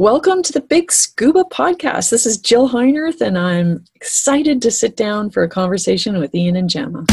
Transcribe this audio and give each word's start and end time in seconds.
Welcome 0.00 0.42
to 0.44 0.52
the 0.54 0.62
Big 0.62 0.90
Scuba 0.90 1.44
Podcast. 1.44 2.08
This 2.08 2.24
is 2.24 2.38
Jill 2.38 2.70
Heinerth, 2.70 3.20
and 3.20 3.36
I'm 3.36 3.84
excited 3.94 4.62
to 4.62 4.70
sit 4.70 4.96
down 4.96 5.28
for 5.28 5.42
a 5.42 5.48
conversation 5.48 6.18
with 6.18 6.34
Ian 6.34 6.56
and 6.56 6.70
Gemma. 6.70 7.04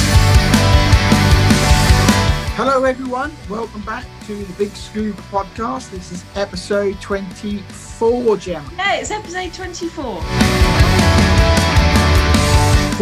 Hello, 2.55 2.85
everyone. 2.85 3.33
Welcome 3.49 3.81
back 3.81 4.05
to 4.27 4.35
the 4.41 4.53
Big 4.53 4.69
Scuba 4.69 5.21
Podcast. 5.23 5.91
This 5.91 6.13
is 6.13 6.23
episode 6.35 7.01
24, 7.01 8.37
Gemma. 8.37 8.71
Yeah, 8.77 8.95
it's 8.95 9.11
episode 9.11 9.53
24. 9.53 10.05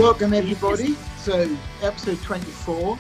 Welcome, 0.02 0.34
everybody. 0.34 0.96
So, 1.18 1.56
episode 1.84 2.20
24. 2.24 2.98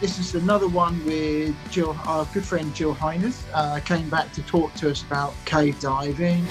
This 0.00 0.20
is 0.20 0.36
another 0.36 0.68
one 0.68 1.04
with 1.04 1.56
Jill, 1.72 1.96
our 2.06 2.24
good 2.32 2.44
friend 2.44 2.72
Jill 2.72 2.94
Heinerth. 2.94 3.44
Uh, 3.52 3.80
came 3.80 4.08
back 4.08 4.32
to 4.34 4.42
talk 4.42 4.72
to 4.74 4.92
us 4.92 5.02
about 5.02 5.34
cave 5.44 5.80
diving. 5.80 6.44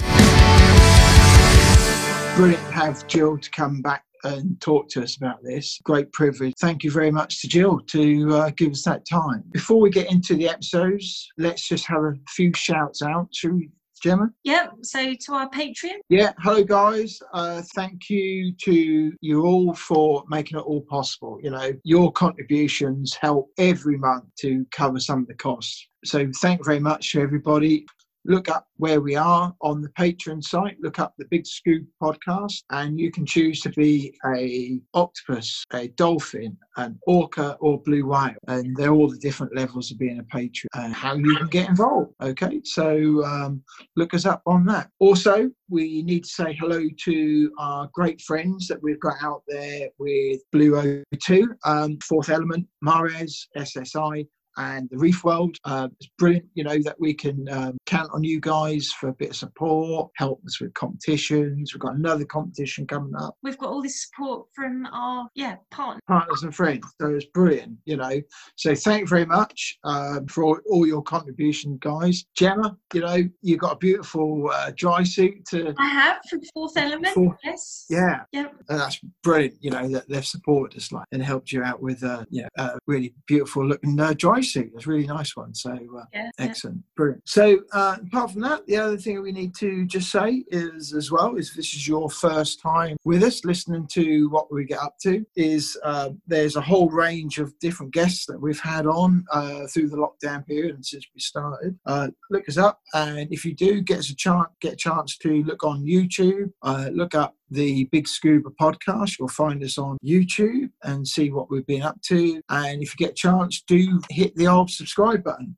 Brilliant 2.36 2.62
to 2.66 2.72
have 2.72 3.06
Jill 3.06 3.38
to 3.38 3.50
come 3.50 3.80
back 3.80 4.04
and 4.24 4.60
talk 4.60 4.90
to 4.90 5.02
us 5.02 5.16
about 5.16 5.42
this. 5.42 5.78
Great 5.82 6.12
privilege. 6.12 6.52
Thank 6.60 6.84
you 6.84 6.90
very 6.90 7.10
much 7.10 7.40
to 7.40 7.48
Jill 7.48 7.80
to 7.86 8.34
uh, 8.34 8.50
give 8.54 8.72
us 8.72 8.82
that 8.82 9.06
time. 9.08 9.44
Before 9.52 9.80
we 9.80 9.88
get 9.88 10.12
into 10.12 10.34
the 10.34 10.46
episodes, 10.46 11.26
let's 11.38 11.66
just 11.66 11.86
have 11.86 12.02
a 12.02 12.12
few 12.28 12.52
shouts 12.54 13.00
out. 13.00 13.30
We 13.44 13.70
Gemma? 13.98 14.30
Yep. 14.44 14.70
So 14.82 15.14
to 15.14 15.32
our 15.34 15.50
Patreon. 15.50 15.98
Yeah. 16.08 16.32
Hello, 16.38 16.62
guys. 16.62 17.18
Uh, 17.32 17.62
thank 17.74 18.08
you 18.10 18.52
to 18.62 19.12
you 19.20 19.44
all 19.44 19.74
for 19.74 20.24
making 20.28 20.58
it 20.58 20.62
all 20.62 20.82
possible. 20.82 21.38
You 21.42 21.50
know, 21.50 21.72
your 21.84 22.12
contributions 22.12 23.14
help 23.20 23.50
every 23.58 23.98
month 23.98 24.24
to 24.40 24.66
cover 24.72 24.98
some 24.98 25.20
of 25.20 25.28
the 25.28 25.34
costs. 25.34 25.88
So 26.04 26.30
thank 26.40 26.60
you 26.60 26.64
very 26.64 26.80
much 26.80 27.12
to 27.12 27.20
everybody 27.20 27.86
look 28.28 28.48
up 28.50 28.66
where 28.76 29.00
we 29.00 29.16
are 29.16 29.54
on 29.62 29.80
the 29.80 29.88
Patreon 29.90 30.44
site. 30.44 30.76
Look 30.80 30.98
up 30.98 31.14
the 31.18 31.24
Big 31.30 31.46
Scuba 31.46 31.86
podcast, 32.00 32.62
and 32.70 33.00
you 33.00 33.10
can 33.10 33.26
choose 33.26 33.60
to 33.62 33.70
be 33.70 34.14
a 34.26 34.80
octopus, 34.94 35.64
a 35.72 35.88
dolphin, 35.88 36.56
an 36.76 36.98
orca, 37.06 37.56
or 37.60 37.80
blue 37.80 38.06
whale, 38.06 38.34
and 38.46 38.76
they're 38.76 38.92
all 38.92 39.08
the 39.08 39.18
different 39.18 39.56
levels 39.56 39.90
of 39.90 39.98
being 39.98 40.20
a 40.20 40.22
patron 40.24 40.68
and 40.74 40.92
how 40.92 41.14
you 41.14 41.36
can 41.36 41.48
get 41.48 41.68
involved. 41.68 42.12
Okay, 42.22 42.60
so 42.64 43.24
um, 43.24 43.62
look 43.96 44.12
us 44.12 44.26
up 44.26 44.42
on 44.46 44.64
that. 44.66 44.90
Also, 44.98 45.50
we 45.70 46.02
need 46.02 46.24
to 46.24 46.30
say 46.30 46.56
hello 46.60 46.86
to 47.04 47.52
our 47.58 47.88
great 47.94 48.20
friends 48.20 48.68
that 48.68 48.82
we've 48.82 49.00
got 49.00 49.16
out 49.22 49.42
there 49.48 49.88
with 49.98 50.40
Blue 50.52 50.72
O2, 50.72 51.46
um, 51.64 51.98
Fourth 52.02 52.28
Element, 52.28 52.66
Mares, 52.82 53.48
SSI, 53.56 54.26
and 54.58 54.88
the 54.90 54.98
Reef 54.98 55.24
World. 55.24 55.56
Uh, 55.64 55.88
it's 55.98 56.10
brilliant, 56.18 56.46
you 56.54 56.64
know, 56.64 56.78
that 56.82 57.00
we 57.00 57.14
can 57.14 57.48
um, 57.50 57.78
count 57.86 58.10
on 58.12 58.24
you 58.24 58.40
guys 58.40 58.90
for 58.90 59.08
a 59.08 59.14
bit 59.14 59.30
of 59.30 59.36
support, 59.36 60.10
help 60.16 60.40
us 60.44 60.60
with 60.60 60.74
competitions. 60.74 61.72
We've 61.72 61.80
got 61.80 61.94
another 61.94 62.24
competition 62.24 62.86
coming 62.86 63.14
up. 63.16 63.36
We've 63.42 63.56
got 63.56 63.70
all 63.70 63.82
this 63.82 64.06
support 64.06 64.46
from 64.54 64.86
our 64.86 65.28
yeah 65.34 65.56
partners, 65.70 66.02
partners 66.08 66.42
and 66.42 66.54
friends. 66.54 66.84
So 67.00 67.08
it's 67.08 67.26
brilliant, 67.26 67.76
you 67.86 67.96
know. 67.96 68.20
So 68.56 68.74
thank 68.74 69.02
you 69.02 69.06
very 69.06 69.26
much 69.26 69.78
um, 69.84 70.26
for 70.26 70.44
all, 70.44 70.58
all, 70.68 70.86
your 70.86 71.02
contributions, 71.02 71.78
guys. 71.80 72.24
Gemma, 72.36 72.76
you 72.92 73.00
know, 73.00 73.22
you've 73.42 73.60
got 73.60 73.74
a 73.74 73.78
beautiful 73.78 74.50
uh, 74.52 74.72
dry 74.76 75.04
suit 75.04 75.44
to. 75.50 75.74
I 75.78 75.88
have 75.88 76.18
from 76.28 76.40
Fourth 76.52 76.76
Element. 76.76 77.14
Fourth, 77.14 77.38
yes. 77.44 77.86
Yeah. 77.88 78.22
Yep. 78.32 78.54
And 78.68 78.80
that's 78.80 79.00
brilliant. 79.22 79.56
You 79.60 79.70
know 79.70 79.88
that 79.88 80.08
they've 80.08 80.26
supported 80.26 80.76
us 80.76 80.90
like 80.90 81.06
and 81.12 81.22
helped 81.22 81.52
you 81.52 81.62
out 81.62 81.80
with 81.80 82.02
uh, 82.02 82.24
yeah, 82.30 82.48
a 82.56 82.78
really 82.86 83.14
beautiful 83.26 83.66
looking 83.66 83.98
uh, 84.00 84.14
dry 84.16 84.40
suit. 84.40 84.47
It's 84.56 84.86
a 84.86 84.90
really 84.90 85.06
nice 85.06 85.36
one. 85.36 85.54
So 85.54 85.70
uh, 85.70 86.04
yeah, 86.12 86.30
excellent, 86.38 86.78
yeah. 86.78 86.92
brilliant. 86.96 87.22
So 87.28 87.60
uh, 87.72 87.96
apart 88.06 88.32
from 88.32 88.42
that, 88.42 88.66
the 88.66 88.76
other 88.76 88.96
thing 88.96 89.20
we 89.22 89.32
need 89.32 89.54
to 89.56 89.86
just 89.86 90.10
say 90.10 90.44
is 90.48 90.92
as 90.92 91.10
well 91.10 91.36
is 91.36 91.54
this 91.54 91.74
is 91.74 91.86
your 91.86 92.10
first 92.10 92.60
time 92.60 92.96
with 93.04 93.22
us 93.22 93.44
listening 93.44 93.86
to 93.88 94.28
what 94.30 94.52
we 94.52 94.64
get 94.64 94.78
up 94.78 94.96
to. 95.02 95.24
Is 95.36 95.76
uh, 95.84 96.10
there's 96.26 96.56
a 96.56 96.60
whole 96.60 96.90
range 96.90 97.38
of 97.38 97.58
different 97.58 97.92
guests 97.92 98.26
that 98.26 98.40
we've 98.40 98.60
had 98.60 98.86
on 98.86 99.24
uh, 99.32 99.66
through 99.66 99.88
the 99.88 99.96
lockdown 99.96 100.46
period 100.46 100.74
and 100.74 100.84
since 100.84 101.06
we 101.14 101.20
started. 101.20 101.78
Uh, 101.86 102.08
look 102.30 102.48
us 102.48 102.58
up, 102.58 102.80
and 102.94 103.32
if 103.32 103.44
you 103.44 103.54
do 103.54 103.80
get 103.80 103.98
us 103.98 104.10
a 104.10 104.16
chance, 104.16 104.48
get 104.60 104.74
a 104.74 104.76
chance 104.76 105.16
to 105.18 105.42
look 105.44 105.64
on 105.64 105.84
YouTube, 105.84 106.52
uh, 106.62 106.88
look 106.92 107.14
up 107.14 107.34
the 107.50 107.84
Big 107.86 108.08
Scuba 108.08 108.50
podcast. 108.60 109.18
You'll 109.18 109.28
find 109.28 109.62
us 109.62 109.78
on 109.78 109.98
YouTube 110.04 110.70
and 110.82 111.06
see 111.06 111.30
what 111.30 111.50
we've 111.50 111.66
been 111.66 111.82
up 111.82 112.00
to. 112.02 112.40
And 112.48 112.82
if 112.82 112.92
you 112.92 113.06
get 113.06 113.12
a 113.12 113.14
chance, 113.14 113.62
do 113.66 114.00
hit 114.10 114.34
the 114.36 114.46
old 114.46 114.70
subscribe 114.70 115.24
button 115.24 115.56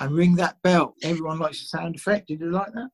and 0.00 0.14
ring 0.14 0.34
that 0.36 0.56
bell. 0.62 0.94
Everyone 1.02 1.38
likes 1.38 1.60
the 1.60 1.78
sound 1.78 1.96
effect. 1.96 2.28
Did 2.28 2.40
you 2.40 2.50
like 2.50 2.72
that? 2.72 2.90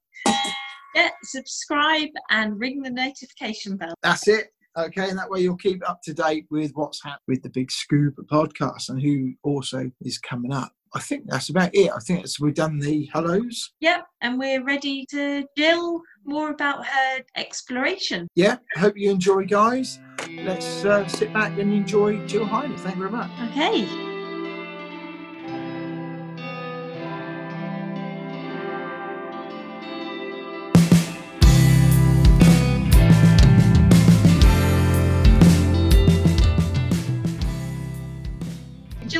Yeah, 0.95 1.11
subscribe 1.25 2.09
and 2.31 2.59
ring 2.59 2.83
the 2.83 2.91
notification 2.91 3.77
bell. 3.77 3.95
That's 4.03 4.27
it. 4.29 4.49
Okay, 4.79 5.09
and 5.09 5.19
that 5.19 5.31
way 5.31 5.41
you'll 5.41 5.57
keep 5.57 5.89
up 5.89 6.01
to 6.05 6.13
date 6.13 6.47
with 6.51 6.73
what's 6.75 7.03
happening 7.03 7.23
with 7.29 7.43
the 7.43 7.49
Big 7.49 7.71
Scuba 7.71 8.23
podcast 8.23 8.91
and 8.91 9.01
who 9.01 9.33
also 9.43 9.91
is 10.03 10.19
coming 10.19 10.53
up. 10.53 10.73
I 10.97 10.99
think 10.99 11.25
that's 11.27 11.51
about 11.51 11.75
it. 11.75 11.91
I 11.95 11.99
think 11.99 12.25
we've 12.41 12.55
done 12.55 12.79
the 12.79 13.05
hellos. 13.13 13.75
Yep, 13.81 14.07
and 14.23 14.39
we're 14.39 14.65
ready 14.65 15.05
to 15.11 15.45
Jill 15.55 16.01
more 16.25 16.51
about 16.51 16.87
her 16.87 17.23
exploration. 17.37 18.29
Yeah, 18.35 18.57
I 18.75 18.81
hope 18.81 18.97
you 18.97 19.11
enjoy, 19.11 19.45
guys. 19.45 20.01
Let's 20.43 20.87
uh, 20.87 21.07
sit 21.07 21.35
back 21.35 21.59
and 21.59 21.71
enjoy 21.71 22.27
Jill 22.27 22.47
Heinerth. 22.47 22.81
Thank 22.81 22.97
you 22.97 23.03
very 23.03 23.13
much. 23.13 23.31
Okay. 23.51 24.16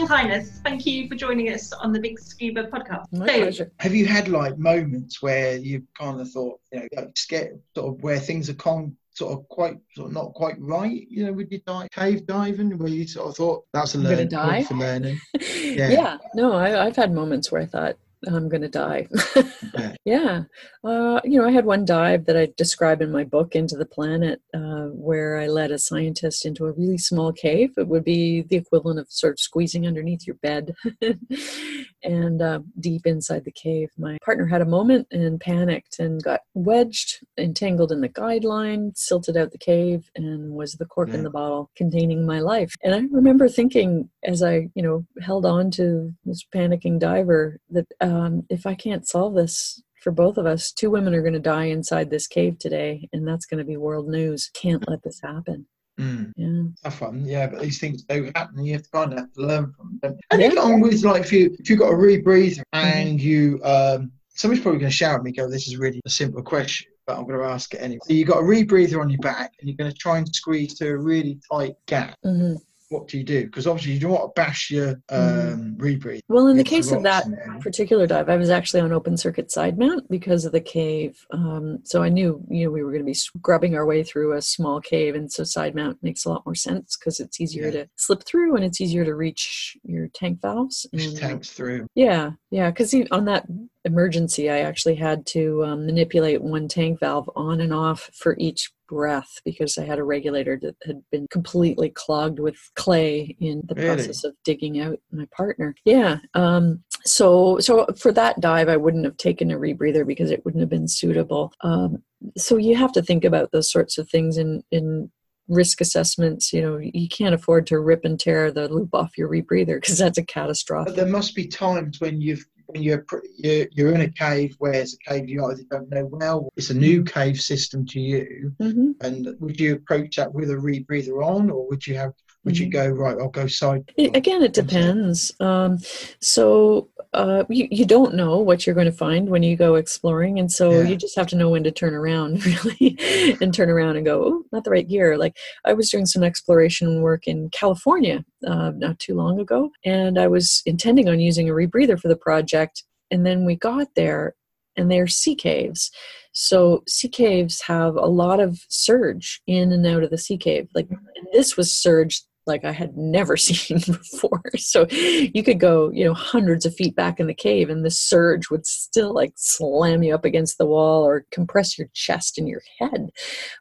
Heinerth, 0.07 0.63
thank 0.63 0.87
you 0.87 1.09
for 1.09 1.17
joining 1.17 1.53
us 1.53 1.73
on 1.73 1.93
the 1.93 1.99
Big 1.99 2.21
Scuba 2.21 2.65
podcast. 2.69 3.07
My 3.13 3.27
so, 3.27 3.39
pleasure. 3.39 3.73
Have 3.81 3.95
you 3.95 4.07
had 4.07 4.29
like 4.29 4.57
moments 4.57 5.21
where 5.21 5.57
you 5.57 5.83
kind 5.99 6.21
of 6.21 6.31
thought, 6.31 6.61
you 6.73 6.81
know, 6.81 6.89
like 6.97 7.17
scared, 7.17 7.61
sort 7.75 7.95
of 7.95 8.03
where 8.03 8.21
things 8.21 8.49
are 8.49 8.55
con 8.55 8.97
sort 9.17 9.33
of 9.33 9.49
quite 9.49 9.79
sort 9.95 10.09
of 10.09 10.13
not 10.15 10.33
quite 10.35 10.55
right, 10.61 11.07
you 11.11 11.27
know, 11.27 11.33
with 11.33 11.51
your 11.51 11.61
dive, 11.67 11.91
cave 11.91 12.25
diving, 12.27 12.79
where 12.79 12.89
you 12.89 13.07
sort 13.09 13.29
of 13.29 13.37
thought 13.37 13.65
that's 13.73 13.95
a 13.95 13.99
learning 13.99 14.29
point 14.29 14.67
for 14.69 14.75
learning. 14.75 15.19
Yeah. 15.67 15.91
yeah. 15.91 16.19
No, 16.35 16.53
I, 16.53 16.87
I've 16.87 16.97
had 16.97 17.13
moments 17.13 17.51
where 17.51 17.61
I 17.61 17.67
thought, 17.67 17.97
I'm 18.27 18.49
going 18.49 18.63
to 18.63 18.69
die. 18.69 19.09
yeah. 20.05 20.45
Uh, 20.83 21.21
you 21.25 21.39
know, 21.39 21.47
I 21.47 21.51
had 21.51 21.67
one 21.67 21.85
dive 21.85 22.25
that 22.27 22.37
I 22.37 22.49
describe 22.57 23.03
in 23.03 23.13
my 23.13 23.25
book, 23.25 23.55
Into 23.55 23.77
the 23.77 23.87
Planet, 23.87 24.41
uh, 24.55 24.87
where 24.87 25.39
I 25.39 25.47
led 25.47 25.71
a 25.71 25.79
scientist 25.79 26.47
into 26.47 26.67
a 26.67 26.73
really 26.73 26.99
small 26.99 27.33
cave. 27.33 27.71
It 27.77 27.89
would 27.89 28.05
be 28.05 28.43
the 28.43 28.57
equivalent 28.57 28.99
of 28.99 29.07
sort 29.11 29.35
of 29.35 29.41
squeezing 29.41 29.87
underneath 29.87 30.27
your 30.27 30.37
bed. 30.37 30.75
and 32.07 32.41
uh, 32.41 32.61
deep 32.81 33.07
inside 33.07 33.45
the 33.45 33.53
cave, 33.53 33.91
my 33.99 34.17
partner 34.25 34.47
had 34.47 34.63
a 34.63 34.67
moment 34.67 35.09
and 35.11 35.41
panicked 35.41 35.99
and 35.99 36.23
got 36.23 36.41
wedged, 36.55 37.25
entangled 37.37 37.93
in 37.93 38.01
the 38.01 38.09
guideline, 38.09 38.97
silted 38.97 39.37
out 39.37 39.53
the 39.53 39.59
cave, 39.59 40.11
and 40.15 40.53
was 40.53 40.75
the 40.75 40.87
cork 40.87 41.09
yeah. 41.09 41.17
in 41.17 41.25
the 41.25 41.31
bottle 41.31 41.71
containing 41.77 42.25
my 42.25 42.41
life. 42.41 42.75
And 42.83 42.95
I 42.95 43.03
remember 43.11 43.49
thinking, 43.49 44.09
as 44.25 44.43
I, 44.43 44.69
you 44.75 44.83
know, 44.83 45.05
held 45.21 45.45
on 45.45 45.71
to 45.73 46.15
this 46.25 46.45
panicking 46.55 46.99
diver, 46.99 47.59
that 47.71 47.87
um, 48.01 48.47
if 48.49 48.67
I 48.67 48.75
can't 48.75 49.07
solve 49.07 49.35
this 49.35 49.83
for 50.01 50.13
both 50.13 50.39
of 50.39 50.47
us, 50.47 50.71
two 50.71 50.91
women 50.91 51.15
are 51.15 51.23
going 51.23 51.33
to 51.33 51.41
die 51.41 51.65
inside 51.65 52.11
this 52.11 52.29
cave 52.29 52.59
today, 52.59 53.09
and 53.13 53.27
that's 53.27 53.47
going 53.47 53.59
to 53.59 53.65
be 53.65 53.77
world 53.77 54.09
news. 54.09 54.51
Can't 54.55 54.89
let 54.89 55.03
this 55.03 55.21
happen. 55.21 55.67
Mm. 55.99 56.33
Yeah. 56.37 56.63
Have 56.85 56.95
fun, 56.95 57.25
yeah. 57.25 57.47
But 57.47 57.63
these 57.63 57.79
things 57.79 58.03
do 58.03 58.31
happen. 58.35 58.65
You 58.65 58.75
have 58.75 58.83
to 58.83 58.91
kind 58.91 59.13
of 59.13 59.19
have 59.21 59.33
to 59.33 59.41
learn 59.41 59.73
from 59.73 59.99
them. 60.03 60.17
And 60.31 60.43
yeah. 60.43 60.61
on 60.61 60.81
with 60.81 61.03
like 61.05 61.23
if 61.23 61.33
you 61.33 61.57
if 61.59 61.71
you've 61.71 61.79
got 61.79 61.93
a 61.93 61.97
rebreather 61.97 62.63
and 62.73 63.19
mm-hmm. 63.19 63.27
you 63.27 63.61
um 63.65 64.13
somebody's 64.35 64.63
probably 64.63 64.81
going 64.81 64.91
to 64.91 64.97
shout 64.97 65.19
at 65.19 65.23
me, 65.23 65.33
go, 65.33 65.49
"This 65.49 65.69
is 65.69 65.77
really 65.79 66.01
a 66.05 66.11
simple 66.11 66.43
question." 66.43 66.89
But 67.07 67.19
I'm 67.19 67.27
going 67.27 67.39
to 67.39 67.45
ask 67.45 67.73
it 67.73 67.79
anyway. 67.79 68.01
So 68.05 68.13
you've 68.15 68.29
got 68.29 68.39
a 68.39 68.43
rebreather 68.43 69.01
on 69.01 69.09
your 69.09 69.21
back, 69.21 69.53
and 69.61 69.69
you're 69.69 69.77
going 69.77 69.91
to 69.91 69.97
try 69.97 70.19
and 70.19 70.29
squeeze 70.29 70.75
to 70.79 70.89
a 70.89 70.97
really 70.97 71.39
tight 71.51 71.75
gap. 71.87 72.17
Mm-hmm 72.25 72.57
what 72.89 73.09
do 73.09 73.19
you 73.19 73.25
do? 73.25 73.45
Because 73.45 73.67
obviously 73.67 73.93
you 73.93 74.01
don't 74.01 74.13
want 74.13 74.35
to 74.35 74.41
bash 74.41 74.71
your 74.71 74.95
mm. 75.11 75.53
um, 75.53 75.77
rebreathe. 75.77 76.21
Well, 76.29 76.49
in 76.49 76.57
the 76.57 76.65
case 76.65 76.93
of 76.93 77.03
that 77.03 77.27
particular 77.61 78.07
dive, 78.07 78.29
I 78.29 78.37
was 78.37 78.51
actually 78.51 78.81
on 78.81 78.93
open 78.93 79.17
circuit 79.17 79.51
side 79.51 79.79
mount 79.79 80.09
because 80.09 80.45
of 80.45 80.53
the 80.53 80.61
cave. 80.61 81.19
Um, 81.33 81.81
so 81.85 82.03
I 82.03 82.09
knew 82.09 82.45
you 82.49 82.65
know 82.65 82.71
we 82.71 82.83
were 82.83 82.91
going 82.91 83.03
to 83.03 83.07
be 83.07 83.15
scrubbing 83.15 83.75
our 83.75 83.87
way 83.87 84.03
through 84.03 84.37
a 84.37 84.43
small 84.43 84.81
cave, 84.81 85.15
and 85.15 85.31
so 85.31 85.45
side 85.45 85.75
mount 85.75 85.99
makes 86.03 86.25
a 86.25 86.29
lot 86.29 86.45
more 86.47 86.55
sense 86.55 86.97
because 86.97 87.21
it's 87.21 87.41
easier 87.41 87.67
yeah. 87.67 87.71
to 87.71 87.89
slip 87.97 88.25
through 88.25 88.57
and 88.57 88.65
it's 88.65 88.81
easier 88.81 89.05
to 89.05 89.15
reach 89.15 89.77
your 89.85 90.09
tank 90.09 90.41
valves. 90.41 90.87
And, 90.93 91.17
tanks 91.17 91.51
through. 91.51 91.87
Yeah, 91.95 92.33
yeah. 92.57 92.71
Because 92.71 92.95
on 93.11 93.27
that 93.27 93.47
emergency, 93.85 94.49
I 94.49 94.61
actually 94.61 94.95
had 94.95 95.27
to 95.27 95.63
um, 95.63 95.85
manipulate 95.85 96.41
one 96.41 96.69
tank 96.69 97.01
valve 97.01 97.29
on 97.37 97.61
and 97.61 97.73
off 97.73 98.09
for 98.15 98.35
each 98.39 98.73
breath 98.89 99.43
because 99.45 99.77
I 99.77 99.85
had 99.85 99.99
a 99.99 100.05
regulator 100.05 100.59
that 100.63 100.77
had 100.87 101.03
been 101.11 101.27
completely 101.29 101.91
clogged 101.91 102.39
with 102.39 102.57
clay 102.75 103.37
in 103.41 103.63
the 103.67 103.75
really? 103.75 103.89
process 103.97 104.25
of 104.25 104.35
digging 104.43 104.81
out 104.81 104.99
my 105.13 105.27
partner. 105.37 105.75
Yeah. 105.85 106.21
Um, 106.33 106.83
so 107.05 107.59
so 107.61 107.87
for 107.97 108.11
that 108.13 108.41
dive 108.41 108.69
i 108.69 108.77
wouldn't 108.77 109.05
have 109.05 109.17
taken 109.17 109.51
a 109.51 109.57
rebreather 109.57 110.07
because 110.07 110.31
it 110.31 110.45
wouldn't 110.45 110.61
have 110.61 110.69
been 110.69 110.89
suitable 110.89 111.53
um, 111.61 112.03
so 112.37 112.57
you 112.57 112.75
have 112.75 112.93
to 112.93 113.03
think 113.03 113.25
about 113.25 113.53
those 113.53 113.71
sorts 113.71 113.97
of 113.97 114.09
things 114.11 114.37
in 114.37 114.63
in 114.73 115.11
risk 115.49 115.81
assessments 115.81 116.53
you 116.53 116.61
know 116.61 116.79
you 116.79 117.09
can't 117.09 117.35
afford 117.35 117.67
to 117.67 117.79
rip 117.79 118.05
and 118.05 118.19
tear 118.19 118.51
the 118.51 118.69
loop 118.69 118.91
off 118.93 119.17
your 119.17 119.29
rebreather 119.29 119.77
because 119.77 119.99
that's 119.99 120.19
a 120.19 120.25
catastrophe 120.25 120.87
but 120.87 120.97
there 120.97 121.07
must 121.07 121.35
be 121.35 121.47
times 121.47 122.01
when 122.01 122.21
you've 122.21 122.45
when 122.67 122.83
you're, 122.83 123.07
you're 123.39 123.67
you're 123.71 123.95
in 123.95 124.01
a 124.01 124.11
cave 124.11 124.57
where 124.59 124.73
it's 124.73 124.95
a 124.95 125.11
cave 125.11 125.29
you 125.29 125.45
either 125.47 125.63
don't 125.71 125.89
know 125.89 126.05
well 126.07 126.49
it's 126.57 126.71
a 126.71 126.75
new 126.75 127.05
cave 127.05 127.41
system 127.41 127.87
to 127.87 128.01
you 128.01 128.53
mm-hmm. 128.61 128.91
and 129.03 129.29
would 129.41 129.59
you 129.61 129.75
approach 129.75 130.17
that 130.17 130.33
with 130.33 130.51
a 130.51 130.55
rebreather 130.55 131.25
on 131.25 131.49
or 131.49 131.69
would 131.69 131.87
you 131.87 131.95
have 131.95 132.13
would 132.47 132.57
you 132.57 132.69
mm-hmm. 132.69 132.95
go 132.95 133.03
right 133.03 133.19
i'll 133.19 133.29
go 133.29 133.47
side 133.47 133.85
again 133.99 134.43
it 134.43 134.55
depends. 134.55 135.33
Um, 135.41 135.79
so 136.21 136.89
uh, 137.13 137.45
you, 137.49 137.69
you 137.71 137.85
don't 137.85 138.15
know 138.15 138.39
what 138.39 138.67
you're 138.67 138.75
going 138.75 138.91
to 138.91 138.93
find 138.93 139.29
when 139.29 139.43
you 139.43 139.57
go 139.57 139.75
exploring 139.75 140.39
and 140.39 140.51
so 140.51 140.71
yeah. 140.71 140.83
you 140.83 140.97
just 140.97 141.17
have 141.17 141.27
to 141.29 141.37
know 141.37 141.51
when 141.51 141.65
to 141.65 141.71
turn 141.71 141.95
around 141.95 142.45
really 142.65 142.97
and 143.41 143.53
turn 143.53 143.69
around 143.69 143.97
and 143.97 144.07
go 144.07 144.25
oh 144.25 144.45
not 144.53 144.65
the 144.65 144.71
right 144.71 144.89
gear. 144.89 145.19
Like 145.19 145.37
i 145.65 145.73
was 145.73 145.91
doing 145.91 146.07
some 146.07 146.23
exploration 146.23 147.03
work 147.03 147.27
in 147.27 147.51
california 147.51 148.25
uh, 148.47 148.73
not 148.77 148.99
too 148.99 149.15
long 149.15 149.41
ago 149.41 149.71
and 149.85 150.19
i 150.19 150.27
was 150.27 150.63
intending 150.67 151.09
on 151.09 151.21
using 151.21 151.49
a 151.49 151.53
rebreather 151.53 151.99
for 151.99 152.09
the 152.09 152.17
project 152.17 152.85
and 153.11 153.27
then 153.27 153.45
we 153.45 153.57
got 153.57 153.89
there 153.97 154.35
and 154.77 154.91
they're 154.91 155.07
sea 155.07 155.35
caves. 155.35 155.91
So 156.33 156.83
sea 156.87 157.09
caves 157.09 157.63
have 157.63 157.97
a 157.97 158.07
lot 158.07 158.41
of 158.41 158.61
surge 158.69 159.41
in 159.47 159.73
and 159.73 159.87
out 159.87 160.03
of 160.03 160.11
the 160.11 160.19
sea 160.19 160.37
cave. 160.37 160.69
Like 160.75 160.89
this 161.33 161.57
was 161.57 161.73
surge 161.73 162.23
like 162.47 162.65
I 162.65 162.73
had 162.73 162.97
never 162.97 163.37
seen 163.37 163.79
before. 163.79 164.43
So 164.57 164.87
you 164.91 165.43
could 165.43 165.61
go, 165.61 165.91
you 165.91 166.05
know, 166.05 166.15
hundreds 166.15 166.67
of 166.67 166.75
feet 166.75 166.95
back 166.95 167.21
in 167.21 167.27
the 167.27 167.35
cave 167.35 167.71
and 167.71 167.85
the 167.85 167.91
surge 167.91 168.51
would 168.51 168.67
still 168.67 169.15
like 169.15 169.33
slam 169.37 170.03
you 170.03 170.15
up 170.15 170.25
against 170.25 170.59
the 170.59 170.67
wall 170.67 171.05
or 171.05 171.27
compress 171.31 171.79
your 171.79 171.89
chest 171.95 172.39
and 172.39 172.49
your 172.49 172.63
head 172.79 173.11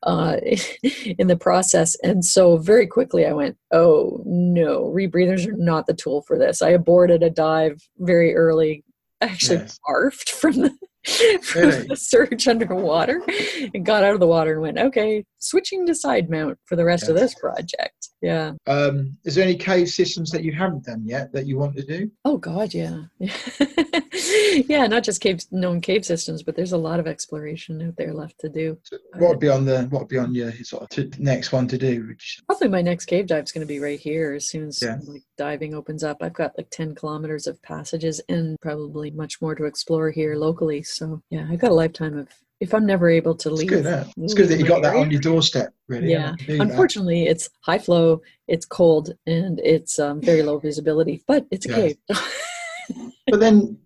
uh, 0.04 0.38
in 1.20 1.28
the 1.28 1.38
process. 1.38 1.96
And 2.04 2.24
so 2.24 2.58
very 2.58 2.88
quickly 2.88 3.26
I 3.26 3.34
went, 3.34 3.58
oh 3.72 4.22
no, 4.26 4.86
rebreathers 4.86 5.48
are 5.48 5.58
not 5.58 5.88
the 5.88 5.94
tool 5.94 6.22
for 6.22 6.38
this. 6.38 6.62
I 6.62 6.70
aborted 6.70 7.24
a 7.24 7.30
dive 7.30 7.82
very 8.00 8.36
early. 8.36 8.84
Actually 9.22 9.60
yes. 9.60 9.80
barfed 9.88 10.30
from 10.30 10.54
the 10.58 10.78
from 11.44 11.62
really? 11.62 11.88
the 11.88 11.96
surge 11.96 12.48
underwater 12.48 13.22
and 13.74 13.86
got 13.86 14.04
out 14.04 14.14
of 14.14 14.20
the 14.20 14.28
water 14.28 14.54
and 14.54 14.62
went, 14.62 14.78
okay, 14.80 15.24
switching 15.48 15.86
to 15.86 15.96
side 15.96 16.30
mount 16.30 16.58
for 16.66 16.76
the 16.76 16.86
rest 16.86 17.04
yes. 17.04 17.10
of 17.10 17.16
this 17.16 17.36
project. 17.36 18.10
Yeah. 18.22 18.54
Um, 18.66 19.18
is 19.24 19.36
there 19.36 19.44
any 19.44 19.56
cave 19.56 19.90
systems 19.90 20.32
that 20.32 20.44
you 20.44 20.52
haven't 20.52 20.86
done 20.86 21.04
yet 21.06 21.32
that 21.34 21.46
you 21.46 21.58
want 21.58 21.76
to 21.76 21.86
do? 21.86 22.10
Oh 22.24 22.38
God, 22.38 22.74
yeah. 22.74 23.04
yeah, 24.68 24.88
not 24.88 25.04
just 25.04 25.22
cave 25.22 25.42
known 25.52 25.82
cave 25.82 26.06
systems, 26.06 26.42
but 26.42 26.56
there's 26.56 26.72
a 26.72 26.78
lot 26.78 27.00
of 27.00 27.08
exploration 27.08 27.82
out 27.88 27.96
there 27.98 28.14
left 28.14 28.40
to 28.40 28.50
do. 28.50 28.78
So 28.84 28.98
what 29.18 29.30
would 29.30 29.40
be 29.40 29.50
on 29.50 29.66
the 29.66 29.84
what 29.84 30.00
would 30.00 30.10
be 30.10 30.18
on 30.18 30.34
your 30.34 30.52
sort 30.64 30.84
of 30.84 30.90
to, 30.90 31.12
next 31.22 31.52
one 31.52 31.68
to 31.68 31.78
do? 31.78 32.08
Which... 32.08 32.40
Probably 32.48 32.70
my 32.70 32.82
next 32.82 33.06
cave 33.06 33.28
dive 33.28 33.44
is 33.44 33.52
going 33.52 33.68
to 33.68 33.72
be 33.72 33.80
right 33.80 34.00
here 34.00 34.34
as 34.34 34.48
soon 34.48 34.68
as 34.68 34.82
yeah. 34.82 34.98
like 35.06 35.24
diving 35.38 35.76
opens 35.76 36.04
up. 36.04 36.18
I've 36.22 36.34
got 36.34 36.58
like 36.58 36.70
ten 36.72 36.96
kilometers 36.96 37.48
of 37.48 37.62
passages 37.62 38.22
and 38.30 38.58
probably 38.62 39.12
much 39.12 39.42
more 39.42 39.56
to 39.56 39.66
explore 39.66 40.10
here 40.10 40.36
locally. 40.36 40.82
So 40.84 41.22
yeah, 41.30 41.48
I've 41.50 41.60
got 41.60 41.72
a 41.72 41.76
lifetime 41.76 42.18
of 42.18 42.30
if 42.60 42.74
I'm 42.74 42.86
never 42.86 43.10
able 43.10 43.36
to 43.36 43.50
leave. 43.50 43.72
It's 43.72 43.82
good, 43.82 44.08
it's 44.18 44.34
good 44.34 44.50
that 44.50 44.60
you 44.60 44.66
got 44.66 44.82
that 44.84 44.96
on 44.96 45.12
your 45.12 45.22
doorstep, 45.22 45.74
really. 45.88 46.12
Yeah. 46.12 46.36
Unfortunately, 46.48 47.26
that. 47.26 47.32
it's 47.32 47.50
high 47.62 47.80
flow, 47.80 48.22
it's 48.48 48.66
cold, 48.66 49.12
and 49.28 49.60
it's 49.60 50.00
um, 50.00 50.22
very 50.22 50.42
low 50.42 50.60
visibility, 50.70 51.24
but 51.28 51.46
it's 51.52 51.66
a 51.66 51.70
yeah. 51.70 51.76
cave. 51.76 51.98
but 53.28 53.40
then 53.40 53.78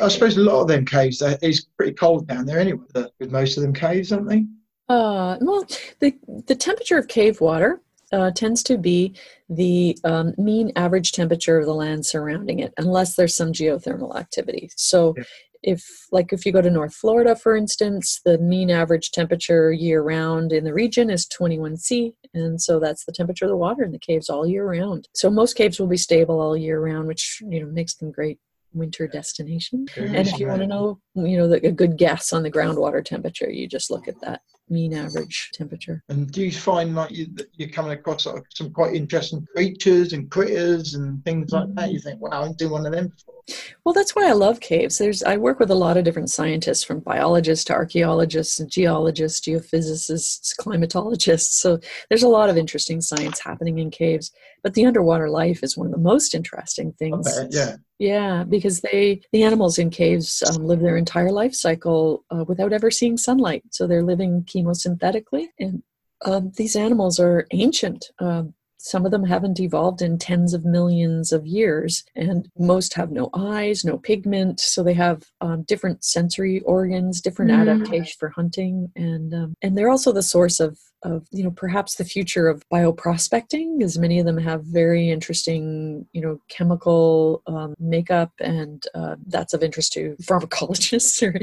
I 0.00 0.08
suppose 0.08 0.36
a 0.36 0.40
lot 0.40 0.62
of 0.62 0.68
them 0.68 0.84
caves, 0.84 1.22
it's 1.22 1.60
pretty 1.76 1.92
cold 1.92 2.26
down 2.26 2.46
there 2.46 2.58
anyway, 2.58 2.82
with 3.18 3.30
most 3.30 3.56
of 3.56 3.62
them 3.62 3.72
caves, 3.72 4.12
aren't 4.12 4.28
they? 4.28 4.44
Uh, 4.88 5.36
well, 5.40 5.64
the, 6.00 6.16
the 6.46 6.54
temperature 6.54 6.98
of 6.98 7.08
cave 7.08 7.40
water 7.40 7.80
uh, 8.12 8.30
tends 8.30 8.62
to 8.62 8.78
be 8.78 9.14
the 9.48 9.98
um, 10.04 10.32
mean 10.38 10.70
average 10.76 11.10
temperature 11.12 11.58
of 11.58 11.66
the 11.66 11.74
land 11.74 12.06
surrounding 12.06 12.60
it, 12.60 12.72
unless 12.78 13.16
there's 13.16 13.34
some 13.34 13.52
geothermal 13.52 14.16
activity. 14.16 14.70
So, 14.76 15.14
yeah 15.16 15.24
if 15.66 16.06
like 16.12 16.32
if 16.32 16.46
you 16.46 16.52
go 16.52 16.62
to 16.62 16.70
north 16.70 16.94
florida 16.94 17.36
for 17.36 17.56
instance 17.56 18.20
the 18.24 18.38
mean 18.38 18.70
average 18.70 19.10
temperature 19.10 19.72
year 19.72 20.00
round 20.00 20.52
in 20.52 20.64
the 20.64 20.72
region 20.72 21.10
is 21.10 21.26
21 21.26 21.76
c 21.76 22.14
and 22.32 22.62
so 22.62 22.78
that's 22.78 23.04
the 23.04 23.12
temperature 23.12 23.44
of 23.44 23.50
the 23.50 23.56
water 23.56 23.82
in 23.82 23.92
the 23.92 23.98
caves 23.98 24.30
all 24.30 24.46
year 24.46 24.64
round 24.64 25.08
so 25.14 25.28
most 25.28 25.54
caves 25.54 25.78
will 25.78 25.88
be 25.88 25.96
stable 25.96 26.40
all 26.40 26.56
year 26.56 26.80
round 26.80 27.06
which 27.06 27.42
you 27.48 27.60
know 27.60 27.66
makes 27.66 27.94
them 27.96 28.10
great 28.10 28.38
winter 28.72 29.06
destination 29.08 29.86
and 29.96 30.28
if 30.28 30.38
you 30.38 30.46
want 30.46 30.60
to 30.60 30.66
know 30.66 30.98
you 31.14 31.36
know 31.36 31.48
the, 31.48 31.66
a 31.66 31.72
good 31.72 31.96
guess 31.96 32.32
on 32.32 32.42
the 32.42 32.50
groundwater 32.50 33.04
temperature 33.04 33.50
you 33.50 33.66
just 33.66 33.90
look 33.90 34.06
at 34.06 34.20
that 34.20 34.40
mean 34.68 34.94
average 34.94 35.50
temperature. 35.54 36.02
And 36.08 36.30
do 36.30 36.42
you 36.42 36.52
find 36.52 36.94
like 36.94 37.12
you, 37.12 37.28
you're 37.54 37.68
coming 37.68 37.92
across 37.92 38.24
sort 38.24 38.38
of 38.38 38.44
some 38.52 38.72
quite 38.72 38.94
interesting 38.94 39.46
creatures 39.54 40.12
and 40.12 40.30
critters 40.30 40.94
and 40.94 41.24
things 41.24 41.52
like 41.52 41.72
that? 41.74 41.84
Mm-hmm. 41.84 41.92
You 41.92 42.00
think, 42.00 42.20
wow, 42.20 42.42
I 42.42 42.46
didn't 42.46 42.58
do 42.58 42.70
one 42.70 42.86
of 42.86 42.92
them 42.92 43.08
before. 43.08 43.35
Well, 43.84 43.92
that's 43.92 44.16
why 44.16 44.28
I 44.28 44.32
love 44.32 44.60
caves. 44.60 44.98
There's 44.98 45.22
I 45.22 45.36
work 45.36 45.60
with 45.60 45.70
a 45.70 45.74
lot 45.74 45.96
of 45.96 46.04
different 46.04 46.30
scientists, 46.30 46.82
from 46.82 47.00
biologists 47.00 47.64
to 47.66 47.74
archaeologists, 47.74 48.58
geologists, 48.66 49.40
geophysicists, 49.40 50.54
climatologists. 50.56 51.52
So 51.52 51.78
there's 52.08 52.24
a 52.24 52.28
lot 52.28 52.50
of 52.50 52.56
interesting 52.56 53.00
science 53.00 53.38
happening 53.38 53.78
in 53.78 53.90
caves. 53.90 54.32
But 54.62 54.74
the 54.74 54.86
underwater 54.86 55.30
life 55.30 55.62
is 55.62 55.76
one 55.76 55.86
of 55.86 55.92
the 55.92 55.98
most 55.98 56.34
interesting 56.34 56.92
things. 56.92 57.26
Okay, 57.38 57.48
yeah. 57.50 57.76
Yeah, 57.98 58.44
because 58.44 58.80
they 58.80 59.22
the 59.32 59.44
animals 59.44 59.78
in 59.78 59.90
caves 59.90 60.42
um, 60.42 60.66
live 60.66 60.80
their 60.80 60.98
entire 60.98 61.32
life 61.32 61.54
cycle 61.54 62.24
uh, 62.30 62.44
without 62.46 62.72
ever 62.72 62.90
seeing 62.90 63.16
sunlight, 63.16 63.62
so 63.70 63.86
they're 63.86 64.02
living 64.02 64.42
chemosynthetically, 64.42 65.46
and 65.58 65.82
um, 66.24 66.52
these 66.56 66.76
animals 66.76 67.18
are 67.18 67.46
ancient. 67.52 68.10
Um, 68.18 68.54
some 68.78 69.04
of 69.04 69.10
them 69.10 69.24
haven't 69.24 69.60
evolved 69.60 70.02
in 70.02 70.18
tens 70.18 70.54
of 70.54 70.64
millions 70.64 71.32
of 71.32 71.46
years, 71.46 72.04
and 72.14 72.48
most 72.58 72.94
have 72.94 73.10
no 73.10 73.30
eyes, 73.34 73.84
no 73.84 73.98
pigment, 73.98 74.60
so 74.60 74.82
they 74.82 74.94
have 74.94 75.24
um, 75.40 75.62
different 75.62 76.04
sensory 76.04 76.60
organs, 76.60 77.20
different 77.20 77.50
mm. 77.50 77.60
adaptation 77.60 78.16
for 78.18 78.28
hunting, 78.28 78.90
and 78.94 79.34
um, 79.34 79.54
and 79.62 79.76
they're 79.76 79.90
also 79.90 80.12
the 80.12 80.22
source 80.22 80.60
of 80.60 80.78
of 81.02 81.26
you 81.30 81.44
know 81.44 81.50
perhaps 81.50 81.96
the 81.96 82.04
future 82.04 82.48
of 82.48 82.62
bioprospecting 82.72 83.82
as 83.82 83.98
many 83.98 84.18
of 84.18 84.26
them 84.26 84.38
have 84.38 84.64
very 84.64 85.10
interesting 85.10 86.06
you 86.12 86.20
know 86.20 86.40
chemical 86.48 87.42
um, 87.46 87.74
makeup 87.78 88.32
and 88.40 88.84
uh, 88.94 89.16
that's 89.26 89.54
of 89.54 89.62
interest 89.62 89.92
to 89.92 90.16
pharmacologists 90.22 91.22
or 91.22 91.34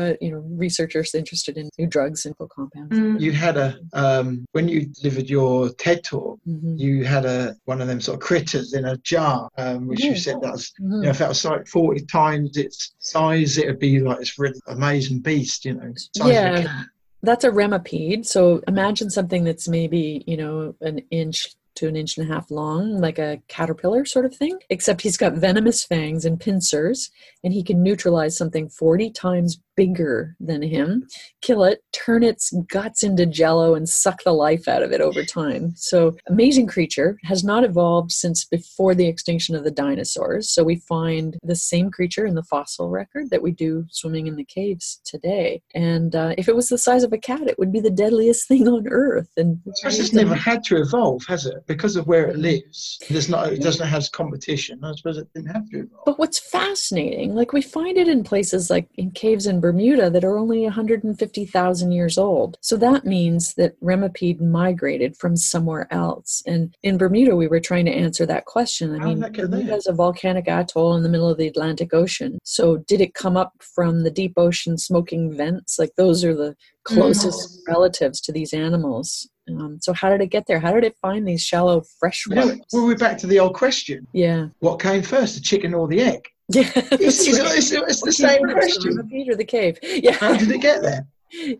uh, 0.00 0.14
you 0.20 0.30
know 0.30 0.42
researchers 0.50 1.14
interested 1.14 1.56
in 1.56 1.68
new 1.78 1.86
drugs 1.86 2.26
and 2.26 2.36
compounds 2.50 2.96
mm. 2.96 3.20
you 3.20 3.32
had 3.32 3.56
a 3.56 3.78
um, 3.92 4.44
when 4.52 4.68
you 4.68 4.86
delivered 4.86 5.28
your 5.28 5.70
ted 5.74 6.04
talk 6.04 6.38
mm-hmm. 6.46 6.76
you 6.76 7.04
had 7.04 7.24
a 7.24 7.54
one 7.64 7.80
of 7.80 7.88
them 7.88 8.00
sort 8.00 8.16
of 8.16 8.20
critters 8.20 8.74
in 8.74 8.84
a 8.84 8.96
jar 8.98 9.48
um, 9.58 9.86
which 9.86 10.04
yeah. 10.04 10.10
you 10.10 10.16
said 10.16 10.36
that's 10.42 10.72
mm-hmm. 10.72 10.94
you 10.96 11.02
know 11.02 11.10
if 11.10 11.18
that 11.18 11.28
was 11.28 11.44
like 11.44 11.66
40 11.66 12.04
times 12.06 12.56
its 12.56 12.94
size 12.98 13.58
it 13.58 13.66
would 13.66 13.78
be 13.78 14.00
like 14.00 14.18
this 14.18 14.38
really 14.38 14.60
amazing 14.68 15.20
beast 15.20 15.64
you 15.64 15.74
know 15.74 15.92
yeah 16.26 16.84
that's 17.22 17.44
a 17.44 17.50
remipede. 17.50 18.26
So 18.26 18.62
imagine 18.66 19.10
something 19.10 19.44
that's 19.44 19.68
maybe, 19.68 20.24
you 20.26 20.36
know, 20.36 20.74
an 20.80 21.00
inch 21.10 21.54
to 21.76 21.88
an 21.88 21.96
inch 21.96 22.16
and 22.16 22.30
a 22.30 22.32
half 22.32 22.50
long, 22.50 23.00
like 23.00 23.18
a 23.18 23.40
caterpillar 23.48 24.04
sort 24.04 24.24
of 24.24 24.34
thing, 24.34 24.58
except 24.70 25.02
he's 25.02 25.16
got 25.16 25.34
venomous 25.34 25.84
fangs 25.84 26.24
and 26.24 26.40
pincers, 26.40 27.10
and 27.42 27.52
he 27.52 27.62
can 27.62 27.82
neutralize 27.82 28.36
something 28.36 28.68
40 28.68 29.10
times 29.10 29.60
bigger 29.76 30.36
than 30.40 30.60
him, 30.60 31.06
kill 31.40 31.64
it, 31.64 31.82
turn 31.92 32.22
its 32.22 32.52
guts 32.70 33.02
into 33.02 33.24
jello, 33.24 33.74
and 33.74 33.88
suck 33.88 34.22
the 34.24 34.32
life 34.32 34.68
out 34.68 34.82
of 34.82 34.92
it 34.92 35.00
over 35.00 35.24
time. 35.24 35.72
So, 35.74 36.16
amazing 36.28 36.66
creature 36.66 37.18
has 37.24 37.42
not 37.42 37.64
evolved 37.64 38.12
since 38.12 38.44
before 38.44 38.94
the 38.94 39.08
extinction 39.08 39.56
of 39.56 39.64
the 39.64 39.70
dinosaurs. 39.70 40.50
So, 40.50 40.62
we 40.62 40.76
find 40.76 41.38
the 41.42 41.56
same 41.56 41.90
creature 41.90 42.26
in 42.26 42.34
the 42.34 42.42
fossil 42.42 42.90
record 42.90 43.30
that 43.30 43.40
we 43.40 43.52
do 43.52 43.86
swimming 43.90 44.26
in 44.26 44.36
the 44.36 44.44
caves 44.44 45.00
today. 45.04 45.62
And 45.74 46.14
uh, 46.14 46.34
if 46.36 46.46
it 46.46 46.56
was 46.56 46.68
the 46.68 46.76
size 46.76 47.02
of 47.02 47.14
a 47.14 47.18
cat, 47.18 47.48
it 47.48 47.58
would 47.58 47.72
be 47.72 47.80
the 47.80 47.90
deadliest 47.90 48.48
thing 48.48 48.68
on 48.68 48.86
earth. 48.88 49.30
And 49.38 49.60
it's 49.66 50.12
never 50.12 50.34
had 50.34 50.62
to 50.64 50.76
evolve, 50.76 51.22
has 51.26 51.46
it? 51.46 51.59
Because 51.66 51.96
of 51.96 52.06
where 52.06 52.28
it 52.28 52.36
lives, 52.36 52.98
there's 53.08 53.28
not, 53.28 53.52
it 53.52 53.62
doesn't 53.62 53.86
have 53.86 54.10
competition. 54.12 54.80
I 54.82 54.92
suppose 54.94 55.18
it 55.18 55.28
didn't 55.34 55.52
have 55.52 55.68
to 55.70 55.80
evolve. 55.80 56.04
But 56.04 56.18
what's 56.18 56.38
fascinating, 56.38 57.34
like 57.34 57.52
we 57.52 57.62
find 57.62 57.96
it 57.96 58.08
in 58.08 58.24
places 58.24 58.70
like 58.70 58.88
in 58.96 59.10
caves 59.10 59.46
in 59.46 59.60
Bermuda 59.60 60.10
that 60.10 60.24
are 60.24 60.38
only 60.38 60.62
150,000 60.64 61.92
years 61.92 62.18
old. 62.18 62.58
So 62.60 62.76
that 62.78 63.04
means 63.04 63.54
that 63.54 63.80
Remipede 63.80 64.40
migrated 64.40 65.16
from 65.16 65.36
somewhere 65.36 65.86
else. 65.92 66.42
And 66.46 66.74
in 66.82 66.98
Bermuda, 66.98 67.36
we 67.36 67.48
were 67.48 67.60
trying 67.60 67.86
to 67.86 67.92
answer 67.92 68.26
that 68.26 68.46
question. 68.46 68.94
I 68.94 68.98
How 68.98 69.14
mean, 69.14 69.32
Bermuda 69.32 69.76
is 69.76 69.86
a 69.86 69.92
volcanic 69.92 70.48
atoll 70.48 70.96
in 70.96 71.02
the 71.02 71.08
middle 71.08 71.28
of 71.28 71.38
the 71.38 71.48
Atlantic 71.48 71.92
Ocean. 71.94 72.38
So 72.44 72.78
did 72.78 73.00
it 73.00 73.14
come 73.14 73.36
up 73.36 73.52
from 73.60 74.02
the 74.02 74.10
deep 74.10 74.34
ocean 74.36 74.78
smoking 74.78 75.32
vents? 75.36 75.78
Like 75.78 75.94
those 75.96 76.24
are 76.24 76.34
the 76.34 76.56
closest 76.84 77.60
mm. 77.60 77.72
relatives 77.72 78.20
to 78.22 78.32
these 78.32 78.52
animals. 78.52 79.28
Um, 79.58 79.78
so 79.80 79.92
how 79.92 80.10
did 80.10 80.20
it 80.20 80.26
get 80.28 80.46
there? 80.46 80.60
How 80.60 80.72
did 80.72 80.84
it 80.84 80.96
find 81.00 81.26
these 81.26 81.42
shallow 81.42 81.82
fresh 81.98 82.26
waters? 82.28 82.60
well, 82.72 82.86
we're 82.86 82.96
back 82.96 83.18
to 83.18 83.26
the 83.26 83.38
old 83.38 83.54
question. 83.54 84.06
Yeah. 84.12 84.48
What 84.60 84.80
came 84.80 85.02
first, 85.02 85.34
the 85.34 85.40
chicken 85.40 85.74
or 85.74 85.88
the 85.88 86.00
egg? 86.00 86.28
Yeah, 86.52 86.68
It's, 86.74 87.26
it's, 87.28 87.38
it's, 87.38 87.70
it's 87.70 88.02
the 88.02 88.10
same 88.12 88.42
question. 88.48 88.96
The 88.96 89.04
Peter 89.04 89.36
the 89.36 89.44
cave. 89.44 89.78
Yeah, 89.82 90.12
How 90.12 90.36
did 90.36 90.50
it 90.50 90.60
get 90.60 90.82
there? 90.82 91.06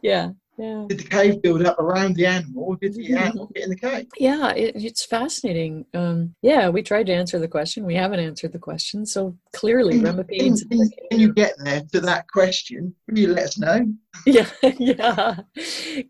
yeah, 0.03 0.31
yeah. 0.61 0.85
Did 0.89 1.01
the 1.01 1.09
cave 1.09 1.43
build 1.43 1.65
up 1.65 1.79
around 1.79 2.17
the 2.17 2.27
animal, 2.27 2.65
or 2.65 2.77
did 2.77 2.95
the 2.95 3.15
animal 3.17 3.47
get 3.55 3.65
in 3.65 3.71
the 3.71 3.77
cave? 3.77 4.07
Yeah, 4.19 4.51
it, 4.53 4.73
it's 4.77 5.05
fascinating. 5.05 5.87
Um, 5.95 6.35
yeah, 6.43 6.69
we 6.69 6.83
tried 6.83 7.07
to 7.07 7.15
answer 7.15 7.39
the 7.39 7.49
question. 7.49 7.87
We 7.87 7.95
haven't 7.95 8.21
answered 8.21 8.53
the 8.53 8.59
question. 8.59 9.07
So 9.07 9.37
clearly, 9.55 10.01
Can, 10.01 10.05
Remipedes. 10.17 10.69
can- 10.69 10.91
can 11.11 11.21
you 11.21 11.33
get 11.33 11.55
there 11.65 11.83
to 11.93 12.01
that 12.03 12.29
question? 12.29 12.95
Will 13.09 13.19
you 13.19 13.29
let 13.29 13.45
us 13.45 13.59
know? 13.59 13.87
Yeah, 14.27 14.47
yeah. 14.79 15.37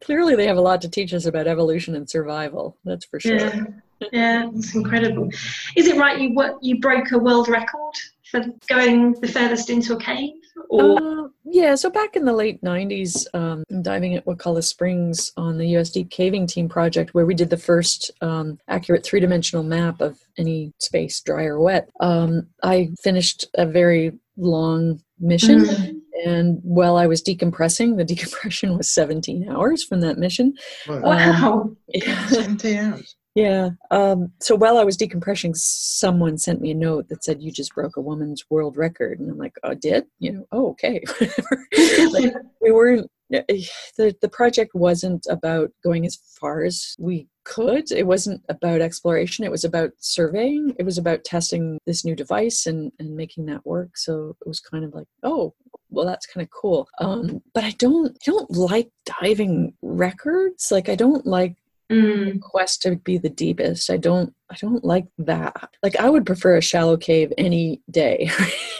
Clearly, 0.03 0.35
they 0.35 0.47
have 0.47 0.57
a 0.57 0.61
lot 0.61 0.81
to 0.83 0.89
teach 0.89 1.13
us 1.15 1.27
about 1.27 1.47
evolution 1.47 1.95
and 1.95 2.09
survival. 2.09 2.77
That's 2.85 3.05
for 3.05 3.21
sure. 3.21 3.37
Yeah, 3.37 3.65
yeah, 4.13 4.51
it's 4.55 4.75
incredible. 4.75 5.29
Is 5.77 5.87
it 5.87 5.97
right 5.97 6.19
you 6.19 6.35
wo- 6.35 6.59
you 6.63 6.81
broke 6.81 7.13
a 7.13 7.19
world 7.19 7.49
record 7.49 7.95
for 8.31 8.43
going 8.69 9.13
the 9.21 9.29
furthest 9.29 9.69
into 9.71 9.95
a 9.95 10.01
cave? 10.01 10.33
Uh, 10.73 11.29
yeah, 11.45 11.75
so 11.75 11.91
back 11.91 12.17
in 12.17 12.25
the 12.25 12.33
late 12.33 12.63
90s, 12.63 13.27
um, 13.35 13.65
diving 13.83 14.15
at 14.15 14.25
Wakulla 14.27 14.63
Springs 14.63 15.33
on 15.37 15.59
the 15.59 15.67
US 15.77 15.91
Deep 15.91 16.11
Caving 16.11 16.47
Team 16.47 16.69
project, 16.69 17.15
where 17.15 17.27
we 17.27 17.35
did 17.35 17.51
the 17.51 17.57
first 17.57 18.11
um, 18.21 18.59
accurate 18.69 19.05
three 19.05 19.21
dimensional 19.21 19.65
map 19.65 20.01
of 20.01 20.19
any 20.39 20.73
space, 20.79 21.21
dry 21.21 21.45
or 21.45 21.61
wet, 21.61 21.89
um, 22.01 22.47
I 22.63 22.91
finished 23.03 23.47
a 23.55 23.67
very 23.67 24.13
long 24.37 25.03
mission. 25.19 25.61
Mhm. 25.61 26.01
And 26.27 26.61
while 26.63 26.97
I 26.97 27.07
was 27.07 27.23
decompressing, 27.23 27.97
the 27.97 28.05
decompression 28.15 28.77
was 28.77 28.91
17 28.91 29.49
hours 29.49 29.83
from 29.83 30.01
that 30.01 30.19
mission. 30.19 30.55
Wow, 30.89 31.77
Yeah. 31.89 32.27
17 32.29 32.79
hours. 32.79 33.17
Yeah. 33.35 33.71
Um, 33.91 34.33
so 34.41 34.57
while 34.57 34.77
I 34.77 34.85
was 34.85 34.97
decompressing, 34.97 35.57
someone 35.57 36.37
sent 36.37 36.61
me 36.61 36.73
a 36.73 36.75
note 36.75 37.09
that 37.09 37.25
said, 37.25 37.43
"You 37.43 37.53
just 37.53 37.75
broke 37.75 37.97
a 37.97 38.01
woman's 38.01 38.45
world 38.51 38.77
record," 38.77 39.21
and 39.21 39.31
I'm 39.31 39.39
like, 39.39 39.55
"Oh, 39.63 39.75
did 39.75 40.07
you 40.19 40.33
know? 40.33 40.47
Oh, 40.51 40.71
okay." 40.71 41.03
like, 42.11 42.35
we 42.61 42.73
weren't. 42.73 43.11
The 43.31 44.17
the 44.21 44.29
project 44.29 44.75
wasn't 44.75 45.27
about 45.31 45.71
going 45.85 46.05
as 46.07 46.17
far 46.41 46.65
as 46.65 46.97
we 46.99 47.29
could. 47.45 47.93
It 47.93 48.07
wasn't 48.07 48.43
about 48.49 48.81
exploration. 48.81 49.45
It 49.45 49.53
was 49.53 49.65
about 49.65 49.93
surveying. 49.99 50.75
It 50.81 50.85
was 50.85 50.99
about 50.99 51.23
testing 51.23 51.79
this 51.87 52.05
new 52.05 52.17
device 52.17 52.67
and 52.67 52.91
and 52.99 53.17
making 53.17 53.47
that 53.47 53.65
work. 53.65 53.97
So 53.97 54.37
it 54.45 54.49
was 54.49 54.59
kind 54.59 54.85
of 54.85 54.93
like, 54.93 55.07
oh, 55.23 55.55
well 55.93 56.07
that's 56.07 56.27
kind 56.27 56.45
of 56.45 56.51
cool 56.51 56.89
um, 57.01 57.43
but 57.53 57.65
i 57.65 57.71
don't 57.73 58.13
I 58.13 58.31
don't 58.31 58.51
like 58.53 58.91
diving 59.21 59.75
records 59.83 60.71
like 60.71 60.89
i 60.89 60.95
don't 60.95 61.27
like 61.27 61.57
Mm, 61.91 62.41
quest 62.41 62.83
to 62.83 62.95
be 62.97 63.19
the 63.19 63.29
deepest. 63.29 63.91
I 63.91 63.97
don't 63.97 64.33
i 64.51 64.57
don't 64.61 64.85
like 64.85 65.07
that. 65.19 65.71
Like 65.83 65.97
i 65.97 66.09
would 66.09 66.25
prefer 66.25 66.57
a 66.57 66.63
shallow 66.63 66.97
cave 66.97 67.33
any 67.37 67.83
day. 67.91 68.31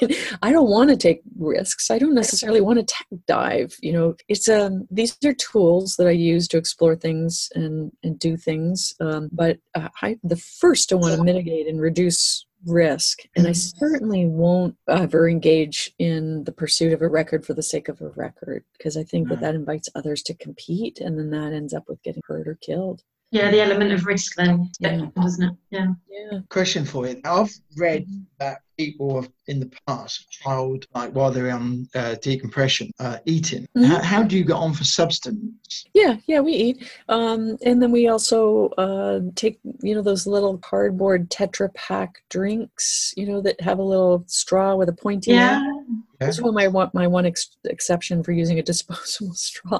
I 0.43 0.53
don't 0.53 0.71
want 0.71 0.91
to 0.91 0.97
take 0.97 1.21
risks. 1.37 1.91
I 1.91 1.99
don't 1.99 2.15
necessarily 2.15 2.61
want 2.61 2.79
to 2.79 2.85
tech 2.85 3.07
dive 3.27 3.75
you 3.83 3.93
know? 3.93 4.15
It's 4.29 4.49
um 4.49 4.87
these 4.91 5.17
are 5.25 5.35
tools 5.35 5.97
that 5.97 6.07
i 6.07 6.11
use 6.11 6.47
to 6.49 6.59
explore 6.59 6.95
things 6.95 7.49
and 7.55 7.91
and 8.05 8.19
do 8.19 8.37
things 8.37 8.95
um, 9.01 9.29
but 9.33 9.59
uh, 9.75 9.89
i 10.03 10.17
the 10.23 10.37
first 10.37 10.93
i 10.93 10.97
want 10.97 11.17
to 11.17 11.25
mitigate 11.25 11.67
and 11.67 11.81
reduce 11.81 12.47
risk 12.67 13.21
and 13.37 13.47
i 13.47 13.53
certainly 13.53 14.27
won't 14.27 14.77
ever 14.89 15.29
engage 15.29 15.93
in 15.99 16.45
the 16.45 16.53
pursuit 16.53 16.93
of 16.93 17.01
a 17.01 17.09
record 17.09 17.45
for 17.47 17.55
the 17.55 17.63
sake 17.63 17.89
of 17.89 18.01
a 18.01 18.09
record 18.11 18.65
because 18.77 18.97
i 18.97 19.03
think 19.03 19.29
that 19.29 19.39
Mm. 19.39 19.41
that 19.43 19.55
invites 19.55 19.89
others 19.95 20.23
to 20.25 20.35
compete 20.35 21.01
and 21.01 21.19
then 21.19 21.31
that 21.31 21.53
ends 21.55 21.73
up 21.73 21.85
with 21.89 22.03
getting 22.03 22.23
hurt 22.27 22.47
or 22.47 22.57
killed 22.57 23.03
yeah, 23.31 23.51
the 23.51 23.61
element 23.61 23.93
of 23.93 24.07
risk 24.07 24.35
then, 24.37 24.71
Yeah. 24.81 25.07
doesn't 25.17 25.45
it? 25.45 25.55
Yeah. 25.71 25.87
yeah 26.11 26.41
Question 26.49 26.85
for 26.85 27.07
you. 27.07 27.21
I've 27.25 27.53
read 27.77 28.07
that 28.39 28.59
people 28.77 29.21
have 29.21 29.31
in 29.47 29.61
the 29.61 29.71
past 29.87 30.27
trialed, 30.43 30.85
like 30.95 31.13
while 31.13 31.31
they're 31.31 31.51
on 31.53 31.87
uh, 31.95 32.15
decompression, 32.23 32.91
uh, 32.99 33.19
eating. 33.27 33.67
Mhm. 33.77 33.85
How, 33.85 34.03
how 34.03 34.23
do 34.23 34.37
you 34.39 34.45
get 34.45 34.55
on 34.57 34.73
for 34.75 34.85
substance? 34.85 35.85
Yeah, 35.95 36.17
yeah, 36.27 36.41
we 36.41 36.53
eat. 36.53 36.91
Um, 37.09 37.57
and 37.65 37.81
then 37.83 37.93
we 37.93 38.09
also 38.09 38.69
uh, 38.79 39.21
take, 39.35 39.61
you 39.83 39.95
know, 39.95 40.03
those 40.03 40.27
little 40.27 40.59
cardboard 40.59 41.31
Tetra 41.31 41.73
Pak 41.75 42.23
drinks, 42.31 43.13
you 43.17 43.27
know, 43.27 43.41
that 43.43 43.61
have 43.61 43.79
a 43.79 43.83
little 43.83 44.25
straw 44.27 44.75
with 44.77 44.89
a 44.89 44.93
pointy 44.95 45.33
Yeah. 45.33 45.57
end. 45.63 46.03
This 46.21 46.39
is 46.39 46.45
my 46.45 46.69
one, 46.69 46.91
my 46.93 47.07
one 47.07 47.25
ex- 47.27 47.57
exception 47.65 48.23
for 48.23 48.33
using 48.33 48.59
a 48.59 48.63
disposable 48.63 49.33
straw. 49.35 49.79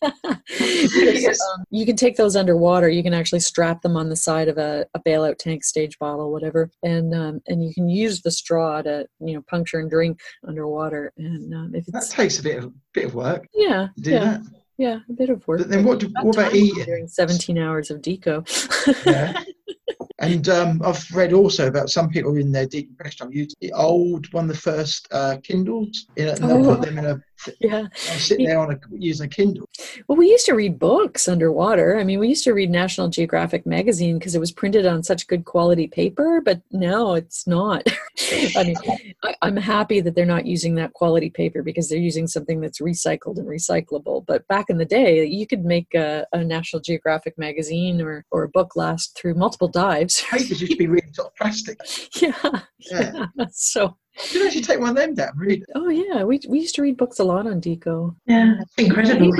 Because, 0.58 1.40
um, 1.54 1.64
you 1.70 1.84
can 1.84 1.94
take 1.96 2.16
those 2.16 2.34
underwater. 2.34 2.88
You 2.88 3.02
can 3.02 3.12
actually 3.14 3.40
strap 3.40 3.82
them 3.82 3.96
on 3.96 4.08
the 4.08 4.16
side 4.16 4.48
of 4.48 4.56
a, 4.58 4.86
a 4.94 5.00
bailout 5.00 5.36
tank, 5.38 5.62
stage 5.62 5.98
bottle, 5.98 6.32
whatever, 6.32 6.70
and 6.82 7.14
um, 7.14 7.40
and 7.46 7.62
you 7.62 7.72
can 7.74 7.88
use 7.88 8.22
the 8.22 8.30
straw 8.30 8.80
to, 8.82 9.06
you 9.20 9.34
know, 9.34 9.42
puncture 9.48 9.78
and 9.78 9.90
drink 9.90 10.20
underwater. 10.46 11.12
And 11.18 11.52
um, 11.54 11.74
if 11.74 11.84
That 11.86 12.08
takes 12.10 12.38
a 12.38 12.42
bit 12.42 12.64
of 12.64 12.72
bit 12.94 13.06
of 13.06 13.14
work. 13.14 13.46
yeah, 13.54 13.88
Do 14.00 14.10
yeah, 14.10 14.18
that. 14.24 14.40
yeah, 14.78 14.98
a 15.08 15.12
bit 15.12 15.28
of 15.30 15.46
work. 15.46 15.58
But 15.58 15.68
then 15.68 15.84
what? 15.84 16.00
Do, 16.00 16.08
Got 16.08 16.24
what 16.24 16.36
about 16.36 16.54
eating? 16.54 16.84
During 16.84 17.08
17 17.08 17.58
hours 17.58 17.90
of 17.90 18.00
deco. 18.00 18.44
Yeah. 19.06 19.42
And 20.20 20.48
um, 20.48 20.82
I've 20.84 21.08
read 21.14 21.32
also 21.32 21.68
about 21.68 21.90
some 21.90 22.08
people 22.08 22.36
in 22.36 22.50
their 22.50 22.66
decompression 22.66 23.30
use 23.30 23.54
the 23.60 23.72
old 23.72 24.32
one 24.32 24.44
of 24.50 24.56
the 24.56 24.60
first 24.60 25.06
uh, 25.12 25.36
Kindles, 25.44 26.06
and 26.16 26.38
they'll 26.38 26.66
Oh. 26.68 26.74
put 26.76 26.82
them 26.84 26.98
in 26.98 27.06
a 27.06 27.20
yeah. 27.60 27.86
sit 27.94 28.38
there 28.38 28.58
on 28.58 28.72
a 28.72 28.78
using 28.92 29.26
a 29.26 29.28
Kindle. 29.28 29.68
Well, 30.06 30.18
we 30.18 30.28
used 30.28 30.46
to 30.46 30.54
read 30.54 30.78
books 30.78 31.28
underwater. 31.28 31.98
I 31.98 32.04
mean, 32.04 32.18
we 32.18 32.28
used 32.28 32.44
to 32.44 32.52
read 32.52 32.70
National 32.70 33.08
Geographic 33.08 33.66
magazine 33.66 34.18
because 34.18 34.34
it 34.34 34.40
was 34.40 34.52
printed 34.52 34.86
on 34.86 35.02
such 35.02 35.26
good 35.26 35.44
quality 35.44 35.86
paper, 35.86 36.40
but 36.40 36.60
now 36.72 37.14
it's 37.14 37.46
not. 37.46 37.86
I 38.56 38.64
mean, 38.64 38.76
I, 39.22 39.34
I'm 39.42 39.56
happy 39.56 40.00
that 40.00 40.14
they're 40.14 40.26
not 40.26 40.46
using 40.46 40.74
that 40.76 40.92
quality 40.92 41.30
paper 41.30 41.62
because 41.62 41.88
they're 41.88 41.98
using 41.98 42.26
something 42.26 42.60
that's 42.60 42.80
recycled 42.80 43.38
and 43.38 43.46
recyclable. 43.46 44.24
But 44.26 44.46
back 44.48 44.66
in 44.68 44.78
the 44.78 44.84
day, 44.84 45.24
you 45.24 45.46
could 45.46 45.64
make 45.64 45.94
a, 45.94 46.26
a 46.32 46.42
National 46.44 46.80
Geographic 46.80 47.38
magazine 47.38 48.00
or, 48.00 48.24
or 48.30 48.44
a 48.44 48.48
book 48.48 48.76
last 48.76 49.16
through 49.16 49.34
multiple 49.34 49.68
dives. 49.68 50.22
Papers 50.22 50.60
used 50.60 50.72
to 50.72 50.76
be 50.76 50.86
really 50.86 51.12
sort 51.12 51.28
of 51.28 51.36
plastic. 51.36 51.78
yeah, 52.20 52.32
Yeah. 52.90 53.26
yeah. 53.36 53.46
So, 53.52 53.96
You 54.24 54.38
can 54.40 54.46
actually 54.46 54.62
take 54.62 54.80
one 54.80 54.90
of 54.90 54.96
them 54.96 55.14
down, 55.14 55.28
and 55.30 55.40
read 55.40 55.62
it. 55.62 55.68
oh 55.74 55.88
yeah, 55.88 56.24
we, 56.24 56.40
we 56.48 56.60
used 56.60 56.74
to 56.76 56.82
read 56.82 56.96
books 56.96 57.18
a 57.18 57.24
lot 57.24 57.46
on 57.46 57.60
Deco. 57.60 58.14
Yeah. 58.26 58.54
Incredible. 58.76 59.30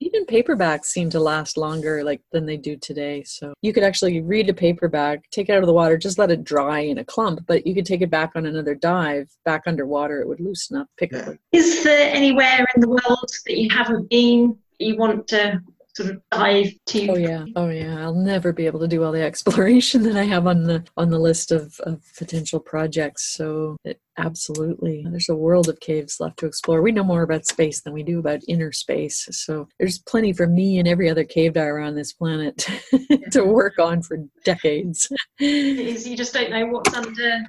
even 0.00 0.26
paperbacks 0.26 0.86
seem 0.86 1.10
to 1.10 1.20
last 1.20 1.56
longer 1.56 2.02
like 2.04 2.20
than 2.32 2.46
they 2.46 2.56
do 2.56 2.76
today 2.76 3.22
so 3.24 3.52
you 3.62 3.72
could 3.72 3.82
actually 3.82 4.20
read 4.20 4.48
a 4.48 4.54
paperback 4.54 5.28
take 5.30 5.48
it 5.48 5.52
out 5.52 5.62
of 5.62 5.66
the 5.66 5.72
water 5.72 5.96
just 5.98 6.18
let 6.18 6.30
it 6.30 6.44
dry 6.44 6.78
in 6.80 6.98
a 6.98 7.04
clump 7.04 7.40
but 7.46 7.66
you 7.66 7.74
could 7.74 7.84
take 7.86 8.00
it 8.00 8.10
back 8.10 8.30
on 8.34 8.46
another 8.46 8.74
dive 8.74 9.28
back 9.44 9.62
underwater 9.66 10.20
it 10.20 10.28
would 10.28 10.40
loosen 10.40 10.76
up 10.76 10.86
pick 10.96 11.12
Yeah. 11.12 11.30
up 11.30 11.36
Is 11.52 11.82
there 11.84 12.14
anywhere 12.14 12.66
in 12.74 12.80
the 12.80 12.88
world 12.88 13.30
that 13.46 13.56
you 13.58 13.68
haven't 13.70 14.08
been 14.08 14.56
you 14.78 14.96
want 14.96 15.26
to 15.28 15.60
sort 15.98 16.10
of 16.10 16.22
dive 16.30 16.72
to? 16.86 17.08
oh 17.08 17.16
yeah 17.16 17.44
oh 17.56 17.68
yeah 17.68 18.02
i'll 18.02 18.14
never 18.14 18.52
be 18.52 18.66
able 18.66 18.80
to 18.80 18.88
do 18.88 19.02
all 19.04 19.12
the 19.12 19.22
exploration 19.30 20.02
that 20.02 20.16
i 20.16 20.22
have 20.24 20.46
on 20.46 20.64
the 20.64 20.84
on 20.96 21.10
the 21.10 21.18
list 21.18 21.52
of, 21.52 21.78
of 21.80 22.02
potential 22.16 22.60
projects 22.60 23.24
so 23.36 23.76
it, 23.84 24.00
absolutely 24.16 25.04
there's 25.10 25.28
a 25.28 25.34
world 25.34 25.68
of 25.68 25.78
caves 25.80 26.18
left 26.20 26.38
to 26.38 26.46
explore 26.46 26.82
we 26.82 26.92
know 26.92 27.04
more 27.04 27.22
about 27.22 27.46
space 27.46 27.80
than 27.82 27.92
we 27.92 28.02
do 28.02 28.18
about 28.18 28.40
inner 28.48 28.72
space 28.72 29.28
so 29.30 29.68
there's 29.78 29.98
plenty 29.98 30.32
for 30.32 30.46
me 30.46 30.78
and 30.78 30.88
every 30.88 31.08
other 31.08 31.24
cave 31.24 31.52
diver 31.52 31.78
on 31.78 31.94
this 31.94 32.12
planet 32.12 32.66
to 33.30 33.44
work 33.44 33.78
on 33.78 34.02
for 34.02 34.18
decades 34.44 35.08
you 35.38 36.16
just 36.16 36.34
don't 36.34 36.50
know 36.50 36.66
what's 36.66 36.94
under 36.94 37.44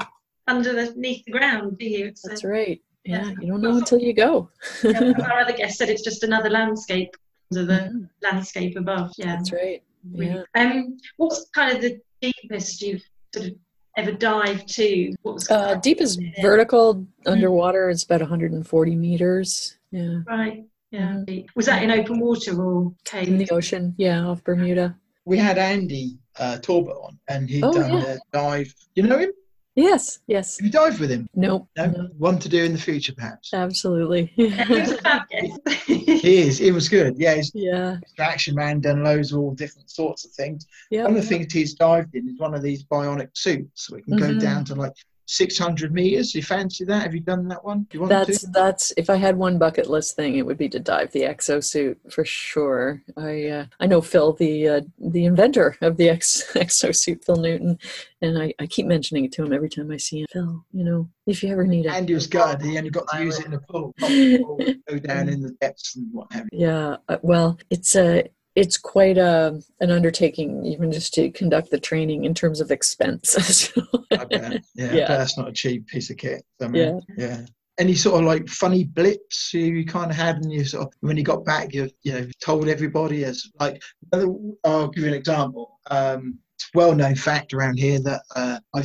underneath 0.50 1.24
the 1.26 1.32
ground, 1.32 1.78
do 1.78 1.86
you? 1.86 2.14
That's 2.24 2.44
uh, 2.44 2.48
right. 2.48 2.82
Yeah, 3.06 3.26
Yeah. 3.26 3.34
you 3.40 3.48
don't 3.48 3.62
know 3.62 3.78
until 3.78 4.00
you 4.00 4.14
go. 4.14 4.50
our 4.84 5.40
other 5.40 5.54
guest 5.54 5.78
said 5.78 5.90
it's 5.90 6.04
just 6.04 6.24
another 6.24 6.50
landscape 6.50 7.16
under 7.52 7.66
the 7.66 7.74
Mhm. 7.80 8.10
landscape 8.22 8.78
above. 8.78 9.12
Yeah. 9.18 9.36
That's 9.38 9.52
right. 9.52 9.82
Yeah. 10.14 10.44
Um, 10.56 10.98
what's 11.18 11.50
kind 11.50 11.76
of 11.76 11.82
the 11.82 12.00
deepest 12.22 12.82
you've 12.82 13.04
sort 13.34 13.48
of 13.48 13.54
ever 13.98 14.12
dived 14.12 14.68
to? 14.76 15.14
What 15.24 15.36
was 15.36 15.50
Uh, 15.50 15.76
deep 15.76 16.02
is 16.02 16.18
vertical. 16.42 16.96
Mm-hmm. 16.96 17.32
Underwater 17.32 17.90
is 17.90 18.04
about 18.04 18.22
140 18.22 18.96
meters. 18.96 19.76
Yeah. 19.92 20.20
right? 20.28 20.64
Yeah. 20.92 21.24
Was 21.56 21.66
that 21.66 21.84
in 21.84 21.92
open 21.92 22.20
water 22.20 22.52
or 22.62 22.94
Mm-hmm. 23.06 23.28
In 23.34 23.38
the 23.40 23.50
ocean. 23.52 23.96
Yeah, 23.98 24.26
off 24.28 24.44
Bermuda. 24.44 24.96
We 25.26 25.38
had 25.38 25.58
Andy 25.58 26.18
uh, 26.40 26.58
Torbet 26.60 26.94
on, 26.94 27.20
and 27.28 27.50
he'd 27.50 27.64
Oh, 27.64 27.74
done 27.74 27.92
yeah. 27.94 28.14
a 28.14 28.18
dive. 28.32 28.74
You 28.96 29.04
know 29.04 29.18
him? 29.20 29.32
Yes. 29.80 30.20
Yes. 30.28 30.58
Have 30.60 30.66
you 30.66 30.72
dived 30.72 31.00
with 31.00 31.10
him? 31.12 31.30
Nope. 31.36 31.68
No, 31.78 31.86
no, 31.86 32.10
one 32.18 32.38
to 32.40 32.50
do 32.50 32.64
in 32.64 32.74
the 32.74 32.80
future, 32.80 33.14
perhaps. 33.14 33.54
Absolutely. 33.54 34.32
Yeah, 34.38 34.66
he 34.66 34.80
was 34.80 34.92
a 34.92 34.98
fab 34.98 35.22
guest. 35.30 35.60
He 36.20 36.42
is. 36.42 36.58
He 36.58 36.72
was 36.72 36.90
good. 36.90 37.16
Yeah, 37.18 37.36
he's 37.36 37.52
yeah. 37.54 37.98
extraction 38.02 38.56
man, 38.56 38.82
done 38.82 39.04
loads 39.04 39.32
of 39.32 39.40
all 39.40 39.54
different 39.54 39.90
sorts 39.90 40.26
of 40.26 40.32
things. 40.32 40.66
Yeah. 40.92 41.04
One 41.04 41.16
of 41.16 41.22
the 41.22 41.28
things 41.28 41.54
he's 41.54 41.74
dived 41.76 42.14
in 42.16 42.28
is 42.28 42.38
one 42.40 42.54
of 42.54 42.62
these 42.62 42.84
bionic 42.84 43.30
suits, 43.34 43.86
so 43.88 43.96
it 43.96 44.04
can 44.06 44.16
Mhm. 44.16 44.20
go 44.20 44.40
down 44.40 44.66
to 44.66 44.76
like 44.76 44.94
600 45.30 45.94
meters. 45.94 46.34
You 46.34 46.42
fancy 46.42 46.84
that? 46.86 47.04
Have 47.04 47.14
you 47.14 47.20
done 47.20 47.48
that 47.50 47.64
one? 47.64 47.84
Do 47.84 47.98
you 47.98 48.00
want 48.02 48.10
that's 48.10 48.42
to? 48.42 48.48
that's 48.48 48.92
if 48.98 49.12
I 49.12 49.16
had 49.16 49.38
one 49.38 49.60
bucket 49.60 49.88
list 49.88 50.16
thing, 50.16 50.36
it 50.36 50.46
would 50.46 50.58
be 50.58 50.68
to 50.70 50.80
dive 50.80 51.12
the 51.12 51.22
exosuit 51.22 51.98
for 52.12 52.26
sure. 52.26 53.04
I 53.16 53.48
uh, 53.48 53.66
I 53.80 53.86
know 53.86 54.02
Phil, 54.02 54.34
the 54.34 54.68
uh, 54.68 54.82
the 54.98 55.26
inventor 55.26 55.78
of 55.82 55.98
the 55.98 56.10
ex- 56.10 56.52
exosuit, 56.54 57.24
Phil 57.24 57.38
Nuytten, 57.38 57.80
and 58.24 58.42
I, 58.42 58.54
I 58.60 58.66
keep 58.66 58.88
mentioning 58.88 59.26
it 59.26 59.32
to 59.34 59.44
him 59.44 59.54
every 59.54 59.70
time 59.70 59.92
I 59.92 59.98
see 59.98 60.22
him. 60.22 60.28
Phil, 60.32 60.66
you 60.72 60.84
know, 60.84 61.08
if 61.28 61.44
you 61.44 61.52
ever 61.52 61.66
need 61.66 61.86
it. 61.86 61.92
Andy 61.92 62.16
was 62.16 62.26
good. 62.26 62.60
He 62.64 62.78
only 62.80 62.90
got 62.90 63.08
to 63.10 63.24
use 63.24 63.40
it 63.40 63.46
in 63.46 63.54
a 63.54 63.60
pool, 63.60 63.94
the 64.00 64.40
pool, 64.44 64.60
go 64.90 64.98
down 64.98 65.30
in 65.30 65.42
the 65.42 65.52
depths 65.62 65.96
and 65.96 66.08
what 66.12 66.32
have 66.34 66.48
you. 66.52 66.68
Yeah, 66.68 66.98
uh, 67.08 67.18
well, 67.22 67.60
it's 67.70 67.96
a 67.96 68.30
it's 68.56 68.78
quite 68.78 69.18
a 69.18 69.60
an 69.80 69.92
undertaking 69.92 70.66
even 70.66 70.92
just 70.92 71.14
to 71.14 71.32
conduct 71.32 71.72
the 71.72 71.80
training 71.80 72.26
in 72.26 72.34
terms 72.34 72.62
of 72.62 72.72
expense. 72.72 73.72
I 74.12 74.26
bet. 74.26 74.64
Yeah, 74.76 74.94
Yeah. 74.94 75.08
that's 75.08 75.38
not 75.38 75.50
a 75.50 75.54
cheap 75.54 75.88
piece 75.88 76.10
of 76.10 76.18
kit. 76.18 76.44
I 76.62 76.66
yeah. 76.66 76.70
mean, 76.70 77.02
yeah. 77.18 77.46
Any 77.78 77.96
sort 77.96 78.20
of 78.20 78.28
like 78.28 78.50
funny 78.50 78.84
blips 78.84 79.54
you 79.54 79.86
kind 79.86 80.12
of 80.12 80.18
had, 80.18 80.38
and 80.38 80.52
you 80.52 80.66
sort 80.66 80.88
of 80.88 80.94
when 81.00 81.16
you 81.16 81.24
got 81.24 81.46
back, 81.46 81.74
you 81.74 81.90
you 82.04 82.12
know 82.14 82.28
told 82.44 82.68
everybody 82.68 83.24
as 83.24 83.46
like. 83.60 83.82
I'll 84.14 84.90
give 84.90 85.04
you 85.04 85.10
an 85.10 85.16
example. 85.16 85.80
Um, 85.90 86.40
it's 86.60 86.70
well-known 86.74 87.16
fact 87.16 87.54
around 87.54 87.78
here 87.80 88.00
that 88.00 88.22
uh, 88.36 88.60
I 88.76 88.84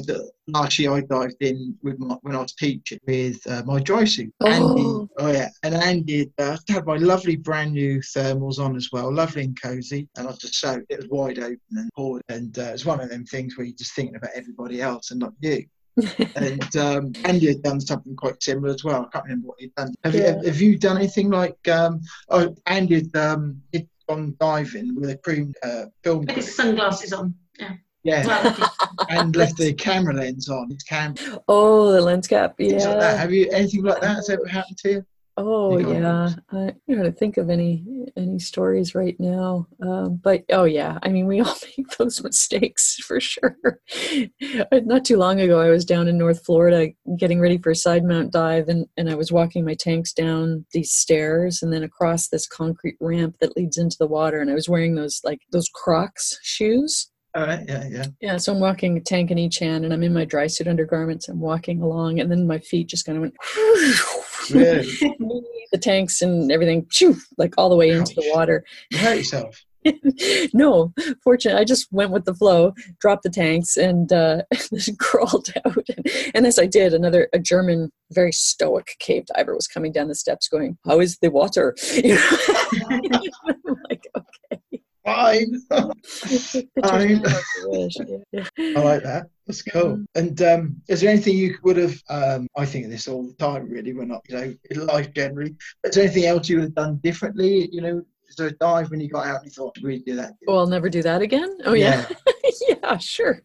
last 0.49 0.79
year 0.79 0.93
I 0.93 1.01
dived 1.01 1.41
in 1.41 1.77
with 1.83 1.99
my, 1.99 2.15
when 2.23 2.37
I 2.37 2.41
was 2.43 2.53
teaching 2.53 3.01
with 3.07 3.41
uh, 3.49 3.63
my 3.67 3.81
dry 3.81 4.05
suit. 4.05 4.33
Oh. 4.41 4.47
Andy, 4.47 5.11
oh 5.19 5.33
yeah, 5.33 5.49
and 5.65 5.75
Andy 5.75 6.31
uh, 6.39 6.57
had 6.69 6.87
my 6.87 6.97
lovely 6.97 7.35
brand 7.37 7.73
new 7.73 7.99
thermals 7.99 8.59
on 8.61 8.77
as 8.77 8.91
well, 8.93 9.13
lovely 9.13 9.43
and 9.45 9.61
cozy, 9.61 10.09
and 10.17 10.27
I 10.27 10.31
was 10.31 10.39
just 10.39 10.55
so 10.55 10.81
it 10.89 10.99
was 10.99 11.09
wide 11.09 11.39
open 11.41 11.59
and 11.73 11.91
poured, 11.97 12.23
and 12.29 12.57
uh, 12.59 12.71
it's 12.75 12.85
one 12.85 13.01
of 13.01 13.11
them 13.11 13.25
things 13.25 13.57
where 13.57 13.67
you're 13.67 13.77
just 13.77 13.95
thinking 13.95 14.17
about 14.17 14.31
everybody 14.35 14.81
else 14.81 15.11
and 15.11 15.21
not 15.21 15.33
you 15.41 15.65
and 16.37 16.77
um, 16.77 17.13
Andy 17.25 17.47
had 17.47 17.63
done 17.63 17.81
something 17.81 18.17
quite 18.17 18.43
similar 18.43 18.75
as 18.75 18.83
well. 18.83 19.03
I 19.07 19.09
can't 19.13 19.25
remember 19.27 19.49
what 19.49 19.61
he'd 19.61 19.75
done. 19.77 19.95
Have 20.03 20.15
Yeah. 20.15 20.41
you 20.41 20.47
have 20.47 20.61
you 20.61 20.77
done 20.77 20.97
anything 20.97 21.31
like? 21.31 21.69
Um, 21.69 22.01
oh, 22.31 22.55
Andy 22.67 22.97
had 22.97 23.17
um, 23.17 23.63
he'd 23.73 23.89
gone 24.09 24.37
diving 24.41 24.95
with 24.97 25.11
a 25.11 25.17
crew 25.19 25.53
uh, 25.63 25.85
film 26.03 26.21
With 26.21 26.29
crew, 26.31 26.37
his 26.37 26.57
sunglasses 26.57 27.13
on. 27.13 27.35
Yeah. 28.05 28.23
yeah, 28.59 28.69
and 29.09 29.35
left 29.35 29.57
the 29.57 29.73
camera 29.73 30.15
lens 30.15 30.49
on 30.49 30.71
his 30.71 30.83
camera. 30.83 31.17
oh, 31.49 31.91
the 31.93 32.01
lens 32.01 32.29
cap. 32.29 32.57
Things 32.57 32.85
like. 32.85 32.97
Yeah. 32.97 33.17
Have 33.17 33.33
you 33.33 33.49
anything 33.51 33.83
like 33.83 34.01
that 34.01 34.17
has 34.17 34.31
ever 34.31 34.47
happened 34.47 34.79
to 34.79 34.91
you? 34.91 35.07
Oh 35.37 35.79
You 35.79 35.93
yeah. 35.95 36.29
I 36.53 36.57
don't 36.57 36.81
know 36.87 36.97
how 36.99 37.03
to 37.03 37.13
think 37.13 37.39
of 37.39 37.51
any 37.51 38.07
any 38.17 38.39
stories 38.39 38.95
right 38.95 39.19
now. 39.19 39.67
Um, 39.83 40.21
but 40.23 40.45
oh 40.53 40.65
yeah, 40.65 40.99
I 41.03 41.09
mean 41.09 41.27
we 41.27 41.41
all 41.45 41.57
make 41.77 41.89
those 41.99 42.23
mistakes 42.23 42.97
for 42.97 43.21
sure. 43.21 43.57
Uh, 44.71 44.81
Not 44.85 45.05
too 45.05 45.17
long 45.17 45.41
ago, 45.41 45.61
I 45.61 45.71
was 45.71 45.85
down 45.85 46.07
in 46.07 46.19
North 46.19 46.45
Florida 46.45 46.89
getting 47.19 47.41
ready 47.41 47.59
for 47.59 47.71
a 47.71 47.77
side 47.77 48.05
mount 48.05 48.33
dive, 48.33 48.69
and 48.69 48.87
and 48.97 49.11
I 49.11 49.17
was 49.17 49.33
walking 49.33 49.65
my 49.65 49.75
tanks 49.75 50.13
down 50.13 50.67
these 50.73 50.93
stairs 50.93 51.63
and 51.63 51.73
then 51.73 51.83
across 51.83 52.29
this 52.29 52.47
concrete 52.47 52.97
ramp 53.01 53.37
that 53.41 53.57
leads 53.57 53.77
into 53.77 53.97
the 53.99 54.07
water, 54.07 54.41
and 54.41 54.51
I 54.51 54.55
was 54.55 54.69
wearing 54.69 54.95
those 54.95 55.21
like 55.25 55.41
those 55.51 55.69
Crocs 55.75 56.39
shoes. 56.43 57.11
All 57.37 57.45
right, 57.45 57.65
yeah, 57.67 57.85
yeah. 57.89 58.05
Yeah, 58.21 58.37
so 58.37 58.53
I'm 58.53 58.61
walking 58.61 58.97
a 58.97 59.01
tank 59.01 59.33
in 59.33 59.39
each 59.39 59.59
hand, 59.59 59.85
and 59.85 59.93
I'm 59.93 60.05
in 60.05 60.15
my 60.15 60.25
dry 60.25 60.47
suit 60.47 60.69
undergarments. 60.69 61.29
I'm 61.29 61.41
walking 61.41 61.83
along, 61.83 62.21
and 62.21 62.31
then 62.31 62.47
my 62.47 62.59
feet 62.59 62.89
just 62.89 63.05
kind 63.07 63.17
of 63.19 63.23
went 63.23 63.35
Really? 64.53 64.87
the 65.73 65.79
tanks 65.81 66.23
and 66.23 66.53
everything, 66.53 66.87
shoo, 66.91 67.17
like 67.37 67.55
all 67.59 67.69
the 67.69 67.77
way 67.77 67.91
into 67.91 68.15
the 68.15 68.31
water. 68.33 68.65
You 68.91 68.99
hurt 68.99 69.17
yourself. 69.17 69.65
no, 70.55 70.93
fortunately, 71.23 71.61
I 71.61 71.65
just 71.65 71.93
went 71.93 72.11
with 72.11 72.25
the 72.25 72.35
flow, 72.35 72.73
dropped 73.01 73.23
the 73.23 73.31
tanks, 73.31 73.77
and 73.77 74.13
uh, 74.13 74.43
crawled 74.99 75.53
out. 75.65 75.87
And 76.35 76.47
as 76.47 76.59
I 76.59 76.67
did, 76.67 76.95
another 76.95 77.29
a 77.33 77.39
German, 77.39 77.91
very 78.13 78.33
stoic 78.33 78.97
cave 78.99 79.27
diver 79.27 79.55
was 79.55 79.67
coming 79.67 79.93
down 79.93 80.09
the 80.09 80.15
steps, 80.15 80.49
going, 80.49 80.79
"How 80.87 81.01
is 81.01 81.19
the 81.19 81.31
water?" 81.31 81.75
You 81.93 82.15
know? 82.15 83.19
I'm 85.07 85.17
like, 85.17 85.37
okay. 85.41 85.47
Fine. 85.71 85.93
Pictures 86.03 86.67
Fine. 86.85 87.23
now, 87.23 87.39
if 87.39 87.45
you 87.59 87.71
wish. 87.71 87.97
Yeah. 88.33 88.49
I 88.59 88.81
like 88.81 89.03
that. 89.03 89.27
That's 89.47 89.63
cool. 89.63 90.05
And 90.15 90.41
um, 90.43 90.83
is 90.89 91.01
there 91.01 91.11
anything 91.11 91.37
you 91.37 91.59
would 91.63 91.77
have? 91.77 92.03
Um, 92.09 92.49
I 92.57 92.65
think 92.65 92.87
of 92.87 92.91
this 92.91 93.09
all 93.09 93.27
the 93.27 93.35
time, 93.35 93.69
really. 93.69 93.93
When 93.93 94.09
not, 94.09 94.23
you 94.29 94.37
know, 94.37 94.55
in 94.71 94.87
life 94.87 95.13
generally. 95.13 95.55
But 95.83 95.91
is 95.91 95.97
there 95.97 96.05
anything 96.05 96.25
else 96.25 96.49
you 96.49 96.57
would 96.57 96.65
have 96.65 96.75
done 96.75 96.97
differently? 97.03 97.69
You 97.71 97.83
know, 97.83 98.03
is 98.29 98.37
there 98.37 98.49
a 98.49 98.53
dive 98.53 98.91
when 98.91 99.01
you 99.01 99.09
got 99.11 99.27
out 99.27 99.37
and 99.43 99.47
you 99.47 99.51
thought, 99.51 99.77
"We 99.83 99.99
do 99.99 100.17
that." 100.17 100.33
Oh, 100.49 100.57
I'll 100.59 100.67
never 100.67 100.89
do 100.89 101.03
that 101.03 101.21
again. 101.21 101.59
Oh 101.67 101.75
yeah. 101.75 102.07
yeah, 102.69 102.97
sure. 102.99 103.43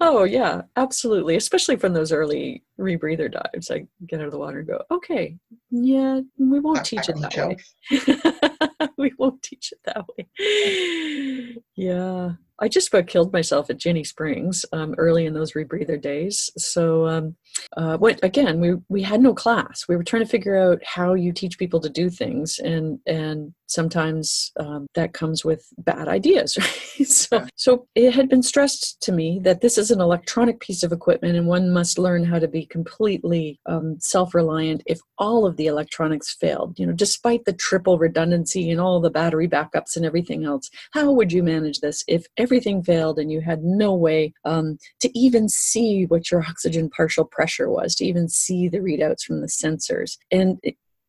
Oh 0.00 0.24
yeah, 0.24 0.62
absolutely. 0.76 1.36
Especially 1.36 1.76
from 1.76 1.92
those 1.92 2.12
early 2.12 2.62
rebreather 2.80 3.30
dives, 3.30 3.70
I 3.70 3.86
get 4.06 4.20
out 4.20 4.26
of 4.26 4.32
the 4.32 4.38
water 4.38 4.58
and 4.60 4.68
go, 4.68 4.82
okay, 4.90 5.36
yeah, 5.70 6.20
we 6.38 6.60
won't 6.60 6.84
teach 6.84 7.08
it 7.08 7.16
that 7.20 7.36
way. 7.36 8.90
we 8.98 9.12
won't 9.18 9.42
teach 9.42 9.72
it 9.72 9.78
that 9.84 10.06
way. 10.08 11.56
Yeah, 11.76 12.32
I 12.60 12.68
just 12.68 12.88
about 12.88 13.06
killed 13.06 13.32
myself 13.32 13.70
at 13.70 13.78
Ginnie 13.78 14.04
Springs 14.04 14.66
um, 14.72 14.94
early 14.98 15.24
in 15.24 15.32
those 15.32 15.52
rebreather 15.52 16.00
days. 16.00 16.50
So, 16.58 17.06
um, 17.06 17.36
uh, 17.76 17.96
what 17.96 18.22
again? 18.22 18.60
We 18.60 18.74
we 18.88 19.02
had 19.02 19.22
no 19.22 19.34
class. 19.34 19.86
We 19.88 19.96
were 19.96 20.04
trying 20.04 20.22
to 20.24 20.28
figure 20.28 20.56
out 20.56 20.82
how 20.84 21.14
you 21.14 21.32
teach 21.32 21.58
people 21.58 21.80
to 21.80 21.88
do 21.88 22.10
things, 22.10 22.58
and 22.58 22.98
and 23.06 23.54
sometimes 23.66 24.52
um, 24.58 24.86
that 24.94 25.14
comes 25.14 25.44
with 25.44 25.66
bad 25.78 26.08
ideas. 26.08 26.56
Right? 27.00 27.08
so, 27.08 27.36
Yeah. 27.38 27.46
so 27.56 27.86
it 27.94 28.12
had 28.14 28.28
been 28.28 28.42
stressed 28.42 29.00
to 29.02 29.12
me 29.12 29.40
that 29.44 29.62
this 29.62 29.78
is 29.78 29.90
an 29.90 30.00
electronic 30.00 30.60
piece 30.60 30.82
of 30.82 30.92
equipment, 30.92 31.36
and 31.36 31.46
one 31.46 31.70
must 31.72 31.98
learn 31.98 32.24
how 32.24 32.38
to 32.38 32.48
be 32.48 32.66
completely 32.70 33.60
um, 33.66 33.98
self-reliant 34.00 34.82
if 34.86 35.00
all 35.18 35.46
of 35.46 35.56
the 35.56 35.66
electronics 35.66 36.32
failed. 36.34 36.78
You 36.78 36.86
know, 36.86 36.92
despite 36.92 37.44
the 37.44 37.52
triple 37.52 37.98
redundancy 37.98 38.70
and 38.70 38.80
all 38.80 39.00
the 39.00 39.10
battery 39.10 39.48
backups 39.48 39.96
and 39.96 40.06
everything 40.06 40.44
else, 40.44 40.70
how 40.92 41.10
would 41.10 41.32
you 41.32 41.42
manage 41.42 41.80
this 41.80 42.04
if 42.08 42.26
everything 42.36 42.82
failed 42.82 43.18
and 43.18 43.30
you 43.30 43.40
had 43.40 43.62
no 43.62 43.94
way 43.94 44.32
um, 44.44 44.78
to 45.00 45.18
even 45.18 45.48
see 45.48 46.06
what 46.06 46.30
your 46.30 46.42
oxygen 46.42 46.88
partial 46.88 47.24
pressure 47.24 47.68
was, 47.68 47.94
to 47.96 48.04
even 48.04 48.28
see 48.28 48.68
the 48.68 48.78
readouts 48.78 49.22
from 49.22 49.40
the 49.40 49.46
sensors? 49.46 50.16
And 50.30 50.58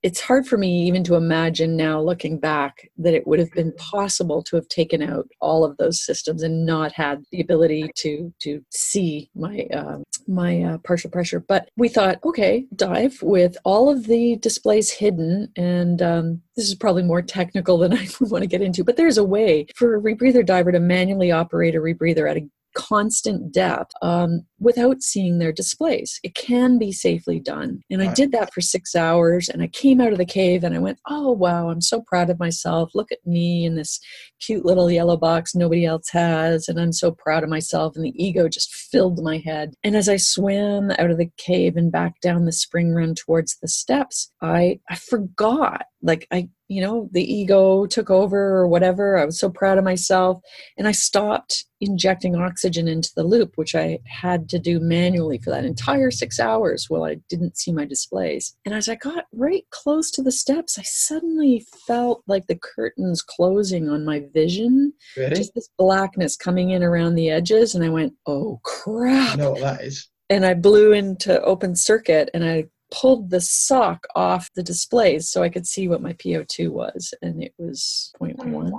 it's 0.04 0.20
hard 0.20 0.48
for 0.48 0.58
me 0.58 0.84
even 0.88 1.04
to 1.04 1.16
imagine 1.16 1.76
now 1.76 2.02
looking 2.02 2.40
back 2.40 2.90
that 2.98 3.14
it 3.14 3.28
would 3.28 3.40
have 3.40 3.52
been 3.52 3.72
possible 3.74 4.42
to 4.44 4.56
have 4.56 4.68
taken 4.68 5.02
out 5.02 5.28
all 5.40 5.64
of 5.64 5.78
those 5.78 6.04
systems 6.04 6.44
and 6.44 6.66
not 6.66 6.92
had 6.92 7.24
the 7.32 7.42
ability 7.42 7.92
to 7.96 8.34
to 8.40 8.64
see 8.70 9.30
my 9.36 9.68
um, 9.74 10.04
my 10.28 10.62
uh, 10.62 10.78
partial 10.80 11.10
pressure. 11.10 11.40
But 11.40 11.70
we 11.78 11.88
thought 11.90 12.20
okay 12.24 12.66
dive 12.76 13.22
with 13.22 13.58
all 13.64 13.90
of 13.90 14.08
the 14.08 14.38
displays 14.38 14.90
hidden 14.92 15.52
and 15.56 16.02
um, 16.02 16.42
this 16.56 16.68
is 16.68 16.76
probably 16.76 17.04
more 17.04 17.22
technical 17.22 17.78
than 17.78 17.94
i 17.98 18.08
would 18.20 18.32
want 18.32 18.44
to 18.44 18.48
get 18.48 18.62
into 18.62 18.84
but 18.84 18.98
there's 18.98 19.18
a 19.18 19.24
way 19.24 19.66
for 19.76 19.96
a 19.96 20.02
rebreather 20.02 20.46
diver 20.46 20.72
to 20.72 20.80
manually 20.80 21.32
operate 21.32 21.76
a 21.76 21.80
rebreather 21.80 22.30
at 22.30 22.38
a 22.38 22.48
constant 22.76 23.52
depth 23.52 23.94
um, 24.02 24.46
without 24.60 25.02
seeing 25.02 25.40
their 25.40 25.52
displays. 25.52 26.20
It 26.24 26.36
can 26.36 26.78
be 26.78 26.92
safely 26.92 27.40
done. 27.40 27.82
And 27.90 28.02
I 28.02 28.14
did 28.14 28.32
that 28.32 28.54
for 28.54 28.62
six 28.62 28.96
hours 28.96 29.50
and 29.50 29.62
I 29.62 29.68
came 29.68 30.00
out 30.00 30.12
of 30.12 30.18
the 30.18 30.26
cave 30.26 30.64
and 30.64 30.76
I 30.76 30.80
went, 30.80 31.00
oh, 31.08 31.32
wow, 31.32 31.70
I'm 31.70 31.82
so 31.82 32.02
proud 32.02 32.30
of 32.30 32.40
myself. 32.40 32.92
Look 32.94 33.12
at 33.12 33.26
me 33.26 33.66
in 33.66 33.76
this 33.76 34.00
cute 34.40 34.66
little 34.66 34.90
yellow 34.90 35.18
box 35.18 35.56
nobody 35.56 35.86
else 35.86 36.10
has. 36.10 36.68
And 36.68 36.80
I'm 36.80 36.94
so 36.94 37.12
proud 37.12 37.44
of 37.44 37.50
myself. 37.50 37.96
And 37.96 38.06
the 38.06 38.24
ego 38.24 38.48
just 38.48 38.74
filled 38.74 39.24
my 39.24 39.38
head. 39.38 39.74
And 39.84 39.96
as 39.96 40.10
I 40.10 40.18
swam 40.18 40.92
out 40.92 41.12
of 41.12 41.18
the 41.18 41.32
cave 41.38 41.76
and 41.76 41.92
back 41.92 42.20
down 42.22 42.46
the 42.46 42.52
spring 42.52 42.94
run 42.94 43.16
towards 43.16 43.58
the 43.62 43.68
steps, 43.68 44.32
I, 44.42 44.80
I 44.90 44.96
forgot. 44.96 45.86
Like 46.02 46.28
I, 46.32 46.50
you 46.72 46.80
know, 46.80 47.10
the 47.12 47.22
ego 47.22 47.86
took 47.86 48.10
over 48.10 48.40
or 48.56 48.66
whatever. 48.66 49.18
I 49.18 49.26
was 49.26 49.38
so 49.38 49.50
proud 49.50 49.78
of 49.78 49.84
myself. 49.84 50.40
And 50.78 50.88
I 50.88 50.94
stopped 50.94 51.66
injecting 51.82 52.34
oxygen 52.38 52.88
into 52.88 53.12
the 53.14 53.26
loop, 53.26 53.52
which 53.58 53.76
I 53.76 54.00
had 54.08 54.48
to 54.50 54.58
do 54.58 54.80
manually 54.80 55.38
for 55.44 55.50
that 55.50 55.66
entire 55.66 56.12
six 56.12 56.40
hours 56.40 56.86
while 56.88 57.04
I 57.04 57.16
didn't 57.28 57.58
see 57.58 57.74
my 57.74 57.84
displays. 57.84 58.56
And 58.66 58.74
as 58.74 58.88
I 58.88 58.96
got 58.96 59.26
right 59.34 59.66
close 59.72 60.12
to 60.12 60.24
the 60.24 60.32
steps, 60.32 60.80
I 60.80 60.84
suddenly 60.84 61.66
felt 61.86 62.24
like 62.26 62.48
the 62.48 62.56
curtains 62.76 63.22
closing 63.22 63.90
on 63.90 64.06
my 64.06 64.24
vision, 64.34 64.94
Really? 65.18 65.36
just 65.36 65.54
this 65.54 65.68
blackness 65.78 66.38
coming 66.38 66.70
in 66.70 66.84
around 66.84 67.16
the 67.16 67.32
edges. 67.32 67.76
And 67.76 67.84
I 67.84 67.90
went, 67.90 68.14
oh 68.28 68.62
crap. 68.64 69.38
know 69.38 69.52
what 69.52 69.60
that 69.60 69.82
is. 69.82 70.08
And 70.30 70.46
I 70.46 70.54
blew 70.54 70.94
into 70.94 71.42
open 71.42 71.76
circuit 71.76 72.30
and 72.34 72.46
I 72.46 72.68
pulled 72.92 73.30
the 73.30 73.42
sock 73.42 74.06
off 74.16 74.50
the 74.56 74.64
displays 74.64 75.30
so 75.30 75.42
I 75.42 75.50
could 75.50 75.66
see 75.66 75.88
what 75.88 76.02
my 76.02 76.14
PO2 76.14 76.70
was. 76.70 77.14
And 77.22 77.42
it 77.42 77.54
was 77.58 78.12
0.1. 78.22 78.72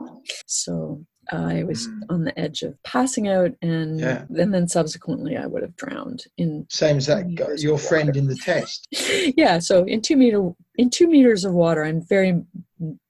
So 0.46 1.04
I 1.30 1.62
was 1.64 1.86
Mm. 1.88 2.00
on 2.10 2.24
the 2.24 2.38
edge 2.38 2.62
of 2.62 2.80
passing 2.82 3.28
out, 3.28 3.52
and, 3.62 3.98
Yeah. 4.00 4.24
and 4.36 4.52
then 4.52 4.68
subsequently 4.68 5.36
I 5.36 5.46
would 5.46 5.62
have 5.62 5.76
drowned 5.76 6.24
in. 6.36 6.66
Same 6.68 6.96
as 6.98 7.06
that 7.06 7.30
your 7.60 7.78
friend 7.78 8.14
in 8.16 8.26
the 8.26 8.34
test. 8.36 8.86
yeah, 9.36 9.58
so 9.58 9.84
in 9.84 10.02
two 10.02 10.16
meter 10.16 10.50
in 10.76 10.90
two 10.90 11.06
meters 11.06 11.44
of 11.44 11.52
water, 11.54 11.84
I'm 11.84 12.02
very 12.02 12.42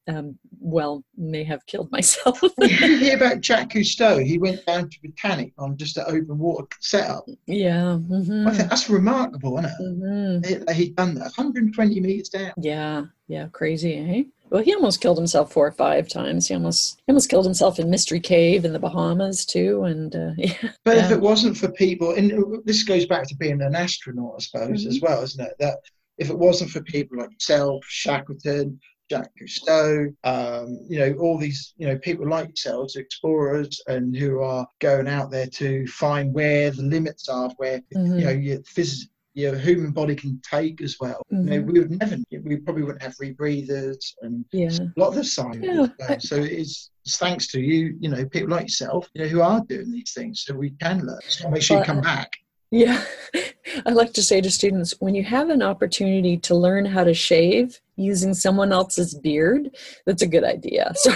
um, 0.09 0.39
well 0.63 1.05
may 1.17 1.45
have 1.45 1.67
killed 1.67 1.91
myself. 1.91 2.41
Did 2.61 2.81
you 2.81 2.99
hear 2.99 3.17
about 3.17 3.41
Jacques 3.45 3.71
Cousteau? 3.71 4.25
He 4.25 4.39
went 4.39 4.65
down 4.67 4.89
to 4.89 5.01
Britannic 5.01 5.53
on 5.59 5.77
just 5.77 5.97
an 5.97 6.05
open 6.07 6.39
water 6.39 6.67
setup. 6.81 7.25
Yeah. 7.47 7.99
Mm-hmm. 7.99 8.49
I 8.49 8.55
think 8.55 8.71
that's 8.71 8.89
remarkable, 8.89 9.59
isn't 9.59 9.71
it? 9.71 9.83
Mm-hmm. 9.83 10.73
He, 10.73 10.85
he'd 10.85 10.97
done 10.97 11.15
that 11.15 11.33
120 11.37 12.01
meters 12.01 12.29
down. 12.29 12.53
Yeah, 12.57 13.05
yeah, 13.29 13.49
crazy, 13.53 13.97
eh? 13.97 14.23
Well, 14.51 14.63
he 14.63 14.75
almost 14.75 15.01
killed 15.01 15.17
himself 15.17 15.51
four 15.51 15.67
or 15.67 15.73
five 15.73 16.09
times. 16.09 16.47
He 16.47 16.55
almost 16.55 17.01
he 17.07 17.11
almost 17.11 17.31
killed 17.31 17.47
himself 17.47 17.79
in 17.79 17.89
Mystery 17.89 18.21
Cave 18.21 18.67
in 18.67 18.75
the 18.75 18.79
Bahamas 18.79 19.47
too. 19.47 19.85
And 19.85 20.15
uh, 20.15 20.33
yeah, 20.37 20.73
But 20.85 20.99
if 20.99 21.11
it 21.11 21.21
wasn't 21.21 21.57
for 21.57 21.73
people, 21.73 22.13
and 22.13 22.63
this 22.67 22.83
goes 22.83 23.07
back 23.07 23.27
to 23.29 23.37
being 23.37 23.63
an 23.63 23.75
astronaut, 23.75 24.35
I 24.37 24.43
suppose, 24.43 24.85
as 24.85 25.01
well, 25.01 25.23
isn't 25.23 25.43
it? 25.43 25.55
That 25.59 25.79
if 26.19 26.29
it 26.29 26.39
wasn't 26.39 26.71
for 26.71 26.83
people 26.83 27.19
like 27.19 27.33
yourself, 27.33 27.83
Shackleton, 27.89 28.79
Jacques 29.11 29.33
Cousteau, 29.41 30.15
um, 30.25 30.79
you 30.89 30.99
know, 30.99 31.13
all 31.21 31.39
these, 31.39 31.75
you 31.77 31.87
know, 31.87 31.99
people 31.99 32.29
like 32.29 32.49
yourselves, 32.49 32.97
explorers, 32.97 33.81
and 33.87 34.17
who 34.17 34.41
are 34.41 34.67
going 34.81 35.09
out 35.09 35.31
there 35.31 35.47
to 35.47 35.87
find 35.87 36.33
where 36.33 36.71
the 36.71 36.83
limits 36.83 37.29
are, 37.29 37.51
where 37.57 37.81
Mhm. 37.95 38.19
you 38.19 38.25
know 38.25 38.31
your 38.31 38.59
phys- 38.61 39.09
your 39.35 39.57
human 39.57 39.93
body 39.93 40.15
can 40.15 40.41
take 40.49 40.81
as 40.83 40.97
well. 41.01 41.23
You 41.31 41.39
know, 41.39 41.63
Mhm. 41.63 41.67
we 41.73 41.79
would 41.81 41.91
never, 41.99 42.17
we 42.45 42.57
probably 42.59 42.83
wouldn't 42.83 43.03
have 43.03 43.15
rebreathers 43.17 44.13
and 44.23 44.45
yeah, 44.53 44.69
a 44.79 45.01
lot 45.01 45.09
of 45.09 45.15
the 45.15 45.25
science. 45.25 45.59
Yeah, 45.99 46.19
so 46.19 46.37
it's, 46.37 46.91
it's 47.05 47.17
thanks 47.19 47.47
to 47.49 47.61
you, 47.61 47.97
you 48.01 48.09
know, 48.11 48.25
people 48.27 48.51
like 48.51 48.65
yourself, 48.65 49.09
you 49.15 49.23
know, 49.23 49.29
who 49.29 49.41
are 49.43 49.63
doing 49.69 49.91
these 49.91 50.13
things, 50.15 50.43
so 50.45 50.55
we 50.55 50.71
can 50.73 51.05
learn. 51.07 51.21
So 51.29 51.49
make 51.51 51.63
sure 51.63 51.79
you 51.79 51.85
come 51.85 52.01
back. 52.03 52.31
yeah. 52.71 53.03
I 53.87 53.91
like 53.91 54.13
to 54.15 54.23
say 54.23 54.41
to 54.43 54.51
students 54.51 54.95
when 55.01 55.15
you 55.15 55.25
have 55.25 55.49
an 55.51 55.63
opportunity 55.63 56.37
to 56.39 56.55
learn 56.55 56.85
how 56.87 57.05
to 57.05 57.15
shave 57.15 57.81
using 57.97 58.35
someone 58.35 58.73
else's 58.73 59.15
beard, 59.15 59.71
that's 60.07 60.23
a 60.23 60.27
good 60.27 60.45
idea. 60.45 60.93
So. 60.97 61.13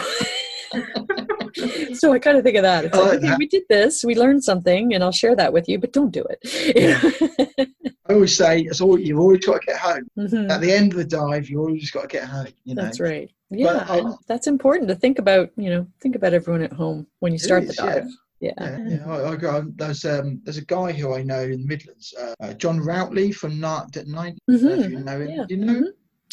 so 1.94 2.12
I 2.12 2.18
kind 2.18 2.36
of 2.36 2.44
think 2.44 2.56
of 2.56 2.62
that. 2.62 2.84
It's 2.86 2.96
like, 2.96 3.04
like 3.12 3.18
okay, 3.24 3.34
we 3.38 3.46
did 3.46 3.62
this, 3.68 4.04
we 4.04 4.14
learned 4.14 4.44
something, 4.44 4.92
and 4.94 5.02
I'll 5.02 5.12
share 5.12 5.34
that 5.36 5.52
with 5.52 5.68
you, 5.68 5.78
but 5.78 5.92
don't 5.92 6.10
do 6.10 6.24
it. 6.28 6.38
Yeah. 6.76 7.66
I 8.08 8.12
always 8.12 8.36
say, 8.36 8.60
it's 8.60 8.80
all 8.80 8.98
you've 9.00 9.18
always 9.18 9.44
got 9.44 9.60
to 9.62 9.66
get 9.66 9.78
home. 9.80 10.06
Mhm. 10.16 10.48
At 10.48 10.60
the 10.60 10.70
end 10.72 10.92
of 10.92 10.98
the 10.98 11.04
dive, 11.04 11.48
You've 11.48 11.60
always 11.60 11.90
got 11.90 12.02
to 12.02 12.08
get 12.08 12.24
home. 12.28 12.46
You 12.64 12.76
know, 12.76 12.82
That's 12.82 13.00
right. 13.00 13.28
Yeah, 13.50 13.84
I- 13.88 14.14
that's 14.28 14.46
important 14.46 14.88
to 14.90 14.94
think 14.94 15.18
about. 15.18 15.50
You 15.56 15.70
know, 15.70 15.86
think 16.00 16.14
about 16.14 16.32
everyone 16.34 16.62
at 16.62 16.72
home 16.72 17.06
when 17.18 17.32
you 17.32 17.38
start 17.38 17.64
the 17.64 17.70
is, 17.70 17.78
yeah. 17.78 17.84
dive. 17.94 18.04
Yeah. 18.38 18.52
Yeah, 18.60 18.78
yeah. 18.88 19.10
I, 19.10 19.30
I 19.32 19.36
go, 19.36 19.66
there's 19.74 20.04
um, 20.04 20.40
there's 20.44 20.56
a 20.58 20.64
guy 20.64 20.92
who 20.92 21.14
I 21.14 21.22
know 21.22 21.40
in 21.40 21.62
the 21.62 21.66
Midlands, 21.66 22.14
uh, 22.20 22.34
uh, 22.40 22.52
John 22.54 22.78
Routley 22.78 23.34
from 23.34 23.58
Night 23.58 23.96
at 23.96 24.06
Night. 24.06 24.34
I 24.48 24.52
don't 24.52 24.62
know 24.62 24.72
if 24.74 24.86
Mhm. 24.86 24.90
you 24.90 25.04
know 25.04 25.20
him. 25.20 25.28
Yeah. 25.30 25.44
You 25.48 25.56
know? 25.56 25.72
him? 25.74 25.86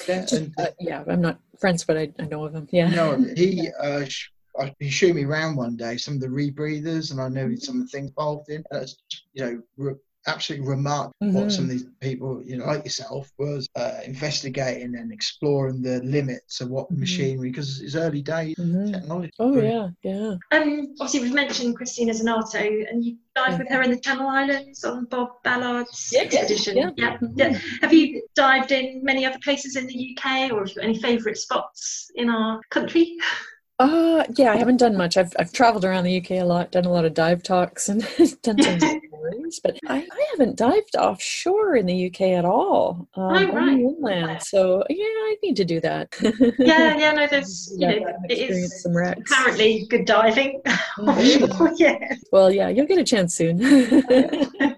Yeah, 0.07 0.25
and 0.31 0.53
uh, 0.57 0.67
yeah, 0.79 1.03
I'm 1.07 1.21
not 1.21 1.39
friends, 1.59 1.83
but 1.83 1.97
I, 1.97 2.11
I 2.19 2.25
know 2.25 2.45
of 2.45 2.53
him. 2.53 2.67
Yeah. 2.71 2.89
No, 2.89 3.25
he 3.35 3.69
uh, 3.79 4.05
sh- 4.05 4.29
uh, 4.59 4.69
he 4.79 4.89
showed 4.89 5.15
me 5.15 5.23
around 5.23 5.55
one 5.55 5.75
day 5.75 5.97
some 5.97 6.15
of 6.15 6.19
the 6.19 6.27
rebreathers, 6.27 7.11
and 7.11 7.21
I 7.21 7.29
know 7.29 7.55
some 7.55 7.81
of 7.81 7.83
the 7.83 7.87
things 7.87 8.09
involved 8.09 8.49
in. 8.49 8.63
It's 8.71 8.95
you 9.33 9.43
know 9.45 9.61
re- 9.77 9.95
absolutely 10.27 10.67
remarkable 10.67 11.13
Mhm. 11.21 11.33
what 11.33 11.51
some 11.51 11.65
of 11.65 11.69
these 11.71 11.85
people, 12.01 12.41
you 12.45 12.57
know, 12.57 12.65
like 12.65 12.83
yourself, 12.83 13.29
was 13.37 13.67
uh, 13.75 13.99
investigating 14.05 14.95
and 14.95 15.11
exploring 15.11 15.81
the 15.81 16.01
limits 16.03 16.61
of 16.61 16.69
what 16.69 16.89
Mhm. 16.91 16.97
machinery 16.99 17.49
because 17.49 17.81
it's 17.81 17.95
early 17.95 18.21
days 18.21 18.55
Mhm. 18.57 18.93
technology. 18.93 19.31
Oh 19.39 19.53
Very- 19.53 19.67
yeah, 19.69 19.89
yeah. 20.03 20.35
Um, 20.51 20.95
obviously, 20.99 21.21
we've 21.21 21.33
mentioned 21.33 21.75
Cristina 21.75 22.13
Zenato, 22.13 22.89
and 22.89 23.03
you 23.03 23.17
dived 23.35 23.51
Yeah. 23.53 23.57
with 23.59 23.69
her 23.69 23.81
in 23.81 23.91
the 23.91 23.99
Channel 23.99 24.27
Islands 24.27 24.83
on 24.83 25.05
Bob 25.05 25.29
Ballard's 25.43 26.09
Yeah, 26.13 26.21
yeah, 26.21 26.25
expedition. 26.39 26.77
yeah. 26.77 26.91
yeah, 26.97 27.17
Mhm. 27.17 27.33
yeah. 27.37 27.59
Have 27.81 27.93
you 27.93 28.25
dived 28.35 28.71
in 28.71 29.03
many 29.03 29.25
other 29.25 29.39
places 29.43 29.75
in 29.75 29.87
the 29.87 29.95
UK, 29.95 30.51
or 30.51 30.59
have 30.59 30.69
you 30.69 30.75
got 30.75 30.83
any 30.85 30.99
favourite 30.99 31.37
spots 31.37 32.09
in 32.15 32.29
our 32.29 32.61
country? 32.69 33.17
Uh 33.79 34.23
yeah, 34.37 34.51
I 34.53 34.57
haven't 34.57 34.77
done 34.77 34.95
much. 34.95 35.17
I've 35.17 35.33
I've 35.39 35.51
traveled 35.51 35.83
around 35.83 36.03
the 36.03 36.17
UK 36.17 36.31
a 36.31 36.43
lot, 36.43 36.71
done 36.71 36.85
a 36.85 36.91
lot 36.91 37.05
of 37.05 37.13
dive 37.15 37.41
talks 37.41 37.89
and 37.89 38.01
done 38.43 38.61
some 38.61 38.79
stories, 38.79 39.59
but 39.63 39.77
I, 39.87 39.97
I 39.97 40.25
haven't 40.31 40.57
dived 40.57 40.95
offshore 40.95 41.75
in 41.75 41.87
the 41.87 42.05
UK 42.07 42.21
at 42.37 42.45
all. 42.45 43.07
Um, 43.15 43.23
Oh, 43.23 43.51
right. 43.51 43.69
only 43.69 43.83
inland. 43.85 44.43
So 44.43 44.83
yeah, 44.89 45.03
I 45.03 45.35
need 45.41 45.55
to 45.55 45.65
do 45.65 45.79
that. 45.81 46.13
Yeah, 46.59 46.95
yeah, 46.99 47.11
no, 47.13 47.25
there's, 47.27 47.73
you 47.75 47.87
know, 47.87 48.05
I've 48.05 48.29
experienced 48.29 48.83
some 48.83 48.95
wrecks. 48.95 49.31
apparently 49.31 49.87
good 49.89 50.05
diving 50.05 50.61
Mhm. 50.99 51.73
Yeah. 51.77 52.15
Well, 52.31 52.51
yeah, 52.51 52.69
you'll 52.69 52.85
get 52.85 52.99
a 52.99 53.03
chance 53.03 53.33
soon. 53.35 53.57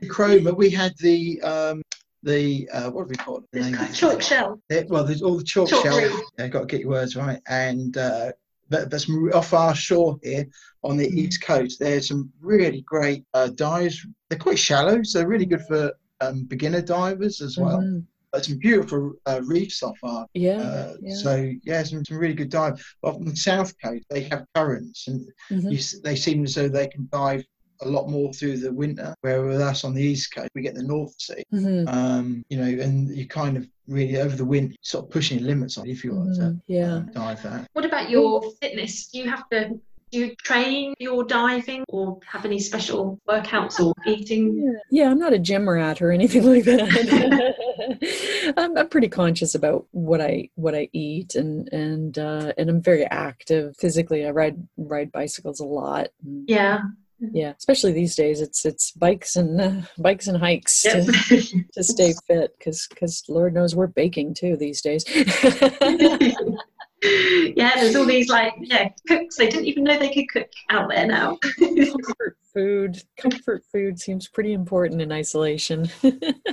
Cromer, 0.07 0.53
we 0.53 0.69
had 0.69 0.93
the 0.99 1.41
um, 1.41 1.81
the 2.23 2.69
uh, 2.71 2.89
what 2.91 3.03
do 3.03 3.09
we 3.09 3.15
call 3.17 3.37
it? 3.39 3.43
The 3.51 3.59
name 3.59 3.73
called 3.75 3.89
of 3.89 3.93
it? 3.93 3.97
Chalk 3.97 4.21
shell. 4.21 4.61
Yeah, 4.69 4.83
well, 4.87 5.03
there's 5.03 5.21
all 5.21 5.37
the 5.37 5.43
chalk, 5.43 5.67
Chalk 5.69 5.83
shell. 5.83 5.97
reef. 5.97 6.13
Yeah, 6.39 6.47
got 6.47 6.61
to 6.61 6.65
get 6.65 6.79
your 6.79 6.89
words 6.91 7.15
right. 7.17 7.39
And 7.49 7.97
uh, 7.97 8.31
that, 8.69 8.89
that's 8.89 9.09
off 9.33 9.53
our 9.53 9.75
shore 9.75 10.17
here 10.23 10.45
on 10.83 10.97
the 10.97 11.07
Mm. 11.07 11.17
east 11.17 11.41
coast. 11.41 11.79
There's 11.79 12.07
some 12.07 12.31
really 12.41 12.81
great 12.81 13.23
uh, 13.33 13.47
dives. 13.47 14.05
They're 14.29 14.39
quite 14.39 14.59
shallow, 14.59 15.03
so 15.03 15.23
really 15.23 15.45
good 15.45 15.61
for 15.67 15.91
um, 16.21 16.45
beginner 16.45 16.81
divers 16.81 17.41
as 17.41 17.57
well. 17.57 17.79
Mhm. 17.79 18.05
But 18.31 18.45
some 18.45 18.57
beautiful 18.57 19.13
uh, 19.25 19.41
reefs 19.45 19.81
off 19.83 19.97
our. 20.03 20.25
Yeah. 20.33 20.57
Uh, 20.59 20.95
yeah. 21.01 21.15
So 21.15 21.51
yeah, 21.63 21.83
some, 21.83 22.03
some 22.05 22.17
really 22.17 22.33
good 22.33 22.49
dive. 22.49 22.83
Off 23.03 23.15
on 23.15 23.25
the 23.25 23.35
south 23.35 23.73
coast, 23.83 24.05
they 24.09 24.23
have 24.23 24.45
currents, 24.55 25.07
and 25.07 25.25
Mhm. 25.51 25.71
you, 25.71 26.01
they 26.03 26.15
seem 26.15 26.43
as 26.43 26.55
though 26.55 26.67
they 26.67 26.87
can 26.87 27.07
dive 27.11 27.43
a 27.81 27.87
lot 27.87 28.09
more 28.09 28.33
through 28.33 28.57
the 28.57 28.71
winter. 28.73 29.13
Where 29.21 29.45
with 29.45 29.61
us 29.61 29.83
on 29.83 29.93
the 29.93 30.01
east 30.03 30.33
coast, 30.33 30.49
we 30.55 30.61
get 30.61 30.75
the 30.75 30.83
North 30.83 31.13
Sea 31.19 31.43
Mhm. 31.53 31.87
um, 31.93 32.43
you 32.49 32.57
know, 32.57 32.83
and 32.83 33.09
you 33.15 33.27
kind 33.27 33.57
of 33.57 33.67
really 33.87 34.17
over 34.19 34.35
the 34.35 34.45
wind, 34.45 34.75
sort 34.81 35.05
of 35.05 35.11
pushing 35.11 35.43
limits 35.43 35.77
on 35.77 35.87
if 35.87 36.03
you 36.03 36.15
want 36.15 36.35
to 36.35 36.41
Mhm. 36.41 36.61
Yeah. 36.67 36.93
um, 36.95 37.09
dive 37.13 37.41
that. 37.43 37.67
What 37.73 37.85
about 37.85 38.09
your 38.09 38.41
fitness? 38.61 39.07
Do 39.07 39.19
you 39.19 39.29
have 39.29 39.47
to 39.49 39.79
do 40.11 40.19
you 40.19 40.35
train 40.35 40.93
your 40.99 41.23
diving 41.25 41.83
or 41.89 42.19
have 42.25 42.45
any 42.45 42.59
special 42.59 43.19
workouts 43.27 43.79
or 43.83 43.91
eating? 44.05 44.61
Yeah, 44.63 44.79
yeah, 45.03 45.11
I'm 45.11 45.17
not 45.19 45.33
a 45.33 45.39
gym 45.39 45.67
rat 45.67 46.01
or 46.01 46.11
anything 46.11 46.43
like 46.53 46.63
that. 46.65 48.53
I'm, 48.57 48.77
I'm 48.77 48.87
pretty 48.89 49.09
conscious 49.09 49.55
about 49.55 49.87
what 49.91 50.21
I 50.21 50.49
what 50.55 50.75
I 50.75 50.89
eat 50.93 51.35
and 51.35 51.67
and 51.73 52.17
uh, 52.17 52.53
and 52.57 52.69
I'm 52.69 52.81
very 52.81 53.03
active 53.05 53.75
physically. 53.77 54.25
I 54.25 54.29
ride 54.31 54.65
ride 54.77 55.11
bicycles 55.11 55.59
a 55.59 55.65
lot. 55.65 56.09
Yeah. 56.47 56.81
Yeah, 57.33 57.53
especially 57.57 57.91
these 57.91 58.15
days. 58.15 58.41
It's 58.41 58.65
it's 58.65 58.91
bikes 58.91 59.35
and 59.35 59.61
uh, 59.61 59.81
bikes 59.97 60.27
and 60.27 60.37
hikes 60.37 60.83
Yep. 60.85 61.05
to, 61.05 61.63
to 61.73 61.83
stay 61.83 62.13
fit 62.27 62.51
because 62.57 62.87
because 62.89 63.23
Lord 63.27 63.53
knows 63.53 63.75
we're 63.75 63.87
baking 63.87 64.33
too 64.33 64.57
these 64.57 64.81
days. 64.81 65.03
yeah, 67.05 67.71
there's 67.75 67.95
all 67.95 68.05
these 68.05 68.29
like 68.29 68.53
yeah 68.61 68.89
cooks. 69.07 69.37
They 69.37 69.49
didn't 69.49 69.65
even 69.65 69.83
know 69.83 69.97
they 69.99 70.13
could 70.13 70.29
cook 70.31 70.49
out 70.69 70.89
there 70.89 71.07
now. 71.07 71.39
comfort 72.55 72.93
food, 72.93 73.03
comfort 73.17 73.63
food 73.71 73.99
seems 73.99 74.27
pretty 74.27 74.53
important 74.53 75.01
in 75.01 75.11
isolation. 75.11 75.89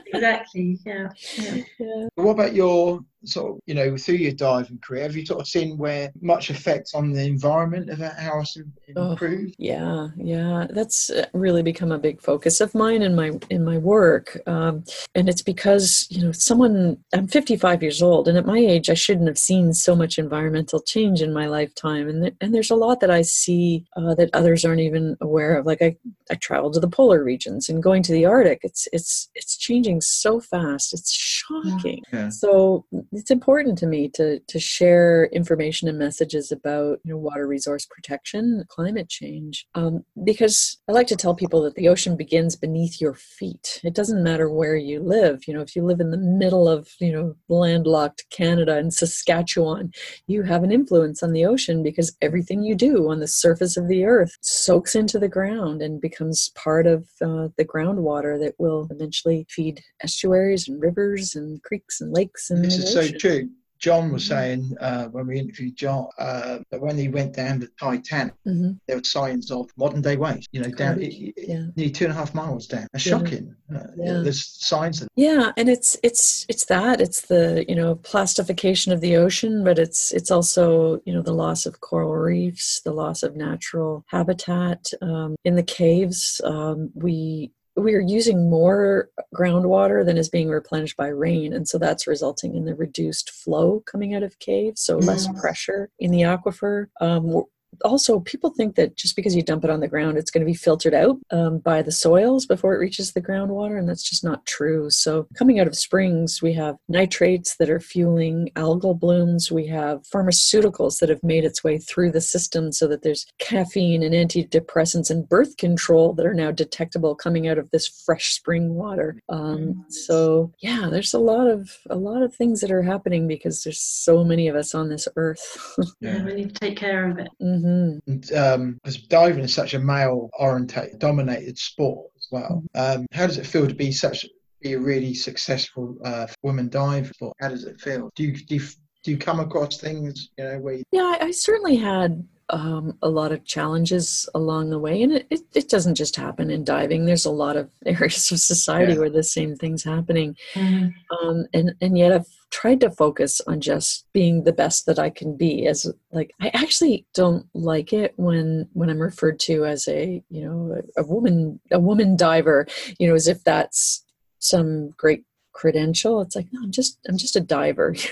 exactly. 0.06 0.78
Yeah. 0.84 1.08
yeah. 1.36 1.62
yeah. 1.78 2.06
What 2.16 2.32
about 2.32 2.54
your 2.54 3.00
sort 3.24 3.52
of, 3.52 3.60
you 3.66 3.74
know, 3.74 3.96
through 3.96 4.16
your 4.16 4.32
diving 4.32 4.78
career, 4.78 5.04
have 5.04 5.16
you 5.16 5.24
sort 5.24 5.40
of 5.40 5.46
seen 5.46 5.78
where 5.78 6.10
much 6.20 6.50
effect 6.50 6.90
on 6.94 7.12
the 7.12 7.24
environment 7.24 7.88
of 7.90 7.98
how 7.98 8.40
it's 8.40 8.56
im- 8.56 8.72
Oh. 8.96 9.12
improved? 9.12 9.54
Yeah, 9.58 10.08
yeah, 10.18 10.66
that's 10.68 11.08
uh, 11.08 11.26
really 11.32 11.62
become 11.62 11.92
a 11.92 11.98
big 11.98 12.20
focus 12.20 12.60
of 12.60 12.74
mine 12.74 13.00
in 13.00 13.14
my 13.14 13.30
in 13.48 13.64
my 13.64 13.78
work, 13.78 14.38
um, 14.46 14.84
and 15.14 15.28
it's 15.30 15.40
because 15.40 16.06
you 16.10 16.22
know 16.22 16.32
someone. 16.32 16.98
I'm 17.14 17.26
55 17.26 17.80
years 17.82 18.02
old, 18.02 18.28
and 18.28 18.36
at 18.36 18.44
my 18.44 18.58
age, 18.58 18.90
I 18.90 18.94
shouldn't 18.94 19.28
have 19.28 19.38
seen 19.38 19.72
so 19.72 19.94
much 19.96 20.18
environmental 20.18 20.80
change 20.80 21.22
in 21.22 21.32
my 21.32 21.46
lifetime, 21.46 22.06
and 22.08 22.22
th- 22.22 22.34
and 22.42 22.54
there's 22.54 22.70
a 22.70 22.74
lot 22.76 23.00
that 23.00 23.10
I 23.10 23.22
see 23.22 23.86
uh, 23.96 24.14
that 24.16 24.28
others 24.34 24.64
aren't 24.64 24.80
even 24.80 25.16
aware 25.22 25.56
of. 25.56 25.64
Like 25.64 25.80
I 25.80 25.91
I 26.31 26.35
traveled 26.37 26.74
to 26.74 26.81
the 26.81 26.88
polar 26.88 27.22
regions 27.22 27.68
and 27.68 27.83
going 27.83 28.02
to 28.05 28.12
the 28.12 28.24
Arctic. 28.24 28.61
It's 28.62 28.88
it's 28.92 29.28
it's 29.35 29.57
changing 29.57 30.00
so 30.00 30.40
fast. 30.40 30.92
It's 30.92 31.12
shocking. 31.12 32.02
Yeah. 32.12 32.28
So 32.28 32.87
it's 33.12 33.31
important 33.31 33.78
to 33.78 33.87
me 33.87 34.09
to 34.11 34.38
to 34.40 34.61
share 34.61 35.26
information 35.26 35.88
and 35.88 35.98
messages 35.98 36.52
about 36.52 36.98
you 37.05 37.12
know 37.12 37.18
water 37.18 37.46
resource 37.46 37.87
protection, 37.87 38.64
climate 38.68 39.09
change, 39.09 39.66
um, 39.74 40.05
because 40.24 40.78
I 40.88 40.92
like 40.92 41.07
to 41.09 41.16
tell 41.16 41.35
people 41.35 41.62
that 41.62 41.74
the 41.74 41.88
ocean 41.88 42.16
begins 42.16 42.57
beneath 42.57 43.00
your 43.00 43.14
feet. 43.14 43.81
It 43.85 43.94
doesn't 43.94 44.22
matter 44.22 44.50
where 44.50 44.76
you 44.76 45.00
live. 45.00 45.42
You 45.46 45.55
know, 45.55 45.61
if 45.61 45.76
you 45.76 45.85
live 45.85 46.00
in 46.00 46.11
the 46.11 46.18
middle 46.18 46.68
of 46.68 46.88
you 47.00 47.12
know 47.12 47.35
landlocked 47.48 48.24
Canada 48.31 48.76
and 48.76 48.92
Saskatchewan, 48.92 49.92
you 50.26 50.42
have 50.42 50.62
an 50.62 50.72
influence 50.72 51.22
on 51.22 51.33
the 51.33 51.44
ocean 51.44 51.83
because 51.83 52.16
everything 52.22 52.62
you 52.62 52.74
do 52.74 53.11
on 53.11 53.20
the 53.20 53.28
surface 53.28 53.76
of 53.76 53.88
the 53.88 54.05
earth 54.05 54.37
soaks 54.40 54.94
into 54.94 55.18
the 55.18 55.28
ground 55.28 55.81
and 55.82 56.00
becomes 56.00 56.50
part 56.54 56.86
of 56.86 57.08
uh, 57.20 57.48
the 57.56 57.64
groundwater 57.64 58.38
that 58.40 58.54
will 58.58 58.88
eventually 58.90 59.46
feed 59.50 59.82
estuaries 60.02 60.68
and 60.68 60.80
rivers 60.80 61.34
and 61.34 61.62
creeks 61.62 62.00
and 62.00 62.12
lakes 62.12 62.50
and 62.50 62.64
This 62.64 62.78
is 62.78 62.92
so 62.92 63.06
true. 63.18 63.50
John 63.82 64.12
was 64.12 64.24
saying 64.24 64.76
uh, 64.80 65.06
when 65.06 65.26
we 65.26 65.40
interviewed 65.40 65.74
John 65.74 66.06
uh, 66.16 66.60
that 66.70 66.80
when 66.80 66.96
he 66.96 67.08
went 67.08 67.34
down 67.34 67.58
the 67.58 67.68
Titanic, 67.80 68.34
mm-hmm. 68.46 68.74
there 68.86 68.96
were 68.96 69.04
signs 69.04 69.50
of 69.50 69.70
modern 69.76 70.00
day 70.00 70.16
waste. 70.16 70.48
You 70.52 70.62
know, 70.62 70.70
down 70.70 71.02
it, 71.02 71.12
yeah. 71.36 71.66
nearly 71.74 71.90
two 71.90 72.04
and 72.04 72.14
a 72.14 72.16
half 72.16 72.32
miles 72.32 72.68
down. 72.68 72.86
That's 72.92 73.04
yeah. 73.04 73.18
shocking. 73.18 73.56
Uh, 73.74 73.80
yeah. 73.96 74.20
there's 74.22 74.46
signs 74.46 75.02
of. 75.02 75.08
Yeah, 75.16 75.50
and 75.56 75.68
it's 75.68 75.96
it's 76.04 76.46
it's 76.48 76.66
that 76.66 77.00
it's 77.00 77.22
the 77.22 77.64
you 77.68 77.74
know 77.74 77.96
plastification 77.96 78.92
of 78.92 79.00
the 79.00 79.16
ocean, 79.16 79.64
but 79.64 79.80
it's 79.80 80.12
it's 80.12 80.30
also 80.30 81.00
you 81.04 81.12
know 81.12 81.22
the 81.22 81.34
loss 81.34 81.66
of 81.66 81.80
coral 81.80 82.14
reefs, 82.14 82.80
the 82.82 82.92
loss 82.92 83.24
of 83.24 83.34
natural 83.34 84.04
habitat 84.06 84.92
um, 85.02 85.34
in 85.44 85.56
the 85.56 85.62
caves. 85.64 86.40
Um, 86.44 86.90
we 86.94 87.50
we 87.76 87.94
are 87.94 88.00
using 88.00 88.50
more 88.50 89.08
groundwater 89.35 90.04
than 90.04 90.18
is 90.18 90.28
being 90.28 90.48
replenished 90.48 90.96
by 90.96 91.08
rain 91.08 91.52
and 91.52 91.66
so 91.66 91.78
that's 91.78 92.06
resulting 92.06 92.54
in 92.54 92.64
the 92.64 92.74
reduced 92.74 93.30
flow 93.30 93.82
coming 93.87 94.14
out 94.14 94.22
of 94.22 94.38
caves 94.38 94.82
so 94.82 94.98
less 94.98 95.26
pressure 95.40 95.90
in 95.98 96.11
the 96.11 96.20
aquifer. 96.20 96.87
Um, 97.00 97.44
also 97.85 98.20
people 98.20 98.50
think 98.50 98.76
that 98.76 98.96
just 98.96 99.16
because 99.16 99.35
you 99.35 99.42
dump 99.42 99.64
it 99.64 99.70
on 99.70 99.80
the 99.80 99.88
ground 99.88 100.16
it's 100.16 100.30
going 100.30 100.44
to 100.44 100.50
be 100.50 100.56
filtered 100.56 100.94
out 100.94 101.16
um, 101.30 101.58
by 101.58 101.82
the 101.82 101.92
soils 101.92 102.46
before 102.46 102.74
it 102.74 102.78
reaches 102.78 103.12
the 103.12 103.22
groundwater 103.22 103.78
and 103.78 103.88
that's 103.88 104.08
just 104.08 104.24
not 104.24 104.44
true. 104.46 104.90
So 104.90 105.26
coming 105.37 105.58
out 105.58 105.66
of 105.66 105.76
springs 105.76 106.40
we 106.42 106.52
have 106.54 106.76
nitrates 106.88 107.56
that 107.56 107.70
are 107.70 107.80
fueling 107.80 108.50
algal 108.56 108.98
blooms. 108.98 109.50
We 109.50 109.66
have 109.68 110.02
pharmaceuticals 110.02 110.98
that 110.98 111.08
have 111.08 111.22
made 111.22 111.44
its 111.44 111.64
way 111.64 111.78
through 111.78 112.12
the 112.12 112.20
system 112.20 112.72
so 112.72 112.87
that 112.88 113.02
there's 113.02 113.26
caffeine 113.38 114.02
and 114.02 114.14
antidepressants 114.14 115.11
and 115.11 115.28
birth 115.28 115.56
control 115.56 116.12
that 116.14 116.26
are 116.26 116.35
now 116.35 116.50
detectable 116.50 117.14
coming 117.14 117.48
out 117.48 117.58
of 117.58 117.70
this 117.70 117.88
fresh 117.88 118.35
spring 118.35 118.74
water. 118.74 119.20
Um, 119.28 119.85
so 119.88 120.52
yeah 120.61 120.88
there's 120.90 121.14
a 121.14 121.18
lot 121.18 121.46
of 121.46 121.70
a 121.90 121.96
lot 121.96 122.22
of 122.22 122.35
things 122.35 122.61
that 122.61 122.70
are 122.70 122.82
happening 122.82 123.26
because 123.26 123.64
there's 123.64 123.80
so 123.80 124.24
many 124.24 124.48
of 124.48 124.56
us 124.56 124.74
on 124.74 124.88
this 124.88 125.08
earth. 125.16 125.76
Yeah 126.00 126.24
we 126.24 126.35
need 126.35 126.54
to 126.54 126.61
take 126.61 126.76
care 126.76 127.11
of 127.11 127.18
it. 127.18 127.28
Mm-hmm. 127.40 127.62
Mm-hmm. 127.62 128.37
Um, 128.37 128.75
because 128.83 129.03
diving 129.03 129.44
is 129.44 129.55
such 129.55 129.75
a 129.75 129.79
male 129.79 130.31
orientated, 130.38 130.98
dominated 130.98 131.59
sport 131.59 132.11
as 132.16 132.29
well. 132.31 132.62
Um, 132.75 133.07
how 133.12 133.27
does 133.27 133.38
it 133.38 133.46
feel 133.46 133.66
to 133.66 133.75
be 133.75 133.92
such 133.92 134.27
be 134.61 134.75
a 134.75 134.79
really 134.79 135.14
successful 135.14 135.96
uh, 136.05 136.27
woman 136.42 136.68
diver? 136.68 137.11
How 137.40 137.48
does 137.48 137.64
it 137.64 137.81
feel? 137.81 138.11
Do 138.14 138.25
you, 138.25 138.37
do 138.37 138.57
you 138.57 138.62
do 139.05 139.11
you 139.11 139.18
come 139.18 139.40
across 139.40 139.79
things 139.79 140.31
you 140.38 140.44
know 140.44 140.59
where? 140.61 140.75
You- 140.75 140.85
yeah, 140.92 141.16
I 141.20 141.33
certainly 141.33 141.77
had 141.77 142.25
um, 142.51 142.96
a 143.03 143.09
lot 143.09 143.33
of 143.33 143.44
challenges 143.44 144.29
along 144.35 144.70
the 144.70 144.79
way. 144.79 145.03
And 145.03 145.12
it, 145.12 145.27
it, 145.31 145.40
it, 145.55 145.68
doesn't 145.68 145.94
just 145.94 146.16
happen 146.16 146.51
in 146.51 146.64
diving. 146.64 147.05
There's 147.05 147.25
a 147.25 147.31
lot 147.31 147.57
of 147.57 147.70
areas 147.87 148.31
of 148.31 148.38
society 148.38 148.92
yeah. 148.92 148.98
where 148.98 149.11
the 149.11 149.25
same 149.25 149.57
thing's 149.57 149.83
happening. 149.83 150.37
Mm-hmm. 150.55 151.27
Um, 151.27 151.46
and, 151.55 151.75
and 151.81 151.96
yet 151.96 152.12
I've 152.12 152.27
tried 152.52 152.80
to 152.80 152.90
focus 152.90 153.40
on 153.48 153.60
just 153.60 154.06
being 154.12 154.44
the 154.44 154.52
best 154.52 154.86
that 154.86 154.98
I 154.98 155.10
can 155.10 155.36
be 155.36 155.66
as 155.66 155.90
like, 156.12 156.32
I 156.40 156.50
actually 156.54 157.06
don't 157.14 157.46
like 157.54 157.92
it 157.92 158.12
when, 158.16 158.68
when 158.74 158.90
I'm 158.90 159.00
referred 159.00 159.40
to 159.40 159.64
as 159.64 159.88
a, 159.88 160.22
you 160.28 160.44
know, 160.44 160.80
a, 160.96 161.00
a 161.00 161.04
woman, 161.04 161.58
a 161.72 161.80
woman 161.80 162.16
diver, 162.16 162.66
you 162.98 163.08
know, 163.08 163.14
as 163.14 163.26
if 163.26 163.42
that's 163.42 164.04
some 164.38 164.90
great 164.90 165.24
credential. 165.52 166.20
It's 166.20 166.36
like 166.36 166.48
no 166.52 166.60
i'm 166.62 166.72
just 166.72 166.98
i'm 167.08 167.16
just 167.16 167.36
a 167.36 167.40
diver. 167.40 167.94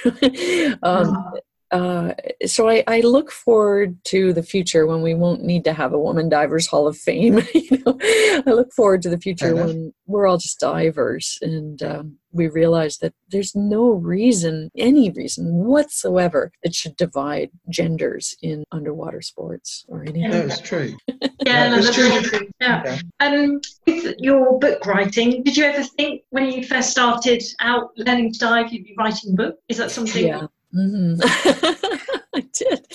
Um, 0.83 1.33
uh, 1.71 2.15
so 2.47 2.69
I, 2.69 2.83
I, 2.89 3.01
look 3.01 3.31
forward 3.31 3.97
to 4.07 4.33
the 4.33 4.43
future 4.43 4.87
when 4.87 5.03
we 5.03 5.15
won't 5.15 5.45
need 5.45 5.63
to 5.65 5.73
have 5.73 5.93
a 5.93 5.99
woman 5.99 6.29
divers 6.29 6.67
hall 6.67 6.89
of 6.89 6.97
fame 6.97 7.41
you 7.55 7.83
know? 7.87 7.97
I 8.01 8.51
look 8.51 8.73
forward 8.73 9.03
to 9.03 9.09
the 9.09 9.21
future 9.21 9.55
when 9.55 9.95
we're 10.07 10.27
all 10.27 10.39
just 10.39 10.59
divers 10.59 11.39
and 11.43 11.81
um, 11.83 12.19
we 12.33 12.49
realize 12.49 12.99
that 12.99 13.15
there's 13.31 13.55
no 13.55 13.91
reason 13.91 14.71
any 14.77 15.11
reason 15.11 15.47
whatsoever 15.53 16.51
that 16.63 16.75
should 16.75 16.97
divide 16.97 17.51
genders 17.69 18.37
in 18.43 18.65
underwater 18.73 19.21
sports 19.21 19.85
or 19.89 20.03
anything 20.03 20.31
no 20.31 20.41
it's 20.41 20.61
true. 20.61 20.95
Yeah 21.47 21.69
no, 21.71 21.81
that's 21.81 21.95
true. 21.95 22.21
true. 22.23 22.49
Yeah. 22.61 22.83
yeah 22.85 23.27
um 23.27 23.61
with 23.87 24.15
your 24.19 24.59
book 24.59 24.85
writing 24.87 25.43
did 25.43 25.57
you 25.57 25.65
ever 25.65 25.83
think 25.83 26.23
when 26.31 26.51
you 26.53 26.65
first 26.65 26.91
started 26.91 27.43
out 27.61 27.91
learning 27.97 28.33
to 28.33 28.39
dive 28.39 28.73
you'd 28.73 28.85
be 28.85 28.95
writing 28.99 29.33
a 29.33 29.37
book? 29.37 29.57
Is 29.69 29.79
that 29.79 29.91
something 29.91 30.27
yeah. 30.27 30.47
Mm-hmm. 30.75 32.17
I 32.35 32.47
did. 32.53 32.87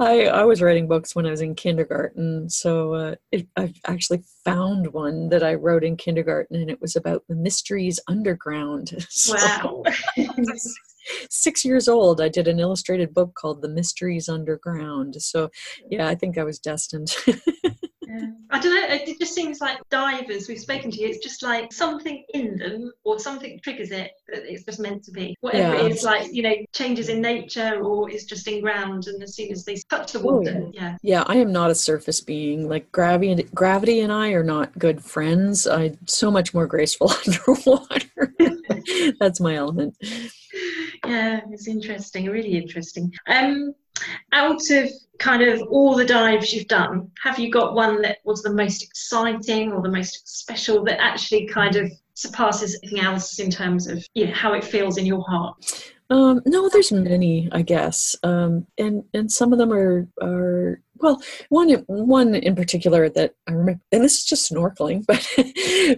I 0.00 0.26
I 0.32 0.44
was 0.44 0.62
writing 0.62 0.88
books 0.88 1.14
when 1.14 1.26
I 1.26 1.30
was 1.30 1.42
in 1.42 1.54
kindergarten, 1.54 2.48
so 2.48 2.94
uh, 2.94 3.14
it, 3.30 3.46
I 3.56 3.74
actually 3.86 4.22
found 4.44 4.92
one 4.94 5.28
that 5.28 5.42
I 5.42 5.54
wrote 5.54 5.84
in 5.84 5.96
kindergarten, 5.96 6.56
and 6.56 6.70
it 6.70 6.80
was 6.80 6.96
about 6.96 7.24
the 7.28 7.34
mysteries 7.34 8.00
underground. 8.08 9.06
So, 9.10 9.34
wow. 9.34 9.82
six 11.30 11.64
years 11.64 11.88
old, 11.88 12.20
I 12.20 12.28
did 12.28 12.48
an 12.48 12.58
illustrated 12.58 13.12
book 13.12 13.34
called 13.34 13.60
The 13.60 13.68
Mysteries 13.68 14.28
Underground. 14.28 15.20
So, 15.20 15.50
yeah, 15.90 16.08
I 16.08 16.14
think 16.14 16.38
I 16.38 16.44
was 16.44 16.58
destined. 16.58 17.14
I 18.50 18.58
don't 18.58 18.74
know. 18.74 18.94
It 18.94 19.18
just 19.18 19.34
seems 19.34 19.60
like 19.60 19.78
divers. 19.90 20.48
We've 20.48 20.58
spoken 20.58 20.90
to 20.90 21.00
you. 21.00 21.08
It's 21.08 21.24
just 21.24 21.42
like 21.42 21.72
something 21.72 22.24
in 22.34 22.56
them, 22.56 22.92
or 23.04 23.18
something 23.18 23.60
triggers 23.62 23.90
it. 23.90 24.12
That 24.28 24.50
it's 24.50 24.64
just 24.64 24.80
meant 24.80 25.04
to 25.04 25.12
be. 25.12 25.36
Whatever 25.40 25.74
yeah. 25.74 25.82
it 25.82 25.92
is, 25.92 26.02
like 26.02 26.32
you 26.32 26.42
know, 26.42 26.54
changes 26.72 27.08
in 27.08 27.20
nature, 27.20 27.80
or 27.82 28.10
is 28.10 28.24
just 28.24 28.48
in 28.48 28.60
ground. 28.60 29.06
And 29.06 29.22
as 29.22 29.36
soon 29.36 29.52
as 29.52 29.64
they 29.64 29.76
touch 29.88 30.12
the 30.12 30.20
water, 30.20 30.62
oh, 30.66 30.70
yeah. 30.74 30.96
Yeah, 31.02 31.24
I 31.26 31.36
am 31.36 31.52
not 31.52 31.70
a 31.70 31.74
surface 31.74 32.20
being. 32.20 32.68
Like 32.68 32.90
gravity, 32.92 33.44
gravity, 33.54 34.00
and 34.00 34.12
I 34.12 34.30
are 34.30 34.44
not 34.44 34.78
good 34.78 35.02
friends. 35.04 35.66
I'm 35.66 35.98
so 36.06 36.30
much 36.30 36.54
more 36.54 36.66
graceful 36.66 37.12
underwater. 37.26 38.34
That's 39.20 39.40
my 39.40 39.54
element. 39.54 39.96
Yeah, 41.06 41.40
it's 41.50 41.68
interesting. 41.68 42.26
Really 42.26 42.56
interesting. 42.56 43.12
Um, 43.26 43.74
out 44.32 44.62
of 44.70 44.90
kind 45.18 45.42
of 45.42 45.60
all 45.68 45.94
the 45.94 46.04
dives 46.04 46.52
you've 46.52 46.68
done, 46.68 47.10
have 47.22 47.38
you 47.38 47.50
got 47.50 47.74
one 47.74 48.00
that 48.02 48.18
was 48.24 48.42
the 48.42 48.52
most 48.52 48.82
exciting 48.82 49.72
or 49.72 49.82
the 49.82 49.90
most 49.90 50.26
special 50.26 50.82
that 50.84 51.00
actually 51.00 51.46
kind 51.46 51.76
of 51.76 51.90
surpasses 52.14 52.78
anything 52.82 53.00
else 53.00 53.38
in 53.38 53.50
terms 53.50 53.86
of 53.86 54.04
you 54.14 54.26
know, 54.26 54.32
how 54.32 54.52
it 54.52 54.64
feels 54.64 54.96
in 54.96 55.06
your 55.06 55.24
heart? 55.28 55.92
Um, 56.10 56.40
no, 56.44 56.68
there's 56.68 56.90
many, 56.90 57.48
I 57.52 57.62
guess, 57.62 58.16
um, 58.24 58.66
and 58.76 59.04
and 59.14 59.30
some 59.30 59.52
of 59.52 59.60
them 59.60 59.72
are 59.72 60.08
are 60.20 60.82
well, 60.96 61.22
one 61.50 61.70
one 61.86 62.34
in 62.34 62.56
particular 62.56 63.08
that 63.10 63.34
I 63.46 63.52
remember, 63.52 63.80
and 63.92 64.02
this 64.02 64.18
is 64.18 64.24
just 64.24 64.50
snorkeling, 64.50 65.06
but 65.06 65.24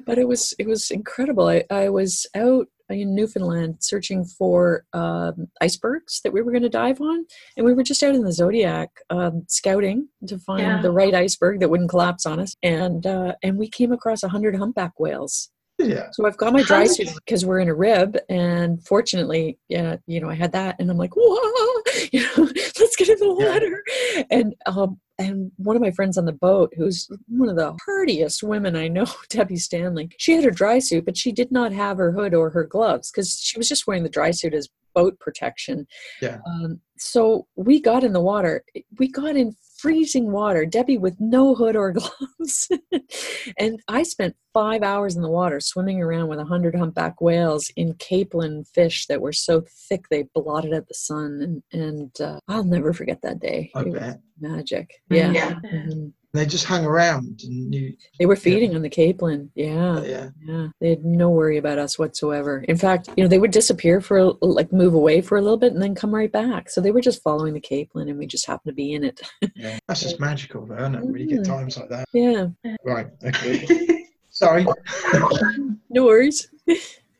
but 0.04 0.18
it 0.18 0.28
was 0.28 0.54
it 0.58 0.66
was 0.66 0.90
incredible. 0.90 1.48
I, 1.48 1.64
I 1.70 1.88
was 1.88 2.26
out 2.34 2.68
in 3.00 3.14
Newfoundland 3.14 3.76
searching 3.80 4.24
for 4.24 4.84
um, 4.92 5.48
icebergs 5.60 6.20
that 6.22 6.32
we 6.32 6.42
were 6.42 6.52
going 6.52 6.62
to 6.62 6.68
dive 6.68 7.00
on. 7.00 7.24
And 7.56 7.64
we 7.64 7.74
were 7.74 7.82
just 7.82 8.02
out 8.02 8.14
in 8.14 8.22
the 8.22 8.32
Zodiac 8.32 8.90
um, 9.10 9.44
scouting 9.48 10.08
to 10.26 10.38
find 10.38 10.62
yeah. 10.62 10.82
the 10.82 10.90
right 10.90 11.14
iceberg 11.14 11.60
that 11.60 11.70
wouldn't 11.70 11.90
collapse 11.90 12.26
on 12.26 12.40
us. 12.40 12.54
And, 12.62 13.06
uh, 13.06 13.34
and 13.42 13.58
we 13.58 13.68
came 13.68 13.92
across 13.92 14.22
100 14.22 14.56
humpback 14.56 14.98
whales. 14.98 15.50
Yeah. 15.78 16.08
So 16.12 16.26
I've 16.26 16.36
got 16.36 16.52
my 16.52 16.62
dry 16.62 16.86
suit 16.86 17.08
because 17.14 17.44
we're 17.44 17.58
in 17.58 17.68
a 17.68 17.74
rib, 17.74 18.16
and 18.28 18.84
fortunately, 18.86 19.58
yeah, 19.68 19.96
you 20.06 20.20
know, 20.20 20.30
I 20.30 20.34
had 20.34 20.52
that, 20.52 20.76
and 20.78 20.90
I'm 20.90 20.96
like, 20.96 21.12
whoa, 21.16 21.82
you 22.12 22.22
know, 22.22 22.44
let's 22.78 22.96
get 22.96 23.08
in 23.08 23.18
the 23.18 23.34
water. 23.34 23.82
Yeah. 24.14 24.22
And 24.30 24.54
um, 24.66 25.00
and 25.18 25.52
one 25.56 25.76
of 25.76 25.82
my 25.82 25.90
friends 25.90 26.16
on 26.16 26.24
the 26.24 26.32
boat, 26.32 26.72
who's 26.76 27.08
one 27.28 27.48
of 27.48 27.56
the 27.56 27.76
hardiest 27.86 28.42
women 28.42 28.76
I 28.76 28.88
know, 28.88 29.06
Debbie 29.28 29.56
Stanley, 29.56 30.10
she 30.18 30.32
had 30.32 30.44
her 30.44 30.50
dry 30.50 30.78
suit, 30.78 31.04
but 31.04 31.16
she 31.16 31.32
did 31.32 31.52
not 31.52 31.72
have 31.72 31.98
her 31.98 32.12
hood 32.12 32.34
or 32.34 32.50
her 32.50 32.64
gloves 32.64 33.10
because 33.10 33.38
she 33.40 33.58
was 33.58 33.68
just 33.68 33.86
wearing 33.86 34.02
the 34.02 34.08
dry 34.08 34.30
suit 34.30 34.54
as 34.54 34.68
boat 34.94 35.18
protection. 35.18 35.86
Yeah. 36.20 36.38
Um, 36.46 36.80
so 36.98 37.46
we 37.56 37.80
got 37.80 38.04
in 38.04 38.12
the 38.12 38.20
water. 38.20 38.64
We 38.98 39.08
got 39.08 39.36
in 39.36 39.56
freezing 39.78 40.30
water, 40.30 40.64
Debbie 40.64 40.98
with 40.98 41.16
no 41.18 41.54
hood 41.56 41.74
or 41.74 41.92
gloves. 41.92 42.68
and 43.58 43.80
I 43.88 44.04
spent 44.04 44.36
five 44.54 44.82
hours 44.82 45.16
in 45.16 45.22
the 45.22 45.30
water 45.30 45.58
swimming 45.60 46.00
around 46.00 46.28
with 46.28 46.38
a 46.38 46.44
hundred 46.44 46.76
humpback 46.76 47.20
whales 47.20 47.70
in 47.74 47.94
capelin 47.94 48.66
fish 48.68 49.06
that 49.06 49.20
were 49.20 49.32
so 49.32 49.64
thick 49.88 50.04
they 50.08 50.24
blotted 50.34 50.72
out 50.72 50.86
the 50.86 50.94
sun. 50.94 51.62
And, 51.72 51.80
and 51.82 52.20
uh, 52.20 52.38
I'll 52.46 52.64
never 52.64 52.92
forget 52.92 53.22
that 53.22 53.40
day. 53.40 53.72
Magic. 54.42 55.00
Yeah. 55.08 55.30
yeah. 55.30 55.54
Mm-hmm. 55.54 56.08
They 56.34 56.46
just 56.46 56.64
hung 56.64 56.86
around 56.86 57.42
and 57.44 57.74
you, 57.74 57.94
they 58.18 58.24
were 58.24 58.36
feeding 58.36 58.70
yeah. 58.70 58.76
on 58.76 58.82
the 58.82 58.88
capelin 58.88 59.50
yeah. 59.54 60.02
Yeah. 60.02 60.28
Yeah. 60.42 60.68
They 60.80 60.90
had 60.90 61.04
no 61.04 61.28
worry 61.28 61.58
about 61.58 61.78
us 61.78 61.98
whatsoever. 61.98 62.64
In 62.68 62.76
fact 62.78 63.10
you 63.16 63.22
know 63.22 63.28
they 63.28 63.38
would 63.38 63.50
disappear 63.50 64.00
for 64.00 64.32
like 64.40 64.72
move 64.72 64.94
away 64.94 65.20
for 65.20 65.36
a 65.36 65.42
little 65.42 65.58
bit 65.58 65.74
and 65.74 65.82
then 65.82 65.94
come 65.94 66.14
right 66.14 66.32
back. 66.32 66.70
So 66.70 66.80
they 66.80 66.90
were 66.90 67.02
just 67.02 67.22
following 67.22 67.52
the 67.52 67.60
capelin 67.60 68.08
and 68.08 68.18
we 68.18 68.26
just 68.26 68.46
happened 68.46 68.72
to 68.72 68.74
be 68.74 68.94
in 68.94 69.04
it. 69.04 69.20
Yeah. 69.54 69.78
That's 69.86 70.00
just 70.00 70.20
magical 70.20 70.64
though 70.64 70.76
isn't 70.76 70.94
it? 70.94 71.04
When 71.04 71.16
you 71.16 71.26
get 71.26 71.40
mm-hmm. 71.40 71.52
times 71.52 71.76
like 71.76 71.90
that. 71.90 72.08
Yeah. 72.14 72.46
Right. 72.84 73.08
Okay. 73.22 74.06
Sorry. 74.30 74.66
No 75.90 76.04
worries. 76.06 76.48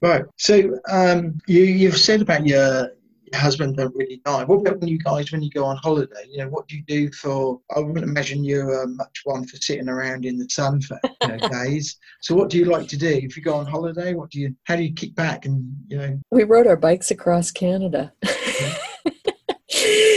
Right. 0.00 0.24
So 0.38 0.78
um 0.90 1.38
you 1.46 1.64
you've 1.64 1.98
said 1.98 2.22
about 2.22 2.46
your 2.46 2.92
husband 3.38 3.76
don't 3.76 3.94
really 3.94 4.20
dive. 4.24 4.48
What 4.48 4.60
about 4.60 4.80
when 4.80 4.88
you 4.88 4.98
guys, 4.98 5.32
when 5.32 5.42
you 5.42 5.50
go 5.50 5.64
on 5.64 5.76
holiday? 5.76 6.26
You 6.28 6.38
know, 6.38 6.48
what 6.48 6.68
do 6.68 6.76
you 6.76 6.82
do 6.86 7.10
for? 7.12 7.60
I 7.74 7.80
wouldn't 7.80 8.04
imagine 8.04 8.44
you're 8.44 8.82
uh, 8.82 8.86
much 8.86 9.22
one 9.24 9.46
for 9.46 9.56
sitting 9.56 9.88
around 9.88 10.24
in 10.24 10.38
the 10.38 10.48
sun 10.48 10.80
for 10.80 10.98
you 11.22 11.28
know, 11.28 11.48
days. 11.64 11.96
So, 12.20 12.34
what 12.34 12.50
do 12.50 12.58
you 12.58 12.66
like 12.66 12.88
to 12.88 12.96
do 12.96 13.08
if 13.08 13.36
you 13.36 13.42
go 13.42 13.54
on 13.54 13.66
holiday? 13.66 14.14
What 14.14 14.30
do 14.30 14.40
you? 14.40 14.54
How 14.64 14.76
do 14.76 14.82
you 14.82 14.92
kick 14.92 15.14
back 15.14 15.44
and 15.46 15.74
you 15.88 15.96
know? 15.98 16.20
We 16.30 16.44
rode 16.44 16.66
our 16.66 16.76
bikes 16.76 17.10
across 17.10 17.50
Canada. 17.50 18.12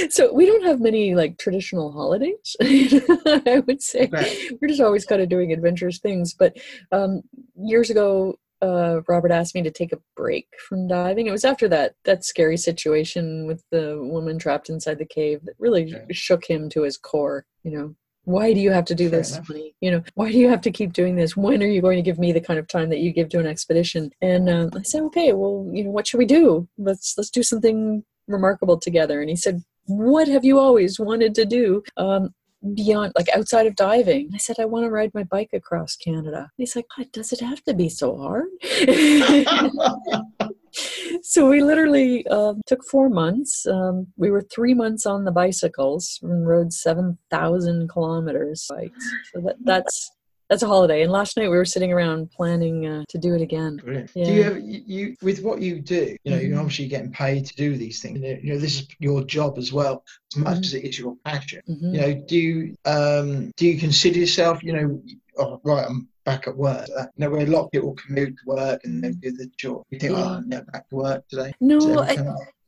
so 0.10 0.34
we 0.34 0.45
don't 0.45 0.63
have 0.63 0.80
many 0.80 1.15
like 1.15 1.38
traditional 1.38 1.91
holidays. 1.91 2.56
I 2.62 3.63
would 3.65 3.82
say 3.82 4.10
right. 4.12 4.38
we're 4.62 4.67
just 4.67 4.82
always 4.82 5.06
kind 5.06 5.21
of 5.21 5.30
doing 5.30 5.51
adventurous 5.54 5.99
things. 5.99 6.34
But 6.34 6.58
um, 6.91 7.21
years 7.56 7.89
ago, 7.89 8.38
uh, 8.61 9.01
Robert 9.07 9.31
asked 9.31 9.55
me 9.55 9.61
to 9.63 9.71
take 9.71 9.93
a 9.93 9.99
break 10.15 10.47
from 10.67 10.87
diving. 10.87 11.27
It 11.27 11.31
was 11.31 11.45
after 11.45 11.67
that 11.69 11.95
that 12.05 12.23
scary 12.23 12.57
situation 12.57 13.47
with 13.47 13.63
the 13.71 13.99
woman 14.01 14.39
trapped 14.39 14.69
inside 14.69 14.97
the 14.97 15.05
cave 15.05 15.41
that 15.45 15.55
really 15.59 15.93
shook 16.11 16.45
him 16.45 16.69
to 16.69 16.83
his 16.83 16.97
core. 16.97 17.45
You 17.63 17.71
know, 17.71 17.95
why 18.25 18.53
do 18.53 18.59
you 18.59 18.71
have 18.71 18.85
to 18.85 18.95
do 18.95 19.09
Fair 19.09 19.19
this 19.19 19.39
you 19.81 19.91
know 19.91 20.03
why 20.15 20.31
do 20.31 20.37
you 20.37 20.49
have 20.49 20.61
to 20.61 20.71
keep 20.71 20.93
doing 20.93 21.15
this? 21.15 21.37
When 21.37 21.61
are 21.61 21.67
you 21.67 21.81
going 21.81 21.97
to 21.97 22.01
give 22.01 22.19
me 22.19 22.31
the 22.31 22.41
kind 22.41 22.59
of 22.59 22.67
time 22.67 22.89
that 22.89 22.99
you 22.99 23.11
give 23.11 23.29
to 23.29 23.39
an 23.39 23.47
expedition? 23.47 24.11
And 24.21 24.49
uh, 24.49 24.69
i 24.75 24.81
said 24.81 25.03
okay 25.03 25.33
well 25.33 25.69
you 25.71 25.83
know 25.83 25.91
what 25.91 26.07
should 26.07 26.17
we 26.17 26.25
do? 26.25 26.67
Let's 26.77 27.15
let's 27.17 27.29
do 27.29 27.43
something 27.43 28.03
remarkable 28.27 28.79
together. 28.79 29.21
And 29.21 29.29
he 29.29 29.35
said 29.35 29.63
what 29.87 30.27
have 30.27 30.43
you 30.43 30.59
always 30.59 30.99
wanted 30.99 31.35
to 31.35 31.45
do? 31.45 31.83
Um, 31.97 32.33
beyond 32.73 33.13
like 33.17 33.30
outside 33.36 33.67
of 33.67 33.75
diving. 33.75 34.30
I 34.34 34.38
said 34.38 34.58
i 34.60 34.65
want 34.65 34.86
to 34.86 34.89
ride 34.89 35.12
my 35.13 35.23
bike 35.23 35.49
across 35.54 35.95
canada. 35.95 36.49
He's 36.58 36.75
like 36.75 36.86
god 36.97 37.12
does 37.12 37.32
it 37.32 37.41
have 37.41 37.63
to 37.63 37.73
be 37.73 37.89
so 37.89 38.17
hard? 38.17 38.45
So 41.23 41.49
we 41.49 41.63
literally 41.63 42.28
um, 42.28 42.62
took 42.67 42.84
four 42.84 43.10
months 43.10 43.65
um, 43.65 44.08
we 44.17 44.30
were 44.30 44.41
three 44.41 44.73
months 44.73 45.06
on 45.06 45.23
the 45.23 45.32
bicycles 45.32 46.19
and 46.21 46.47
rode 46.47 46.73
7000 46.73 47.89
kilometers 47.89 48.65
bikes. 48.69 49.12
So 49.34 49.41
that, 49.41 49.56
that's 49.63 50.12
that's 50.49 50.63
a 50.63 50.67
holiday. 50.67 51.01
And 51.01 51.12
last 51.12 51.38
night 51.38 51.49
we 51.49 51.58
were 51.58 51.65
sitting 51.65 51.91
around 51.91 52.31
planning 52.31 52.86
uh, 52.86 53.03
to 53.10 53.17
do 53.17 53.34
it 53.36 53.41
again. 53.41 53.77
Brilliant. 53.77 54.12
Yeah. 54.13 54.25
Do 54.25 54.34
you 54.34 54.43
have 54.43 54.60
you, 54.62 55.15
with 55.21 55.41
what 55.43 55.62
you 55.62 55.79
do? 55.79 56.15
You 56.23 56.31
know, 56.31 56.38
mm-hmm. 56.38 56.47
you're 56.47 56.60
obviously 56.60 56.88
getting 56.88 57.12
paid 57.12 57.45
to 57.45 57.55
do 57.55 57.77
these 57.77 58.01
things. 58.01 58.19
You 58.19 58.53
know, 58.53 58.60
this 58.60 58.81
is 58.81 58.88
your 58.99 59.23
job 59.23 59.58
as 59.58 59.73
well, 59.73 60.03
as 60.34 60.38
much 60.38 60.53
mm-hmm. 60.53 60.63
as 60.63 60.73
it 60.73 60.84
is 60.84 60.99
your 60.99 61.15
passion. 61.25 61.62
Mm-hmm. 61.67 61.95
You 61.95 62.01
know, 62.01 62.13
do 62.27 62.38
you 62.38 62.75
um, 62.86 63.51
do 63.58 63.67
you 63.67 63.79
consider 63.79 64.19
yourself? 64.19 64.63
You 64.63 64.73
know, 64.73 65.01
oh, 65.38 65.62
right, 65.63 65.86
I'm 65.88 66.08
back 66.25 66.47
at 66.47 66.55
work. 66.55 66.88
Uh, 66.97 67.05
you 67.15 67.25
know, 67.25 67.29
where 67.31 67.41
a 67.41 67.47
lot 67.47 67.65
of 67.65 67.71
people 67.71 67.93
commute 67.93 68.36
to 68.38 68.43
work 68.45 68.81
and 68.84 69.03
then 69.03 69.13
do 69.13 69.31
the 69.31 69.47
job. 69.58 69.84
You 69.89 69.99
think, 69.99 70.13
yeah. 70.13 70.23
oh, 70.23 70.34
I'm 70.36 70.49
back 70.49 70.89
to 70.89 70.95
work 70.95 71.27
today. 71.27 71.53
No, 71.60 71.99
I, 71.99 72.17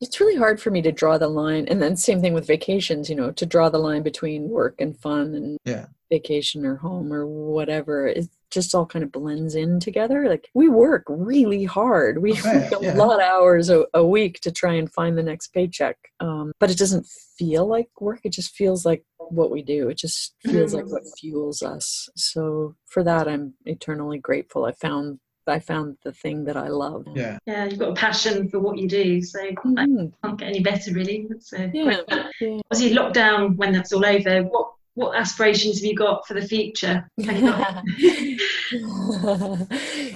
it's 0.00 0.20
really 0.20 0.36
hard 0.36 0.60
for 0.60 0.70
me 0.70 0.82
to 0.82 0.92
draw 0.92 1.18
the 1.18 1.28
line. 1.28 1.66
And 1.68 1.82
then 1.82 1.96
same 1.96 2.20
thing 2.20 2.34
with 2.34 2.46
vacations. 2.46 3.08
You 3.08 3.16
know, 3.16 3.30
to 3.32 3.46
draw 3.46 3.68
the 3.68 3.78
line 3.78 4.02
between 4.02 4.48
work 4.48 4.80
and 4.80 4.96
fun 4.96 5.34
and 5.34 5.58
yeah 5.64 5.86
vacation 6.10 6.64
or 6.64 6.76
home 6.76 7.12
or 7.12 7.26
whatever 7.26 8.06
it 8.06 8.28
just 8.50 8.74
all 8.74 8.86
kind 8.86 9.04
of 9.04 9.12
blends 9.12 9.54
in 9.54 9.78
together 9.78 10.28
like 10.28 10.48
we 10.54 10.68
work 10.68 11.04
really 11.08 11.64
hard 11.64 12.22
we 12.22 12.32
work 12.44 12.72
a 12.72 12.78
yeah. 12.80 12.94
lot 12.94 13.14
of 13.14 13.20
hours 13.20 13.68
a, 13.68 13.84
a, 13.94 14.04
week 14.04 14.40
to 14.40 14.50
try 14.50 14.74
and 14.74 14.90
find 14.92 15.18
the 15.18 15.22
next 15.22 15.48
paycheck 15.48 15.96
um, 16.20 16.52
but 16.58 16.70
it 16.70 16.78
doesn't 16.78 17.06
feel 17.36 17.66
like 17.66 17.88
work 18.00 18.20
it 18.24 18.32
just 18.32 18.54
feels 18.54 18.86
like 18.86 19.04
what 19.18 19.50
we 19.50 19.62
do 19.62 19.88
it 19.88 19.98
just 19.98 20.34
feels 20.40 20.72
like 20.72 20.86
what 20.86 21.02
fuels 21.18 21.62
us 21.62 22.08
so 22.16 22.74
for 22.86 23.02
that 23.04 23.28
i'm 23.28 23.52
eternally 23.66 24.18
grateful 24.18 24.64
i 24.64 24.72
found 24.72 25.18
I 25.48 25.58
found 25.58 25.96
the 26.04 26.12
thing 26.12 26.44
that 26.44 26.56
I 26.56 26.68
love. 26.68 27.06
Yeah. 27.14 27.38
Yeah, 27.46 27.64
you've 27.64 27.78
got 27.78 27.90
a 27.90 27.94
passion 27.94 28.48
for 28.48 28.58
what 28.58 28.78
you 28.78 28.86
do, 28.88 29.22
so 29.22 29.40
mm-hmm. 29.40 30.08
I 30.22 30.28
can't 30.28 30.38
get 30.38 30.48
any 30.48 30.60
better, 30.60 30.92
really. 30.92 31.26
It's, 31.30 31.52
yeah. 31.52 31.70
yeah. 31.72 32.60
Obviously, 32.70 32.96
lockdown 32.96 33.56
when 33.56 33.72
that's 33.72 33.92
all 33.92 34.04
over. 34.04 34.42
What 34.42 34.72
what 34.98 35.16
aspirations 35.16 35.76
have 35.76 35.84
you 35.84 35.94
got 35.94 36.26
for 36.26 36.34
the 36.34 36.42
future? 36.42 37.08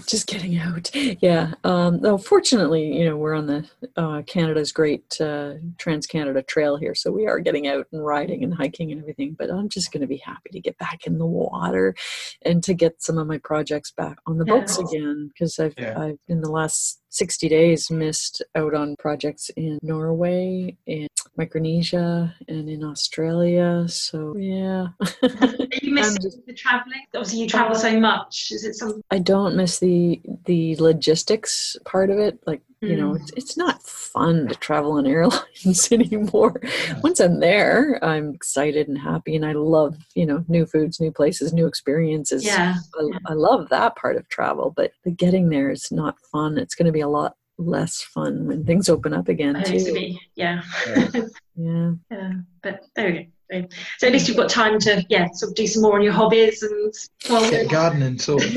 Just 0.09 0.27
getting 0.27 0.59
out. 0.59 0.91
Yeah. 1.23 1.55
Um, 1.63 2.01
though 2.01 2.19
fortunately, 2.19 2.99
you 2.99 3.05
know, 3.05 3.17
we're 3.17 3.35
on 3.35 3.47
the 3.47 3.65
uh, 3.97 4.23
Canada's 4.23 4.73
great 4.73 5.21
uh, 5.21 5.53
Trans 5.79 6.09
Canada 6.09 6.43
Trail 6.43 6.77
here, 6.77 6.97
so 6.97 7.13
we 7.13 7.29
are 7.29 7.39
getting 7.39 7.69
out 7.69 7.87
and 7.93 8.05
riding 8.05 8.43
and 8.43 8.53
hiking 8.53 8.91
and 8.91 9.01
everything. 9.01 9.37
But 9.39 9.51
I'm 9.51 9.69
just 9.69 9.93
going 9.93 10.01
to 10.01 10.09
be 10.09 10.17
happy 10.17 10.51
to 10.51 10.59
get 10.59 10.77
back 10.79 11.07
in 11.07 11.19
the 11.19 11.27
water 11.27 11.95
and 12.45 12.61
to 12.65 12.75
get 12.75 13.01
some 13.01 13.19
of 13.19 13.29
my 13.29 13.39
projects 13.39 13.93
back 13.93 14.19
on 14.27 14.39
the 14.39 14.45
books 14.45 14.79
again 14.79 15.31
because 15.33 15.61
I've, 15.61 15.75
yeah. 15.79 15.97
I've 15.97 16.19
in 16.27 16.41
the 16.41 16.51
last 16.51 17.01
60 17.11 17.49
days 17.49 17.89
missed 17.89 18.43
out 18.57 18.75
on 18.75 18.97
projects 18.99 19.49
in 19.51 19.79
Norway, 19.81 20.77
in 20.87 21.07
Micronesia, 21.37 22.35
and 22.49 22.69
in 22.69 22.85
Australia. 22.85 23.87
So, 23.89 24.37
yeah. 24.37 24.89
you 25.83 25.95
miss 25.95 26.19
just, 26.19 26.45
the 26.47 26.53
traveling? 26.53 27.01
Obviously, 27.15 27.41
you 27.41 27.49
travel 27.49 27.75
so 27.75 27.99
much. 27.99 28.49
Is 28.51 28.65
it 28.65 28.75
something? 28.75 29.03
I 29.11 29.19
don't 29.19 29.57
miss 29.57 29.79
the 29.79 30.21
the 30.45 30.77
logistics 30.77 31.77
part 31.85 32.11
of 32.11 32.19
it. 32.19 32.39
Like, 32.47 32.63
mm. 32.83 32.91
you 32.91 32.97
know, 32.97 33.11
hmm. 33.11 33.17
it's, 33.17 33.31
it's 33.37 33.57
not 33.57 33.83
fun 33.83 34.49
to 34.49 34.55
travel 34.57 34.93
on 34.93 35.07
airlines 35.07 35.91
anymore. 35.91 36.61
Yeah. 36.63 37.01
Once 37.03 37.19
I'm 37.19 37.41
there, 37.41 37.99
I'm 38.05 38.35
excited 38.35 38.89
and 38.89 38.99
happy, 38.99 39.35
and 39.35 39.47
I 39.47 39.53
love, 39.53 39.97
you 40.15 40.27
know, 40.27 40.45
new 40.49 40.67
foods, 40.67 41.01
new 41.01 41.13
places, 41.13 41.53
new 41.53 41.67
experiences. 41.67 42.45
Yeah. 42.45 42.75
I, 42.99 43.09
yeah. 43.11 43.19
I 43.27 43.33
love 43.33 43.71
that 43.71 43.97
part 43.97 44.17
of 44.17 44.29
travel, 44.29 44.73
but 44.77 44.93
the 45.05 45.11
getting 45.11 45.49
there 45.49 45.71
is 45.71 45.91
not 45.91 46.19
fun. 46.31 46.59
It's 46.59 46.75
going 46.75 46.87
to 46.87 46.93
be 46.93 47.01
a 47.01 47.09
lot 47.09 47.37
less 47.67 48.03
fun 48.03 48.47
when 48.47 48.65
things 48.65 48.89
open 48.89 49.13
up 49.13 49.29
again 49.29 49.63
too. 49.65 49.79
To 49.79 49.93
be, 49.93 50.21
yeah. 50.35 50.63
yeah. 50.87 51.11
yeah. 52.11 52.33
But 52.63 52.81
there 52.95 53.07
we 53.07 53.13
go. 53.13 53.25
So 53.99 54.07
at 54.07 54.13
least 54.13 54.29
you've 54.29 54.37
got 54.37 54.49
time 54.49 54.79
to, 54.81 55.05
yeah, 55.09 55.29
sort 55.33 55.51
of 55.51 55.57
do 55.57 55.67
some 55.67 55.83
more 55.83 55.97
on 55.97 56.03
your 56.03 56.13
hobbies 56.13 56.63
and 56.63 56.95
well, 57.29 57.51
get 57.51 57.71
gardening 57.71 58.19
sort 58.19 58.45
of. 58.45 58.57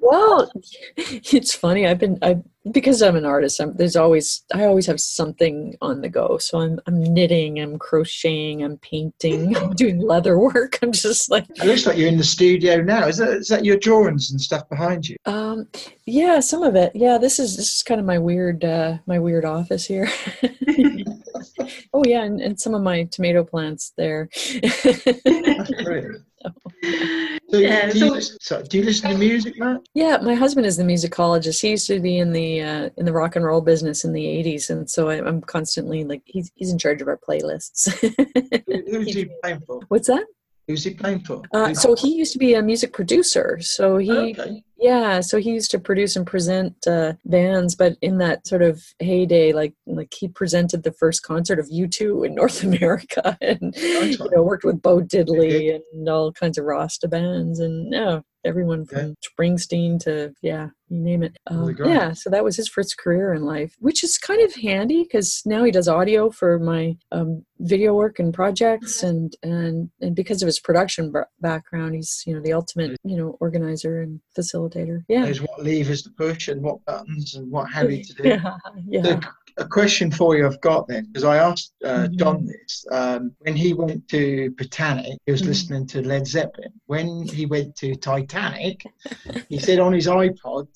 well, 0.00 0.50
it's 0.96 1.54
funny. 1.54 1.86
I've 1.86 1.98
been, 1.98 2.18
I 2.22 2.36
because 2.72 3.02
I'm 3.02 3.16
an 3.16 3.24
artist. 3.24 3.60
I'm, 3.60 3.76
there's 3.76 3.96
always, 3.96 4.44
I 4.54 4.64
always 4.64 4.86
have 4.86 5.00
something 5.00 5.76
on 5.80 6.00
the 6.00 6.08
go. 6.08 6.38
So 6.38 6.60
I'm, 6.60 6.80
I'm 6.86 7.02
knitting, 7.02 7.60
I'm 7.60 7.78
crocheting, 7.78 8.62
I'm 8.62 8.78
painting, 8.78 9.56
I'm 9.56 9.74
doing 9.74 9.98
leather 10.00 10.38
work. 10.38 10.78
I'm 10.82 10.92
just 10.92 11.30
like. 11.30 11.46
It 11.50 11.64
looks 11.64 11.86
like 11.86 11.96
you're 11.96 12.08
in 12.08 12.18
the 12.18 12.24
studio 12.24 12.82
now. 12.82 13.06
Is 13.06 13.18
that, 13.18 13.28
is 13.30 13.48
that 13.48 13.64
your 13.64 13.78
drawings 13.78 14.30
and 14.30 14.40
stuff 14.40 14.68
behind 14.68 15.08
you? 15.08 15.16
Um, 15.26 15.68
yeah, 16.06 16.40
some 16.40 16.62
of 16.62 16.76
it. 16.76 16.92
Yeah, 16.94 17.18
this 17.18 17.38
is 17.38 17.56
this 17.56 17.76
is 17.76 17.82
kind 17.82 18.00
of 18.00 18.06
my 18.06 18.18
weird, 18.18 18.64
uh, 18.64 18.98
my 19.06 19.18
weird 19.18 19.44
office 19.44 19.86
here. 19.86 20.08
oh 21.92 22.02
yeah, 22.06 22.22
and, 22.24 22.40
and 22.40 22.60
some 22.60 22.74
of 22.74 22.82
my 22.82 23.04
tomato 23.04 23.44
plants 23.44 23.92
there. 23.96 24.28
That's 24.62 25.70
great. 25.84 26.04
So, 27.50 27.58
yeah, 27.58 27.90
do, 27.90 27.98
you, 27.98 28.20
so 28.20 28.62
do 28.62 28.78
you 28.78 28.84
listen 28.84 29.10
to 29.10 29.18
music, 29.18 29.58
Matt? 29.58 29.80
Yeah, 29.94 30.18
my 30.18 30.34
husband 30.34 30.66
is 30.66 30.76
the 30.76 30.84
musicologist. 30.84 31.60
He 31.60 31.70
used 31.70 31.86
to 31.88 32.00
be 32.00 32.18
in 32.18 32.32
the 32.32 32.60
uh, 32.60 32.90
in 32.96 33.04
the 33.04 33.12
rock 33.12 33.36
and 33.36 33.44
roll 33.44 33.60
business 33.60 34.04
in 34.04 34.12
the 34.12 34.24
'80s, 34.24 34.70
and 34.70 34.88
so 34.88 35.08
I, 35.08 35.16
am 35.16 35.40
constantly 35.40 36.04
like 36.04 36.22
he's 36.24 36.50
he's 36.54 36.70
in 36.70 36.78
charge 36.78 37.02
of 37.02 37.08
our 37.08 37.18
playlists. 37.18 37.90
Who's 38.66 39.14
he 39.14 39.24
playing 39.42 39.60
for? 39.60 39.80
What's 39.88 40.08
that? 40.08 40.26
Who's 40.66 40.82
he 40.84 40.94
playing 40.94 41.20
for? 41.20 41.42
Uh, 41.52 41.72
so 41.74 41.94
he 41.94 42.14
used 42.16 42.32
to 42.32 42.38
be 42.38 42.54
a 42.54 42.62
music 42.62 42.92
producer. 42.92 43.58
So 43.60 43.98
he, 43.98 44.10
okay. 44.10 44.64
Yeah, 44.78 45.20
so 45.20 45.38
he 45.38 45.52
used 45.52 45.70
to 45.70 45.78
produce 45.78 46.16
and 46.16 46.26
present 46.26 46.74
uh, 46.86 47.14
bands. 47.24 47.74
But 47.74 47.96
in 48.02 48.18
that 48.18 48.46
sort 48.46 48.62
of 48.62 48.82
heyday, 48.98 49.52
like 49.52 49.74
like 49.86 50.12
he 50.12 50.28
presented 50.28 50.82
the 50.82 50.92
first 50.92 51.22
concert 51.22 51.58
of 51.58 51.68
U2 51.68 52.26
in 52.26 52.34
North 52.34 52.62
America, 52.64 53.38
and 53.40 53.74
you 53.76 54.16
know 54.30 54.42
worked 54.42 54.64
with 54.64 54.82
Bo 54.82 55.00
Diddley 55.00 55.74
and 55.74 56.08
all 56.08 56.32
kinds 56.32 56.58
of 56.58 56.64
Rasta 56.64 57.08
bands, 57.08 57.58
and 57.58 57.92
yeah, 57.92 58.20
everyone 58.46 58.86
from 58.86 58.98
yeah. 58.98 59.12
Springsteen 59.28 59.98
to 60.00 60.32
yeah, 60.42 60.68
you 60.88 60.98
name 60.98 61.22
it. 61.22 61.36
Um, 61.48 61.76
yeah, 61.84 62.12
so 62.12 62.30
that 62.30 62.44
was 62.44 62.56
his 62.56 62.68
first 62.68 62.96
career 62.98 63.34
in 63.34 63.42
life, 63.42 63.74
which 63.78 64.04
is 64.04 64.16
kind 64.16 64.40
of 64.42 64.54
handy 64.54 65.02
because 65.02 65.42
now 65.44 65.64
he 65.64 65.70
does 65.70 65.88
audio 65.88 66.30
for 66.30 66.58
my 66.58 66.96
um, 67.12 67.44
video 67.58 67.94
work 67.94 68.18
and 68.18 68.32
projects, 68.32 69.02
and 69.02 69.36
and 69.42 69.90
and 70.00 70.14
because 70.14 70.42
of 70.42 70.46
his 70.46 70.60
production 70.60 71.12
b- 71.12 71.20
background, 71.40 71.94
he's 71.94 72.22
you 72.26 72.34
know 72.34 72.40
the 72.40 72.52
ultimate 72.52 72.96
you 73.04 73.16
know 73.16 73.36
organizer 73.40 74.00
and 74.00 74.20
facilitator. 74.38 75.02
Yeah, 75.08 75.24
knows 75.24 75.40
what 75.40 75.62
levers 75.62 76.02
to 76.02 76.10
push 76.10 76.48
and 76.48 76.62
what 76.62 76.84
buttons 76.84 77.34
and 77.34 77.50
what 77.50 77.70
heavy 77.70 78.02
to 78.02 78.14
do. 78.14 78.22
yeah, 78.28 78.56
yeah 78.86 79.20
a 79.58 79.66
question 79.66 80.10
for 80.10 80.36
you 80.36 80.46
I've 80.46 80.60
got 80.60 80.86
then, 80.88 81.06
because 81.06 81.24
I 81.24 81.36
asked 81.36 81.72
uh, 81.84 81.88
mm-hmm. 81.88 82.16
John 82.16 82.46
this. 82.46 82.84
Um, 82.90 83.32
when 83.38 83.56
he 83.56 83.72
went 83.72 84.06
to 84.08 84.50
Britannic, 84.50 85.18
he 85.24 85.32
was 85.32 85.40
mm-hmm. 85.40 85.50
listening 85.50 85.86
to 85.88 86.02
Led 86.02 86.26
Zeppelin. 86.26 86.72
When 86.86 87.26
he 87.26 87.46
went 87.46 87.74
to 87.76 87.94
Titanic, 87.94 88.84
he 89.48 89.58
said 89.58 89.78
on 89.78 89.92
his 89.92 90.06
iPod, 90.06 90.68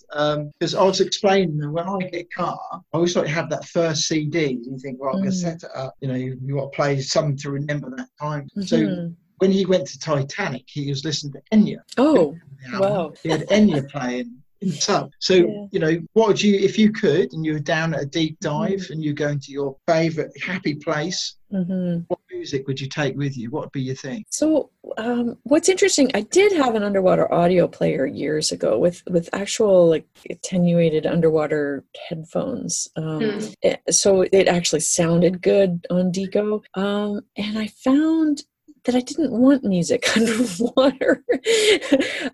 because 0.52 0.74
um, 0.74 0.80
I 0.80 0.84
was 0.84 1.00
explaining 1.00 1.58
that 1.58 1.70
when 1.70 1.88
I 1.88 1.98
get 1.98 2.14
a 2.14 2.24
car, 2.24 2.60
I 2.72 2.78
always 2.92 3.14
like 3.16 3.26
to 3.26 3.32
have 3.32 3.50
that 3.50 3.66
first 3.66 4.08
CD. 4.08 4.58
You 4.62 4.78
think, 4.78 5.00
well, 5.00 5.10
I'm 5.14 5.22
going 5.22 5.30
to 5.30 5.36
mm. 5.36 5.40
set 5.40 5.62
it 5.62 5.70
up. 5.74 5.94
You 6.00 6.08
know, 6.08 6.14
you, 6.14 6.38
you 6.42 6.56
want 6.56 6.72
to 6.72 6.76
play 6.76 7.00
something 7.00 7.36
to 7.38 7.50
remember 7.50 7.90
that 7.96 8.08
time. 8.20 8.48
Mm-hmm. 8.56 8.62
So 8.62 9.12
when 9.38 9.50
he 9.50 9.64
went 9.64 9.86
to 9.88 9.98
Titanic, 9.98 10.64
he 10.66 10.88
was 10.88 11.04
listening 11.04 11.32
to 11.32 11.56
Enya. 11.56 11.78
Oh, 11.96 12.36
wow. 12.74 13.12
He 13.22 13.30
had 13.30 13.48
Enya 13.48 13.88
playing 13.90 14.39
in 14.60 14.72
So, 14.72 15.08
yeah. 15.34 15.66
you 15.70 15.78
know, 15.78 16.02
what 16.12 16.28
would 16.28 16.42
you, 16.42 16.54
if 16.54 16.78
you 16.78 16.92
could, 16.92 17.32
and 17.32 17.44
you 17.44 17.54
were 17.54 17.60
down 17.60 17.94
at 17.94 18.02
a 18.02 18.06
deep 18.06 18.38
dive 18.40 18.70
mm-hmm. 18.80 18.92
and 18.92 19.04
you're 19.04 19.14
going 19.14 19.40
to 19.40 19.52
your 19.52 19.76
favorite 19.86 20.32
happy 20.42 20.74
place, 20.74 21.36
mm-hmm. 21.52 22.00
what 22.08 22.20
music 22.30 22.66
would 22.66 22.80
you 22.80 22.88
take 22.88 23.16
with 23.16 23.36
you? 23.36 23.50
What 23.50 23.62
would 23.62 23.72
be 23.72 23.82
your 23.82 23.94
thing? 23.94 24.24
So, 24.30 24.70
um, 24.98 25.38
what's 25.44 25.68
interesting, 25.68 26.10
I 26.14 26.22
did 26.22 26.52
have 26.52 26.74
an 26.74 26.82
underwater 26.82 27.32
audio 27.32 27.68
player 27.68 28.06
years 28.06 28.52
ago 28.52 28.78
with 28.78 29.02
with 29.08 29.28
actual 29.32 29.88
like 29.88 30.06
attenuated 30.28 31.06
underwater 31.06 31.84
headphones. 32.08 32.88
Um, 32.96 33.20
mm. 33.20 33.76
So 33.90 34.22
it 34.22 34.48
actually 34.48 34.80
sounded 34.80 35.42
good 35.42 35.86
on 35.90 36.12
Deco. 36.12 36.62
Um, 36.74 37.22
and 37.36 37.58
I 37.58 37.68
found 37.68 38.42
that 38.84 38.94
I 38.94 39.00
didn't 39.00 39.32
want 39.32 39.64
music 39.64 40.04
underwater. 40.16 41.22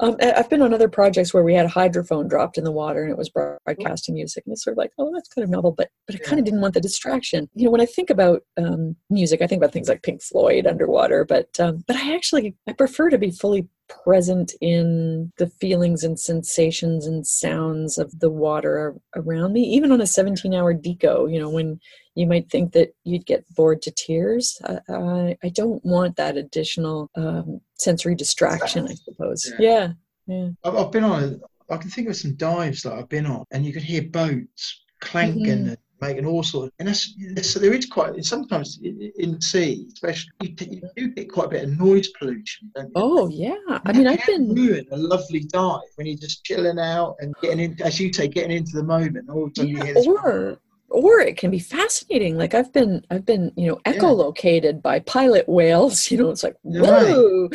um, 0.00 0.16
I've 0.20 0.50
been 0.50 0.62
on 0.62 0.74
other 0.74 0.88
projects 0.88 1.34
where 1.34 1.42
we 1.42 1.54
had 1.54 1.66
a 1.66 1.70
hydrophone 1.70 2.28
dropped 2.28 2.58
in 2.58 2.64
the 2.64 2.72
water 2.72 3.02
and 3.02 3.12
it 3.12 3.18
was 3.18 3.28
broadcasting 3.28 4.14
music, 4.14 4.44
and 4.46 4.52
it's 4.52 4.64
sort 4.64 4.74
of 4.74 4.78
like, 4.78 4.92
oh, 4.98 5.12
that's 5.12 5.28
kind 5.28 5.44
of 5.44 5.50
novel, 5.50 5.72
but 5.72 5.90
but 6.06 6.16
I 6.16 6.18
kind 6.18 6.38
of 6.38 6.44
didn't 6.44 6.60
want 6.60 6.74
the 6.74 6.80
distraction. 6.80 7.48
You 7.54 7.64
know, 7.64 7.70
when 7.70 7.80
I 7.80 7.86
think 7.86 8.10
about 8.10 8.42
um, 8.56 8.96
music, 9.10 9.42
I 9.42 9.46
think 9.46 9.60
about 9.60 9.72
things 9.72 9.88
like 9.88 10.02
Pink 10.02 10.22
Floyd 10.22 10.66
underwater, 10.66 11.24
but 11.24 11.58
um, 11.58 11.84
but 11.86 11.96
I 11.96 12.14
actually 12.14 12.54
I 12.66 12.72
prefer 12.72 13.10
to 13.10 13.18
be 13.18 13.30
fully 13.30 13.68
present 13.88 14.52
in 14.60 15.32
the 15.38 15.46
feelings 15.46 16.02
and 16.02 16.18
sensations 16.18 17.06
and 17.06 17.26
sounds 17.26 17.98
of 17.98 18.18
the 18.20 18.30
water 18.30 18.94
around 19.14 19.52
me 19.52 19.62
even 19.62 19.92
on 19.92 20.00
a 20.00 20.06
17 20.06 20.52
hour 20.54 20.74
deco 20.74 21.32
you 21.32 21.38
know 21.38 21.50
when 21.50 21.78
you 22.16 22.26
might 22.26 22.50
think 22.50 22.72
that 22.72 22.94
you'd 23.04 23.26
get 23.26 23.44
bored 23.54 23.82
to 23.82 23.90
tears. 23.90 24.58
I, 24.64 25.36
I 25.44 25.50
don't 25.50 25.84
want 25.84 26.16
that 26.16 26.38
additional 26.38 27.10
um, 27.14 27.60
sensory 27.74 28.14
distraction 28.14 28.88
i 28.88 28.94
suppose. 28.94 29.52
Yeah. 29.58 29.92
Yeah, 30.26 30.48
yeah. 30.64 30.70
I've 30.70 30.90
been 30.90 31.04
on 31.04 31.40
i 31.68 31.76
can 31.76 31.90
think 31.90 32.08
of 32.08 32.16
some 32.16 32.34
dives 32.36 32.82
that 32.82 32.92
i've 32.92 33.08
been 33.08 33.26
on 33.26 33.44
and 33.50 33.66
you 33.66 33.72
could 33.72 33.82
hear 33.82 34.02
boats 34.02 34.82
clanking 35.00 35.44
mm-hmm 35.44 35.74
making 36.00 36.26
all 36.26 36.42
sorts. 36.42 36.74
And 36.78 36.88
that's, 36.88 37.14
so 37.42 37.58
there 37.58 37.72
is 37.72 37.86
quite 37.86 38.24
sometimes 38.24 38.78
in 38.82 39.32
the 39.32 39.42
sea, 39.42 39.86
especially 39.92 40.30
you, 40.40 40.54
you, 40.70 40.82
do 40.96 41.08
get 41.08 41.30
quite 41.32 41.46
a 41.46 41.50
bit 41.50 41.64
of 41.64 41.78
noise 41.78 42.08
pollution. 42.18 42.70
Oh 42.94 43.28
yeah, 43.28 43.56
and 43.68 43.80
I 43.84 43.92
mean 43.92 44.06
I've 44.06 44.24
been 44.26 44.54
ruin 44.54 44.86
a 44.92 44.96
lovely 44.96 45.40
dive 45.40 45.80
when 45.96 46.06
you're 46.06 46.18
just 46.18 46.44
chilling 46.44 46.78
out 46.78 47.16
and 47.20 47.34
getting 47.42 47.60
in, 47.60 47.82
as 47.82 47.98
you 47.98 48.12
say, 48.12 48.28
getting 48.28 48.56
into 48.56 48.76
the 48.76 48.82
moment. 48.82 49.28
All 49.30 49.44
of 49.44 49.52
a 49.52 49.60
sudden 49.60 49.76
yeah, 49.76 49.94
or 50.06 50.58
or 50.88 51.20
it 51.20 51.36
can 51.36 51.50
be 51.50 51.58
fascinating. 51.58 52.36
Like 52.36 52.54
I've 52.54 52.72
been, 52.72 53.04
I've 53.10 53.26
been, 53.26 53.52
you 53.56 53.66
know, 53.66 53.76
echolocated 53.84 54.64
yeah. 54.64 54.80
by 54.80 55.00
pilot 55.00 55.48
whales. 55.48 56.10
You 56.16 56.18
know, 56.18 56.30
it's 56.30 56.42
like 56.42 56.56
whoa. 56.62 57.48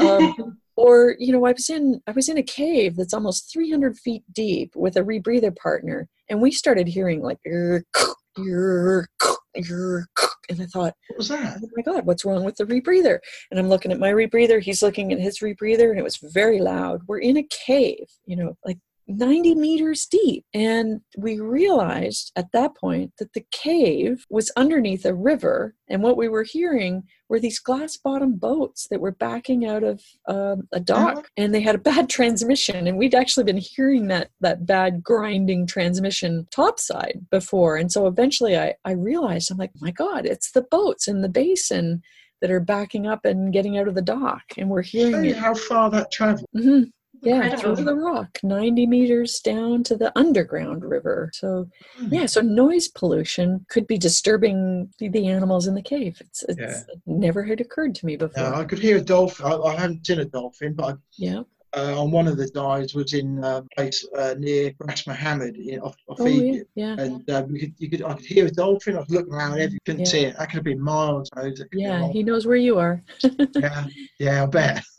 Um, 0.00 0.58
or 0.76 1.16
you 1.18 1.32
know 1.32 1.44
i 1.44 1.52
was 1.52 1.68
in 1.70 2.00
i 2.06 2.12
was 2.12 2.28
in 2.28 2.38
a 2.38 2.42
cave 2.42 2.96
that's 2.96 3.14
almost 3.14 3.52
300 3.52 3.98
feet 3.98 4.22
deep 4.32 4.72
with 4.76 4.96
a 4.96 5.02
rebreather 5.02 5.54
partner 5.56 6.08
and 6.28 6.40
we 6.40 6.50
started 6.50 6.86
hearing 6.86 7.22
like 7.22 7.38
and 10.48 10.60
i 10.60 10.66
thought 10.66 10.94
what 11.08 11.18
was 11.18 11.28
that? 11.28 11.58
Oh 11.62 11.68
my 11.74 11.82
god 11.82 12.06
what's 12.06 12.24
wrong 12.24 12.44
with 12.44 12.56
the 12.56 12.64
rebreather? 12.64 13.18
And 13.50 13.58
i'm 13.58 13.68
looking 13.68 13.90
at 13.90 13.98
my 13.98 14.12
rebreather 14.12 14.60
he's 14.60 14.82
looking 14.82 15.12
at 15.12 15.20
his 15.20 15.40
rebreather 15.40 15.90
and 15.90 15.98
it 15.98 16.04
was 16.04 16.18
very 16.18 16.60
loud. 16.60 17.00
We're 17.06 17.18
in 17.18 17.38
a 17.38 17.48
cave 17.66 18.06
you 18.26 18.36
know 18.36 18.56
like 18.64 18.78
90 19.08 19.54
meters 19.54 20.06
deep. 20.06 20.44
And 20.52 21.00
we 21.16 21.38
realized 21.38 22.32
at 22.34 22.50
that 22.52 22.76
point 22.76 23.12
that 23.18 23.32
the 23.34 23.44
cave 23.52 24.26
was 24.28 24.50
underneath 24.56 25.04
a 25.04 25.14
river. 25.14 25.74
And 25.88 26.02
what 26.02 26.16
we 26.16 26.28
were 26.28 26.42
hearing 26.42 27.04
were 27.28 27.38
these 27.38 27.60
glass 27.60 27.96
bottom 27.96 28.34
boats 28.34 28.88
that 28.90 29.00
were 29.00 29.12
backing 29.12 29.64
out 29.64 29.84
of 29.84 30.02
um, 30.26 30.68
a 30.72 30.80
dock 30.80 31.18
uh-huh. 31.18 31.22
and 31.36 31.54
they 31.54 31.60
had 31.60 31.76
a 31.76 31.78
bad 31.78 32.08
transmission. 32.10 32.86
And 32.86 32.98
we'd 32.98 33.14
actually 33.14 33.44
been 33.44 33.58
hearing 33.58 34.08
that, 34.08 34.30
that 34.40 34.66
bad 34.66 35.02
grinding 35.02 35.66
transmission 35.66 36.48
topside 36.50 37.26
before. 37.30 37.76
And 37.76 37.90
so 37.92 38.06
eventually 38.06 38.58
I, 38.58 38.74
I 38.84 38.92
realized, 38.92 39.50
I'm 39.50 39.58
like, 39.58 39.72
my 39.80 39.92
God, 39.92 40.26
it's 40.26 40.50
the 40.50 40.62
boats 40.62 41.06
in 41.06 41.22
the 41.22 41.28
basin 41.28 42.02
that 42.40 42.50
are 42.50 42.60
backing 42.60 43.06
up 43.06 43.24
and 43.24 43.52
getting 43.52 43.78
out 43.78 43.88
of 43.88 43.94
the 43.94 44.02
dock. 44.02 44.42
And 44.58 44.68
we're 44.68 44.82
hearing 44.82 45.24
it. 45.24 45.36
how 45.36 45.54
far 45.54 45.90
that 45.90 46.10
traveled. 46.10 46.46
Mm-hmm 46.54 46.90
yeah 47.22 47.56
through 47.56 47.76
the 47.76 47.94
rock 47.94 48.38
90 48.42 48.86
meters 48.86 49.40
down 49.40 49.82
to 49.82 49.96
the 49.96 50.16
underground 50.18 50.84
river 50.84 51.30
so 51.32 51.68
hmm. 51.96 52.08
yeah 52.12 52.26
so 52.26 52.40
noise 52.40 52.88
pollution 52.88 53.64
could 53.68 53.86
be 53.86 53.98
disturbing 53.98 54.88
the 54.98 55.26
animals 55.26 55.66
in 55.66 55.74
the 55.74 55.82
cave 55.82 56.16
it's, 56.20 56.42
it's 56.44 56.58
yeah. 56.58 56.82
it 56.88 57.00
never 57.06 57.42
had 57.42 57.60
occurred 57.60 57.94
to 57.94 58.06
me 58.06 58.16
before 58.16 58.42
yeah, 58.42 58.58
i 58.58 58.64
could 58.64 58.78
hear 58.78 58.98
a 58.98 59.00
dolphin 59.00 59.46
I, 59.46 59.56
I 59.56 59.76
haven't 59.76 60.06
seen 60.06 60.20
a 60.20 60.24
dolphin 60.24 60.74
but 60.74 60.94
I, 60.94 60.98
yeah 61.16 61.42
uh, 61.76 62.00
on 62.00 62.10
one 62.10 62.26
of 62.26 62.36
the 62.36 62.48
dives 62.48 62.94
was 62.94 63.12
in 63.12 63.42
a 63.44 63.62
place 63.76 64.06
uh, 64.16 64.34
near 64.38 64.72
Ras 64.80 65.06
Mohammed 65.06 65.56
in, 65.56 65.78
off, 65.80 65.96
off 66.08 66.16
oh, 66.20 66.26
Egypt. 66.26 66.70
Yeah, 66.74 66.94
yeah. 66.96 67.02
And 67.02 67.30
um, 67.30 67.54
you 67.54 67.60
could, 67.60 67.74
you 67.78 67.90
could, 67.90 68.02
I 68.02 68.14
could 68.14 68.24
hear 68.24 68.46
a 68.46 68.50
dolphin. 68.50 68.96
I 68.96 69.00
was 69.00 69.10
looking 69.10 69.32
around, 69.32 69.60
every 69.60 69.78
couldn't 69.84 70.00
yeah. 70.00 70.06
see 70.06 70.20
it. 70.24 70.36
That 70.38 70.48
could 70.48 70.56
have 70.56 70.64
been 70.64 70.80
miles. 70.80 71.28
Yeah, 71.72 72.08
he 72.08 72.22
knows 72.22 72.46
where 72.46 72.56
you 72.56 72.78
are. 72.78 73.02
yeah, 73.56 73.86
yeah, 74.18 74.42
I 74.42 74.46
bet. 74.46 74.84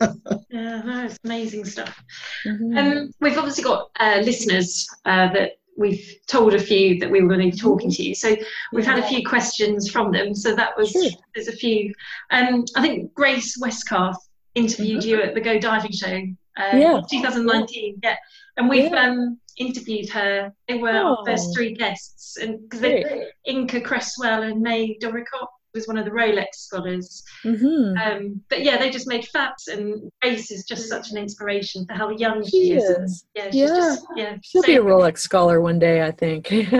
yeah, 0.50 0.82
that's 0.84 1.18
amazing 1.24 1.64
stuff. 1.64 2.00
Mm-hmm. 2.46 2.78
Um, 2.78 3.12
we've 3.20 3.36
obviously 3.36 3.64
got 3.64 3.90
uh, 3.98 4.20
listeners 4.22 4.86
uh, 5.04 5.32
that 5.32 5.52
we've 5.76 6.16
told 6.26 6.54
a 6.54 6.60
few 6.60 6.98
that 7.00 7.10
we 7.10 7.20
were 7.20 7.28
going 7.28 7.50
to 7.50 7.56
be 7.56 7.60
talking 7.60 7.90
to 7.90 8.02
you. 8.02 8.14
So 8.14 8.36
we've 8.72 8.86
had 8.86 8.98
a 8.98 9.06
few 9.06 9.26
questions 9.26 9.90
from 9.90 10.12
them. 10.12 10.34
So 10.34 10.54
that 10.54 10.76
was 10.76 10.90
sure. 10.90 11.10
there's 11.34 11.48
a 11.48 11.52
few. 11.52 11.92
Um, 12.30 12.64
I 12.76 12.82
think 12.82 13.12
Grace 13.14 13.58
Westcarth 13.60 14.16
interviewed 14.54 15.00
mm-hmm. 15.00 15.08
you 15.08 15.22
at 15.22 15.34
the 15.34 15.40
Go 15.40 15.58
Diving 15.58 15.92
Show 15.92 16.22
um, 16.58 16.78
yeah. 16.78 17.00
2019. 17.10 18.00
Yeah, 18.02 18.16
and 18.56 18.68
we've 18.68 18.92
yeah. 18.92 19.02
um, 19.02 19.38
interviewed 19.56 20.08
her. 20.10 20.52
They 20.66 20.78
were 20.78 20.90
oh. 20.90 21.16
our 21.16 21.26
first 21.26 21.54
three 21.54 21.74
guests, 21.74 22.36
and 22.36 22.68
because 22.68 23.04
Inka 23.48 23.84
Cresswell 23.84 24.42
and 24.42 24.60
May 24.60 24.98
Doricott 24.98 25.48
was 25.74 25.86
one 25.86 25.98
of 25.98 26.04
the 26.04 26.10
Rolex 26.10 26.54
scholars. 26.54 27.22
Mm-hmm. 27.44 27.98
Um, 27.98 28.40
but 28.48 28.64
yeah, 28.64 28.78
they 28.78 28.90
just 28.90 29.06
made 29.06 29.26
faps, 29.26 29.68
and 29.68 30.10
Grace 30.22 30.50
is 30.50 30.64
just 30.64 30.88
such 30.88 31.10
an 31.10 31.16
inspiration 31.16 31.86
for 31.86 31.94
how 31.94 32.10
young 32.10 32.44
she, 32.44 32.50
she 32.50 32.72
is. 32.72 32.84
is. 32.84 33.24
yeah, 33.34 33.48
yeah. 33.52 33.66
Just, 33.66 34.06
yeah, 34.16 34.36
she'll 34.42 34.62
so, 34.62 34.66
be 34.66 34.76
a 34.76 34.82
Rolex 34.82 35.18
scholar 35.18 35.60
one 35.60 35.78
day, 35.78 36.02
I 36.02 36.10
think. 36.10 36.52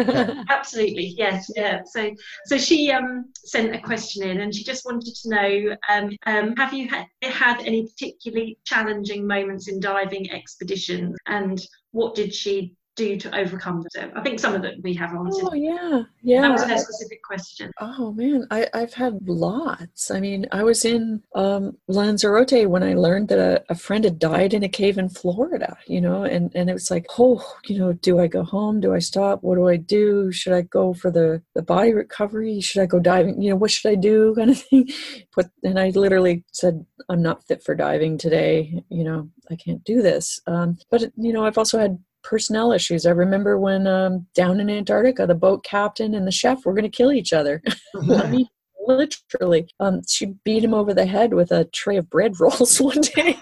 absolutely, 0.48 1.14
yes, 1.16 1.50
yeah. 1.56 1.82
So, 1.84 2.10
so 2.46 2.58
she 2.58 2.90
um, 2.90 3.26
sent 3.34 3.74
a 3.74 3.80
question 3.80 4.28
in, 4.28 4.40
and 4.40 4.54
she 4.54 4.64
just 4.64 4.84
wanted 4.84 5.14
to 5.14 5.28
know: 5.28 5.76
um, 5.88 6.16
um, 6.26 6.56
Have 6.56 6.72
you 6.72 6.88
had, 6.88 7.06
had 7.22 7.60
any 7.60 7.86
particularly 7.86 8.58
challenging 8.64 9.26
moments 9.26 9.68
in 9.68 9.80
diving 9.80 10.30
expeditions, 10.30 11.16
and 11.26 11.64
what 11.92 12.14
did 12.14 12.34
she 12.34 12.74
do 12.98 13.16
to 13.16 13.38
overcome 13.38 13.86
them? 13.94 14.12
I 14.14 14.20
think 14.22 14.40
some 14.40 14.54
of 14.54 14.62
that 14.62 14.74
we 14.82 14.92
have 14.94 15.14
answered. 15.14 15.48
Oh 15.50 15.54
yeah, 15.54 16.02
yeah. 16.22 16.42
That 16.42 16.52
was 16.52 16.62
a 16.62 16.78
specific 16.78 17.22
question. 17.22 17.70
Oh 17.80 18.12
man, 18.12 18.46
I, 18.50 18.66
I've 18.74 18.92
had 18.92 19.26
lots. 19.26 20.10
I 20.10 20.20
mean, 20.20 20.46
I 20.52 20.64
was 20.64 20.84
in 20.84 21.22
um, 21.34 21.78
Lanzarote 21.86 22.68
when 22.68 22.82
I 22.82 22.94
learned 22.94 23.28
that 23.28 23.38
a, 23.38 23.64
a 23.70 23.74
friend 23.76 24.04
had 24.04 24.18
died 24.18 24.52
in 24.52 24.64
a 24.64 24.68
cave 24.68 24.98
in 24.98 25.08
Florida. 25.08 25.78
You 25.86 26.00
know, 26.00 26.24
and 26.24 26.50
and 26.54 26.68
it 26.68 26.74
was 26.74 26.90
like, 26.90 27.06
oh, 27.18 27.42
you 27.66 27.78
know, 27.78 27.92
do 27.92 28.18
I 28.18 28.26
go 28.26 28.42
home? 28.42 28.80
Do 28.80 28.92
I 28.92 28.98
stop? 28.98 29.42
What 29.42 29.54
do 29.54 29.68
I 29.68 29.76
do? 29.76 30.32
Should 30.32 30.52
I 30.52 30.62
go 30.62 30.92
for 30.92 31.10
the 31.10 31.40
the 31.54 31.62
body 31.62 31.94
recovery? 31.94 32.60
Should 32.60 32.82
I 32.82 32.86
go 32.86 32.98
diving? 32.98 33.40
You 33.40 33.50
know, 33.50 33.56
what 33.56 33.70
should 33.70 33.90
I 33.90 33.94
do? 33.94 34.34
Kind 34.38 34.50
of 34.50 34.60
thing. 34.60 34.88
But 35.36 35.50
and 35.62 35.78
I 35.78 35.90
literally 35.90 36.44
said, 36.52 36.84
I'm 37.08 37.22
not 37.22 37.46
fit 37.46 37.62
for 37.62 37.74
diving 37.76 38.18
today. 38.18 38.82
You 38.88 39.04
know, 39.04 39.30
I 39.50 39.56
can't 39.56 39.84
do 39.84 40.02
this. 40.02 40.40
Um, 40.46 40.78
but 40.90 41.02
you 41.16 41.32
know, 41.32 41.44
I've 41.46 41.58
also 41.58 41.78
had 41.78 41.98
personnel 42.28 42.72
issues. 42.72 43.06
I 43.06 43.10
remember 43.10 43.58
when 43.58 43.86
um, 43.86 44.26
down 44.34 44.60
in 44.60 44.68
Antarctica, 44.68 45.26
the 45.26 45.34
boat 45.34 45.64
captain 45.64 46.14
and 46.14 46.26
the 46.26 46.32
chef 46.32 46.64
were 46.64 46.74
going 46.74 46.82
to 46.82 46.96
kill 46.96 47.10
each 47.10 47.32
other. 47.32 47.62
I 47.96 48.26
mean, 48.26 48.46
literally. 48.86 49.68
Um, 49.80 50.02
she 50.06 50.34
beat 50.44 50.62
him 50.62 50.74
over 50.74 50.92
the 50.92 51.06
head 51.06 51.32
with 51.32 51.50
a 51.50 51.64
tray 51.66 51.96
of 51.96 52.10
bread 52.10 52.38
rolls 52.38 52.80
one 52.80 53.00
day. 53.00 53.36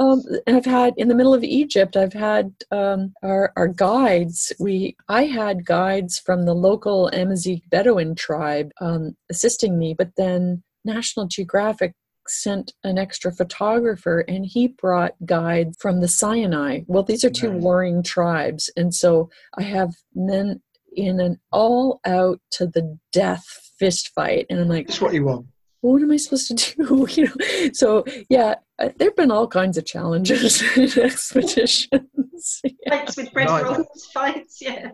um, 0.00 0.22
I've 0.46 0.64
had 0.64 0.94
in 0.96 1.08
the 1.08 1.14
middle 1.14 1.34
of 1.34 1.44
Egypt. 1.44 1.94
I've 1.94 2.14
had 2.14 2.52
um, 2.70 3.12
our 3.22 3.52
our 3.56 3.68
guides. 3.68 4.50
We 4.58 4.96
I 5.08 5.24
had 5.24 5.66
guides 5.66 6.18
from 6.18 6.44
the 6.44 6.54
local 6.54 7.08
Amazigh 7.08 7.62
Bedouin 7.70 8.14
tribe 8.14 8.70
um, 8.80 9.14
assisting 9.30 9.78
me, 9.78 9.94
but 9.94 10.12
then 10.16 10.62
National 10.86 11.26
Geographic 11.26 11.94
sent 12.26 12.72
an 12.84 12.98
extra 12.98 13.32
photographer 13.32 14.20
and 14.20 14.46
he 14.46 14.68
brought 14.68 15.14
guides 15.24 15.76
from 15.80 16.00
the 16.00 16.08
Sinai. 16.08 16.80
Well, 16.86 17.02
these 17.02 17.24
are 17.24 17.30
two 17.30 17.50
warring 17.50 18.02
tribes. 18.02 18.70
And 18.76 18.94
so 18.94 19.30
I 19.56 19.62
have 19.62 19.94
men 20.14 20.60
in 20.96 21.20
an 21.20 21.40
all 21.52 22.00
out 22.04 22.40
to 22.52 22.66
the 22.66 22.98
death 23.12 23.72
fist 23.78 24.10
fight. 24.14 24.46
And 24.48 24.60
I'm 24.60 24.68
like, 24.68 24.86
That's 24.86 25.00
what 25.00 25.14
you 25.14 25.24
want. 25.24 25.46
What 25.80 26.00
am 26.00 26.10
I 26.12 26.16
supposed 26.16 26.48
to 26.48 26.54
do? 26.54 27.06
you 27.10 27.24
know, 27.26 27.70
so 27.72 28.04
yeah, 28.30 28.54
there 28.78 29.08
have 29.08 29.16
been 29.16 29.30
all 29.30 29.46
kinds 29.46 29.76
of 29.78 29.84
challenges 29.86 30.62
in 30.76 30.84
expeditions. 31.02 32.62
Fights 32.88 33.16
with 33.16 33.32
bread 33.32 33.48
Right. 33.48 33.64
rolls, 33.64 34.10
fights, 34.12 34.60
yeah. 34.60 34.90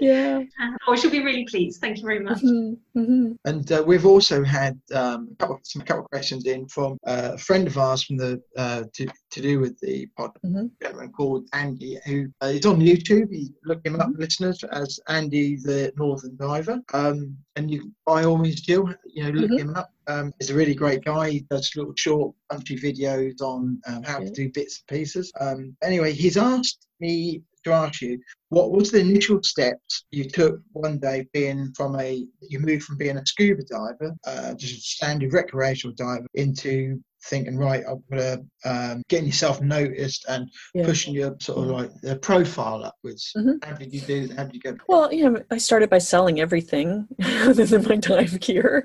yeah. 0.00 0.42
Uh, 0.62 0.70
oh, 0.86 0.94
she'll 0.94 1.10
be 1.10 1.24
really 1.24 1.44
pleased. 1.44 1.80
Thank 1.80 1.96
you 1.98 2.04
very 2.04 2.20
much. 2.20 2.40
Mhm, 2.42 2.76
mhm. 2.96 3.36
And 3.44 3.72
uh, 3.72 3.82
we've 3.84 4.06
also 4.06 4.44
had 4.44 4.78
um, 4.94 5.28
a 5.32 5.34
couple, 5.36 5.60
some 5.64 5.82
couple 5.82 6.04
of 6.04 6.10
questions 6.10 6.46
in 6.46 6.68
from 6.68 6.98
uh, 7.06 7.30
a 7.34 7.38
friend 7.38 7.66
of 7.66 7.76
ours 7.76 8.04
from 8.04 8.18
the 8.18 8.40
uh, 8.56 8.84
to, 8.92 9.06
to 9.30 9.40
do 9.42 9.58
with 9.58 9.78
the 9.80 10.06
pod 10.16 10.30
Mhm. 10.46 10.70
gentleman 10.80 11.10
called 11.12 11.48
Andy, 11.54 11.98
who 12.06 12.28
uh, 12.42 12.46
is 12.46 12.66
on 12.66 12.78
YouTube. 12.80 13.28
You 13.30 13.48
look 13.64 13.84
him 13.84 14.00
up, 14.00 14.10
listeners, 14.16 14.62
as 14.70 15.00
Andy 15.08 15.56
the 15.56 15.92
Northern 15.96 16.36
Diver. 16.36 16.80
Um, 16.92 17.36
and 17.56 17.70
you, 17.70 17.90
by 18.06 18.24
all 18.24 18.38
means, 18.38 18.60
Jill, 18.60 18.94
you 19.06 19.24
know, 19.24 19.30
look 19.30 19.50
Mhm. 19.50 19.58
him 19.58 19.74
up. 19.74 19.90
Um, 20.06 20.32
he's 20.38 20.50
a 20.50 20.54
really 20.54 20.74
great 20.74 21.04
guy. 21.04 21.30
He 21.30 21.40
does 21.50 21.74
little 21.76 21.94
short, 21.96 22.34
punchy 22.52 22.76
videos 22.76 23.40
on 23.40 23.80
um, 23.86 24.02
how 24.02 24.18
to 24.18 24.30
do 24.30 24.50
bits 24.52 24.82
and 24.82 24.98
pieces. 24.98 25.32
Um, 25.40 25.76
anyway, 25.82 26.12
he's 26.12 26.36
asked 26.36 26.86
me 27.00 27.42
to 27.64 27.72
ask 27.72 28.02
you 28.02 28.18
what 28.48 28.72
was 28.72 28.90
the 28.90 28.98
initial 28.98 29.42
steps 29.42 30.04
you 30.10 30.28
took 30.28 30.60
one 30.72 30.98
day 30.98 31.26
being 31.32 31.72
from 31.76 31.98
a 32.00 32.26
you 32.40 32.58
moved 32.58 32.82
from 32.82 32.96
being 32.96 33.16
a 33.16 33.24
scuba 33.24 33.62
diver 33.70 34.12
uh, 34.26 34.52
just 34.54 34.78
a 34.78 34.80
standard 34.80 35.32
recreational 35.32 35.94
diver 35.94 36.26
into 36.34 37.00
thinking 37.24 37.56
right 37.56 37.82
i'm 37.88 38.02
gonna 38.10 38.38
um, 38.64 39.02
getting 39.08 39.26
yourself 39.26 39.60
noticed 39.60 40.24
and 40.28 40.48
Yeah. 40.74 40.84
pushing 40.84 41.14
your 41.14 41.36
sort 41.40 41.58
of 41.58 41.66
like 41.66 41.90
the 42.02 42.16
profile 42.16 42.84
upwards 42.84 43.32
Mhm. 43.36 43.64
how 43.64 43.74
did 43.74 43.92
you 43.92 44.00
do 44.00 44.26
That? 44.28 44.36
how 44.36 44.44
did 44.44 44.54
you 44.54 44.60
go 44.60 44.76
Well, 44.88 45.12
you 45.12 45.30
know, 45.30 45.42
I 45.50 45.58
started 45.58 45.88
by 45.90 45.98
selling 45.98 46.40
everything 46.40 47.06
other 47.48 47.64
than 47.66 47.84
my 47.84 47.96
dive 47.96 48.40
gear 48.40 48.84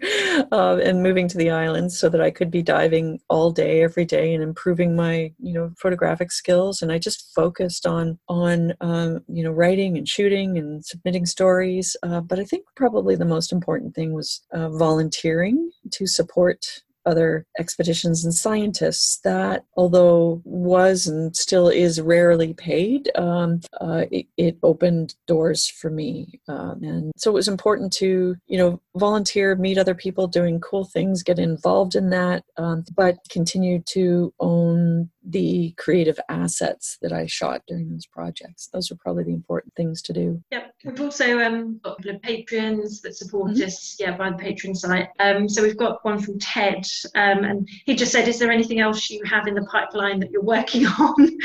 uh, 0.51 0.77
and 0.77 1.01
moving 1.03 1.27
to 1.29 1.37
the 1.37 1.49
islands 1.49 1.97
so 1.97 2.09
that 2.09 2.21
I 2.21 2.31
could 2.31 2.51
be 2.51 2.61
diving 2.61 3.19
all 3.29 3.51
day, 3.51 3.81
every 3.83 4.05
day, 4.05 4.33
and 4.33 4.43
improving 4.43 4.95
my, 4.95 5.31
you 5.39 5.53
know, 5.53 5.71
photographic 5.77 6.31
skills. 6.31 6.81
And 6.81 6.91
I 6.91 6.99
just 6.99 7.33
focused 7.35 7.85
on 7.85 8.17
on 8.29 8.73
um, 8.81 9.23
you 9.27 9.43
know 9.43 9.51
writing 9.51 9.97
and 9.97 10.07
shooting 10.07 10.57
and 10.57 10.85
submitting 10.85 11.25
stories. 11.25 11.95
Uh, 12.03 12.21
but 12.21 12.39
I 12.39 12.43
think 12.45 12.65
probably 12.75 13.15
the 13.15 13.25
most 13.25 13.51
important 13.51 13.95
thing 13.95 14.13
was 14.13 14.41
uh, 14.53 14.69
volunteering 14.69 15.71
to 15.91 16.05
support 16.07 16.83
other 17.07 17.45
expeditions 17.57 18.23
and 18.23 18.33
scientists 18.33 19.19
that 19.23 19.65
although 19.75 20.41
was 20.43 21.07
and 21.07 21.35
still 21.35 21.69
is 21.69 21.99
rarely 21.99 22.53
paid 22.53 23.09
um, 23.15 23.61
uh, 23.81 24.05
it, 24.11 24.27
it 24.37 24.57
opened 24.63 25.15
doors 25.25 25.67
for 25.67 25.89
me. 25.89 26.39
Um, 26.47 26.83
and 26.83 27.11
so 27.15 27.31
it 27.31 27.33
was 27.33 27.47
important 27.47 27.93
to 27.93 28.35
you 28.47 28.57
know 28.57 28.81
volunteer 28.95 29.55
meet 29.55 29.77
other 29.77 29.95
people 29.95 30.27
doing 30.27 30.59
cool 30.59 30.85
things 30.85 31.23
get 31.23 31.39
involved 31.39 31.95
in 31.95 32.09
that 32.09 32.43
um, 32.57 32.83
but 32.95 33.17
continue 33.29 33.81
to 33.87 34.33
own 34.39 35.09
the 35.29 35.73
creative 35.77 36.19
assets 36.29 36.97
that 37.01 37.11
i 37.11 37.25
shot 37.25 37.61
during 37.67 37.89
those 37.89 38.05
projects 38.05 38.69
those 38.73 38.89
are 38.91 38.95
probably 38.95 39.23
the 39.25 39.33
important 39.33 39.73
things 39.75 40.01
to 40.01 40.13
do 40.13 40.41
Yep, 40.51 40.73
we've 40.85 41.01
also 41.01 41.39
um, 41.41 41.79
got 41.83 41.91
a 41.91 41.95
couple 41.97 42.15
of 42.15 42.21
patrons 42.21 43.01
that 43.01 43.15
support 43.15 43.51
Mhm. 43.51 43.65
us, 43.65 43.95
yeah, 43.99 44.15
by 44.15 44.29
the 44.29 44.37
patron 44.37 44.73
site. 44.73 45.09
Um, 45.19 45.49
so 45.49 45.61
we've 45.61 45.77
got 45.77 46.03
one 46.05 46.19
from 46.19 46.39
Ted, 46.39 46.85
um, 47.15 47.43
and 47.43 47.67
he 47.85 47.95
just 47.95 48.11
said, 48.11 48.27
"Is 48.27 48.39
there 48.39 48.51
anything 48.51 48.79
else 48.79 49.09
you 49.09 49.21
have 49.25 49.47
in 49.47 49.55
the 49.55 49.65
pipeline 49.65 50.19
that 50.21 50.31
you're 50.31 50.43
working 50.43 50.85
on?" 51.07 51.37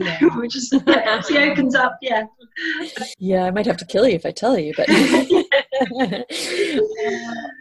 yeah. 0.00 0.18
Which 0.36 0.56
is 0.56 0.70
he 1.28 1.38
opens 1.38 1.74
up, 1.74 1.96
yeah. 2.02 2.24
yeah 3.18 3.44
i 3.44 3.50
might 3.50 3.66
have 3.66 3.76
to 3.78 3.84
kill 3.86 4.06
you 4.08 4.14
if 4.14 4.24
i 4.26 4.30
tell 4.30 4.56
you 4.58 4.72
but 4.76 4.88
Uh, 4.88 6.22